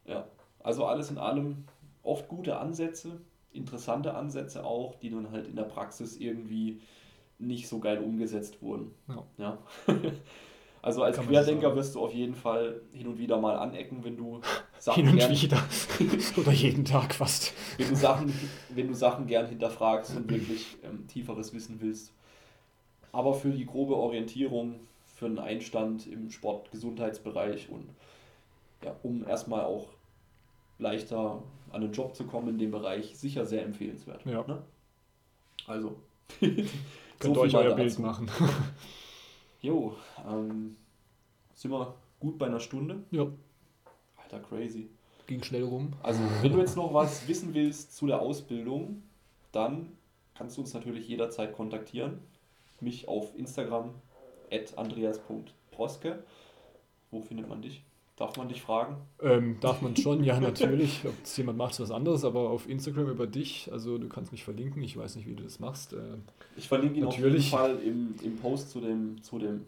ja. 0.06 0.26
Also 0.60 0.84
alles 0.84 1.10
in 1.10 1.18
allem 1.18 1.64
oft 2.02 2.28
gute 2.28 2.58
Ansätze, 2.58 3.20
interessante 3.52 4.14
Ansätze 4.14 4.64
auch, 4.64 4.96
die 4.96 5.10
dann 5.10 5.30
halt 5.30 5.46
in 5.46 5.56
der 5.56 5.64
Praxis 5.64 6.16
irgendwie 6.16 6.80
nicht 7.38 7.68
so 7.68 7.78
geil 7.80 7.98
umgesetzt 7.98 8.62
wurden. 8.62 8.94
Ja. 9.08 9.24
ja. 9.38 9.58
Also 10.82 11.02
als 11.02 11.18
Querdenker 11.18 11.74
wirst 11.74 11.96
du 11.96 12.00
auf 12.00 12.14
jeden 12.14 12.36
Fall 12.36 12.80
hin 12.92 13.08
und 13.08 13.18
wieder 13.18 13.40
mal 13.40 13.56
anecken, 13.56 14.04
wenn 14.04 14.16
du 14.16 14.40
Sachen 14.78 15.04
hin 15.04 15.12
und 15.12 15.18
gern, 15.18 15.30
wieder 15.30 15.62
oder 16.36 16.52
jeden 16.52 16.84
Tag 16.84 17.14
fast. 17.14 17.52
Wenn 17.76 17.88
du 17.88 17.96
Sachen, 17.96 18.32
wenn 18.70 18.88
du 18.88 18.94
Sachen 18.94 19.26
gern 19.26 19.48
hinterfragst 19.48 20.16
und 20.16 20.30
wirklich 20.30 20.76
ähm, 20.84 21.06
tieferes 21.06 21.52
Wissen 21.54 21.80
willst. 21.80 22.12
Aber 23.12 23.34
für 23.34 23.50
die 23.50 23.66
grobe 23.66 23.96
Orientierung, 23.96 24.80
für 25.14 25.26
einen 25.26 25.38
Einstand 25.38 26.06
im 26.06 26.30
Sport-Gesundheitsbereich 26.30 27.68
und 27.70 27.88
ja, 28.84 28.94
um 29.02 29.26
erstmal 29.26 29.64
auch 29.64 29.88
leichter 30.78 31.42
an 31.70 31.82
einen 31.82 31.92
Job 31.92 32.14
zu 32.14 32.24
kommen 32.24 32.48
in 32.48 32.58
dem 32.58 32.70
Bereich, 32.70 33.16
sicher 33.16 33.44
sehr 33.46 33.64
empfehlenswert. 33.64 34.24
Ja. 34.26 34.44
Ne? 34.46 34.62
Also. 35.66 35.96
Könnt 37.18 37.34
so 37.34 37.40
euch 37.40 37.54
euer 37.56 37.74
Bild 37.74 37.98
machen. 37.98 38.30
Jo, 39.62 39.96
ähm, 40.28 40.76
sind 41.54 41.70
wir 41.70 41.94
gut 42.20 42.38
bei 42.38 42.46
einer 42.46 42.60
Stunde? 42.60 43.02
Ja. 43.10 43.26
Alter, 44.26 44.40
crazy. 44.40 44.88
Ging 45.26 45.42
schnell 45.42 45.64
rum. 45.64 45.92
Also, 46.02 46.20
wenn 46.42 46.52
du 46.52 46.58
jetzt 46.58 46.76
noch 46.76 46.92
was 46.92 47.26
wissen 47.28 47.54
willst 47.54 47.96
zu 47.96 48.06
der 48.06 48.20
Ausbildung, 48.20 49.02
dann 49.52 49.92
kannst 50.34 50.56
du 50.56 50.60
uns 50.60 50.74
natürlich 50.74 51.08
jederzeit 51.08 51.52
kontaktieren. 51.52 52.18
Mich 52.80 53.08
auf 53.08 53.36
Instagram, 53.36 53.90
andreas.proske. 54.76 56.22
Wo 57.10 57.20
findet 57.20 57.48
man 57.48 57.62
dich? 57.62 57.82
Darf 58.16 58.36
man 58.36 58.48
dich 58.48 58.62
fragen? 58.62 58.96
Ähm, 59.20 59.58
darf 59.60 59.82
man 59.82 59.94
schon, 59.96 60.24
ja, 60.24 60.40
natürlich. 60.40 61.04
Ob 61.04 61.14
es 61.22 61.36
jemand 61.36 61.58
macht, 61.58 61.72
ist 61.72 61.80
was 61.80 61.90
anderes, 61.90 62.24
aber 62.24 62.50
auf 62.50 62.68
Instagram 62.68 63.10
über 63.10 63.26
dich, 63.26 63.70
also 63.70 63.98
du 63.98 64.08
kannst 64.08 64.32
mich 64.32 64.42
verlinken, 64.42 64.82
ich 64.82 64.96
weiß 64.96 65.16
nicht, 65.16 65.28
wie 65.28 65.34
du 65.34 65.42
das 65.42 65.60
machst. 65.60 65.92
Äh, 65.92 65.98
ich 66.56 66.66
verlinke 66.66 66.98
ihn 66.98 67.04
natürlich. 67.04 67.52
auf 67.52 67.70
jeden 67.70 67.78
Fall 67.78 67.86
im, 67.86 68.14
im 68.22 68.36
Post 68.38 68.70
zu 68.70 68.80
dem, 68.80 69.22
zu 69.22 69.38
dem, 69.38 69.66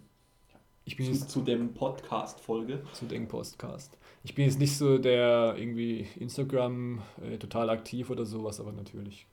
ich 0.88 0.96
bin 0.96 1.04
zu, 1.04 1.12
jetzt, 1.12 1.30
zu 1.30 1.42
dem 1.42 1.74
Podcast-Folge. 1.74 2.82
Zu 2.94 3.04
dem 3.04 3.28
Podcast. 3.28 3.98
Ich 4.24 4.34
bin 4.34 4.46
jetzt 4.46 4.58
nicht 4.58 4.74
so 4.74 4.96
der 4.96 5.54
irgendwie 5.58 6.08
Instagram 6.18 7.02
äh, 7.22 7.36
total 7.36 7.68
aktiv 7.68 8.08
oder 8.08 8.24
sowas, 8.24 8.58
aber 8.58 8.72
natürlich. 8.72 9.26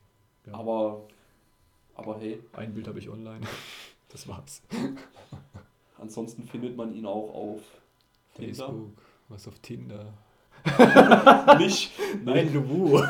Ja. 0.46 0.52
Aber, 0.52 1.08
aber 1.94 2.18
hey. 2.20 2.40
Ein 2.52 2.74
Bild 2.74 2.88
habe 2.88 2.98
ich 2.98 3.08
online. 3.08 3.40
Das 4.08 4.28
war's. 4.28 4.62
Ansonsten 5.98 6.44
findet 6.44 6.76
man 6.76 6.94
ihn 6.94 7.06
auch 7.06 7.34
auf 7.34 7.60
Facebook. 8.34 8.68
Tinder. 8.68 8.92
Was 9.28 9.48
auf 9.48 9.58
Tinder? 9.58 10.14
nicht. 11.58 11.90
Nein, 12.24 12.54
Lubu. 12.54 13.02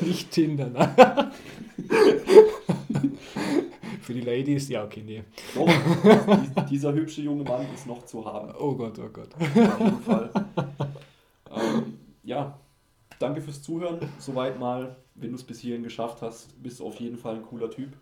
nicht 0.00 0.32
Tinder, 0.32 0.68
nein. 0.68 1.30
Für 4.04 4.12
die 4.12 4.20
Ladies, 4.20 4.68
ja, 4.68 4.84
okay, 4.84 5.02
nee. 5.02 5.24
Doch, 5.54 5.66
dieser 6.70 6.92
hübsche 6.92 7.22
junge 7.22 7.42
Mann 7.42 7.64
ist 7.74 7.86
noch 7.86 8.04
zu 8.04 8.22
haben. 8.22 8.52
Oh 8.58 8.74
Gott, 8.74 8.98
oh 8.98 9.08
Gott. 9.10 9.34
Auf 9.34 9.80
jeden 9.80 10.00
Fall. 10.00 10.30
Ähm, 11.50 11.98
ja, 12.22 12.58
danke 13.18 13.40
fürs 13.40 13.62
Zuhören. 13.62 14.00
Soweit 14.18 14.60
mal, 14.60 14.96
wenn 15.14 15.30
du 15.30 15.36
es 15.36 15.42
bis 15.42 15.60
hierhin 15.60 15.82
geschafft 15.82 16.20
hast, 16.20 16.62
bist 16.62 16.80
du 16.80 16.86
auf 16.86 17.00
jeden 17.00 17.16
Fall 17.16 17.36
ein 17.36 17.42
cooler 17.44 17.70
Typ. 17.70 17.96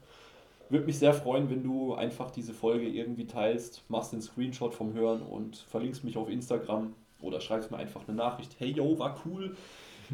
Würde 0.71 0.87
mich 0.87 0.99
sehr 0.99 1.15
freuen, 1.15 1.49
wenn 1.51 1.63
du 1.63 1.95
einfach 1.95 2.33
diese 2.33 2.53
Folge 2.53 2.89
irgendwie 2.89 3.29
teilst, 3.29 3.89
machst 3.89 4.13
den 4.13 4.23
Screenshot 4.23 4.75
vom 4.75 4.95
Hören 4.95 5.23
und 5.23 5.57
verlinkst 5.57 6.03
mich 6.03 6.17
auf 6.17 6.29
Instagram 6.29 6.95
oder 7.21 7.41
schreibst 7.41 7.71
mir 7.71 7.77
einfach 7.77 8.09
eine 8.09 8.17
Nachricht. 8.17 8.57
Hey 8.59 8.73
yo, 8.73 8.99
war 8.99 9.23
cool. 9.25 9.57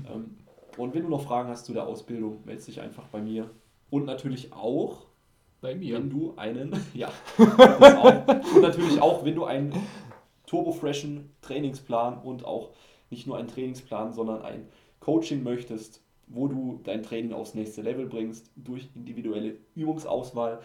Ähm, 0.06 0.36
und 0.76 0.94
wenn 0.94 1.04
du 1.04 1.08
noch 1.08 1.22
Fragen 1.22 1.48
hast 1.48 1.64
zu 1.64 1.72
der 1.72 1.86
Ausbildung, 1.86 2.42
melde 2.44 2.62
dich 2.62 2.82
einfach 2.82 3.06
bei 3.08 3.22
mir. 3.22 3.48
Und 3.88 4.04
natürlich 4.04 4.52
auch, 4.52 5.07
bei 5.60 5.74
mir. 5.74 5.96
wenn 5.96 6.10
du 6.10 6.34
einen, 6.36 6.72
ja, 6.94 7.10
das 7.36 7.96
auch. 7.96 8.28
Und 8.54 8.62
natürlich 8.62 9.00
auch, 9.00 9.24
wenn 9.24 9.34
du 9.34 9.44
einen 9.44 9.72
turbofreshen 10.46 11.30
Trainingsplan 11.42 12.18
und 12.22 12.44
auch 12.44 12.70
nicht 13.10 13.26
nur 13.26 13.38
einen 13.38 13.48
Trainingsplan, 13.48 14.12
sondern 14.12 14.42
ein 14.42 14.68
Coaching 15.00 15.42
möchtest, 15.42 16.02
wo 16.26 16.46
du 16.46 16.80
dein 16.84 17.02
Training 17.02 17.32
aufs 17.32 17.54
nächste 17.54 17.82
Level 17.82 18.06
bringst 18.06 18.50
durch 18.56 18.88
individuelle 18.94 19.56
Übungsauswahl, 19.74 20.60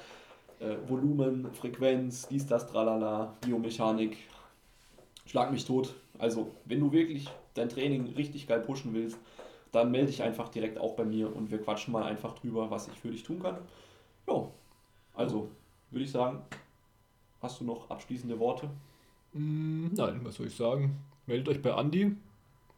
äh, 0.60 0.76
Volumen, 0.88 1.54
Frequenz, 1.54 2.28
dies, 2.28 2.48
das, 2.48 2.68
tralala, 2.68 3.38
Biomechanik, 3.42 4.18
schlag 5.26 5.52
mich 5.52 5.66
tot. 5.66 5.94
Also, 6.20 6.52
wenn 6.66 6.80
du 6.80 6.92
wirklich 6.92 7.28
dein 7.54 7.70
Training 7.70 8.14
richtig 8.16 8.48
geil 8.48 8.60
pushen 8.60 8.94
willst, 8.94 9.18
dann 9.72 9.92
melde 9.92 10.08
dich 10.08 10.22
einfach 10.22 10.50
direkt 10.50 10.78
auch 10.78 10.96
bei 10.96 11.06
mir 11.06 11.36
und 11.36 11.50
wir 11.50 11.62
quatschen 11.62 11.92
mal 11.94 12.04
einfach 12.04 12.36
drüber, 12.36 12.70
was 12.70 12.88
ich 12.88 12.94
für 12.94 13.10
dich 13.10 13.24
tun 13.24 13.42
kann. 13.42 13.58
Ja, 14.28 14.48
also 15.14 15.50
würde 15.92 16.06
ich 16.06 16.12
sagen, 16.12 16.42
hast 17.42 17.60
du 17.60 17.66
noch 17.66 17.90
abschließende 17.90 18.40
Worte? 18.40 18.70
Mm, 19.34 19.88
nein, 19.94 20.22
was 20.24 20.36
soll 20.36 20.48
ich 20.48 20.56
sagen? 20.56 20.98
Meldet 21.26 21.50
euch 21.50 21.62
bei 21.62 21.70
Andy, 21.72 22.16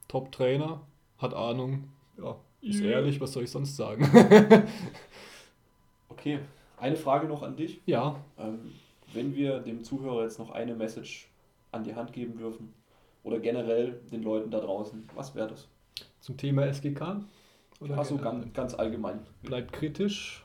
Top-Trainer, 0.08 0.82
hat 1.18 1.34
Ahnung, 1.34 1.90
ja, 2.18 2.36
ist 2.62 2.82
yeah. 2.82 2.94
ehrlich, 2.94 3.20
was 3.22 3.34
soll 3.34 3.44
ich 3.44 3.52
sonst 3.52 3.76
sagen? 3.76 4.04
okay, 6.10 6.40
eine 6.78 6.96
Frage 6.96 7.28
noch 7.28 7.44
an 7.44 7.56
dich. 7.56 7.82
Ja. 7.86 8.20
Ähm, 8.38 8.72
wenn 9.14 9.36
wir 9.36 9.60
dem 9.60 9.84
Zuhörer 9.84 10.24
jetzt 10.24 10.40
noch 10.40 10.52
eine 10.52 10.76
Message 10.76 11.30
an 11.72 11.84
die 11.84 11.96
Hand 11.96 12.14
geben 12.14 12.38
dürfen 12.38 12.74
oder 13.24 13.40
generell 13.40 14.02
den 14.12 14.24
Leuten 14.24 14.52
da 14.52 14.60
draußen, 14.60 15.08
was 15.16 15.36
wäre 15.36 15.50
das? 15.50 15.68
Zum 16.20 16.38
Thema 16.38 16.66
SGK? 16.66 17.24
Oder 17.80 17.98
Achso, 17.98 18.18
ganz, 18.18 18.52
ganz 18.54 18.74
allgemein. 18.74 19.20
Bleibt 19.44 19.74
kritisch, 19.74 20.44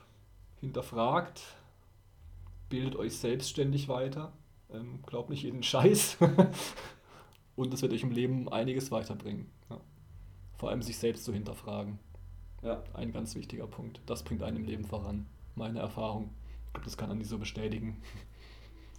hinterfragt, 0.59 1.41
bildet 2.71 2.95
euch 2.95 3.17
selbstständig 3.17 3.87
weiter, 3.87 4.33
ähm, 4.71 5.03
glaubt 5.05 5.29
nicht 5.29 5.43
jeden 5.43 5.61
Scheiß 5.61 6.17
und 7.55 7.71
das 7.71 7.83
wird 7.83 7.93
euch 7.93 8.01
im 8.01 8.11
Leben 8.11 8.49
einiges 8.49 8.89
weiterbringen. 8.89 9.51
Ja. 9.69 9.79
Vor 10.55 10.69
allem 10.69 10.81
sich 10.81 10.97
selbst 10.97 11.25
zu 11.25 11.33
hinterfragen. 11.33 11.99
Ja. 12.63 12.83
Ein 12.93 13.11
ganz 13.11 13.35
wichtiger 13.35 13.67
Punkt. 13.67 14.01
Das 14.05 14.23
bringt 14.23 14.41
einen 14.41 14.57
im 14.57 14.65
Leben 14.65 14.85
voran. 14.85 15.27
Meine 15.55 15.79
Erfahrung. 15.79 16.31
Ich 16.67 16.73
glaube, 16.73 16.85
das 16.85 16.97
kann 16.97 17.11
Andi 17.11 17.25
so 17.25 17.37
bestätigen. 17.37 18.01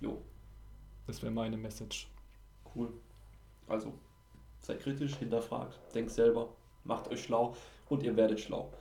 Jo. 0.01 0.23
Das 1.07 1.23
wäre 1.23 1.33
meine 1.33 1.57
Message. 1.57 2.09
Cool. 2.75 2.93
Also, 3.68 3.95
seid 4.61 4.81
kritisch, 4.81 5.16
hinterfragt, 5.16 5.79
denkt 5.95 6.11
selber, 6.11 6.55
macht 6.85 7.09
euch 7.09 7.23
schlau 7.23 7.57
und 7.89 8.03
ihr 8.03 8.16
werdet 8.16 8.41
schlau. 8.41 8.73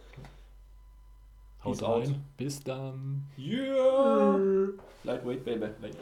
Haut 1.63 1.83
rein. 1.83 2.23
Bis 2.37 2.63
dann. 2.63 3.27
Yeah! 3.37 4.69
Lightweight, 5.03 5.45
baby. 5.45 5.67
Lightweight. 5.81 5.95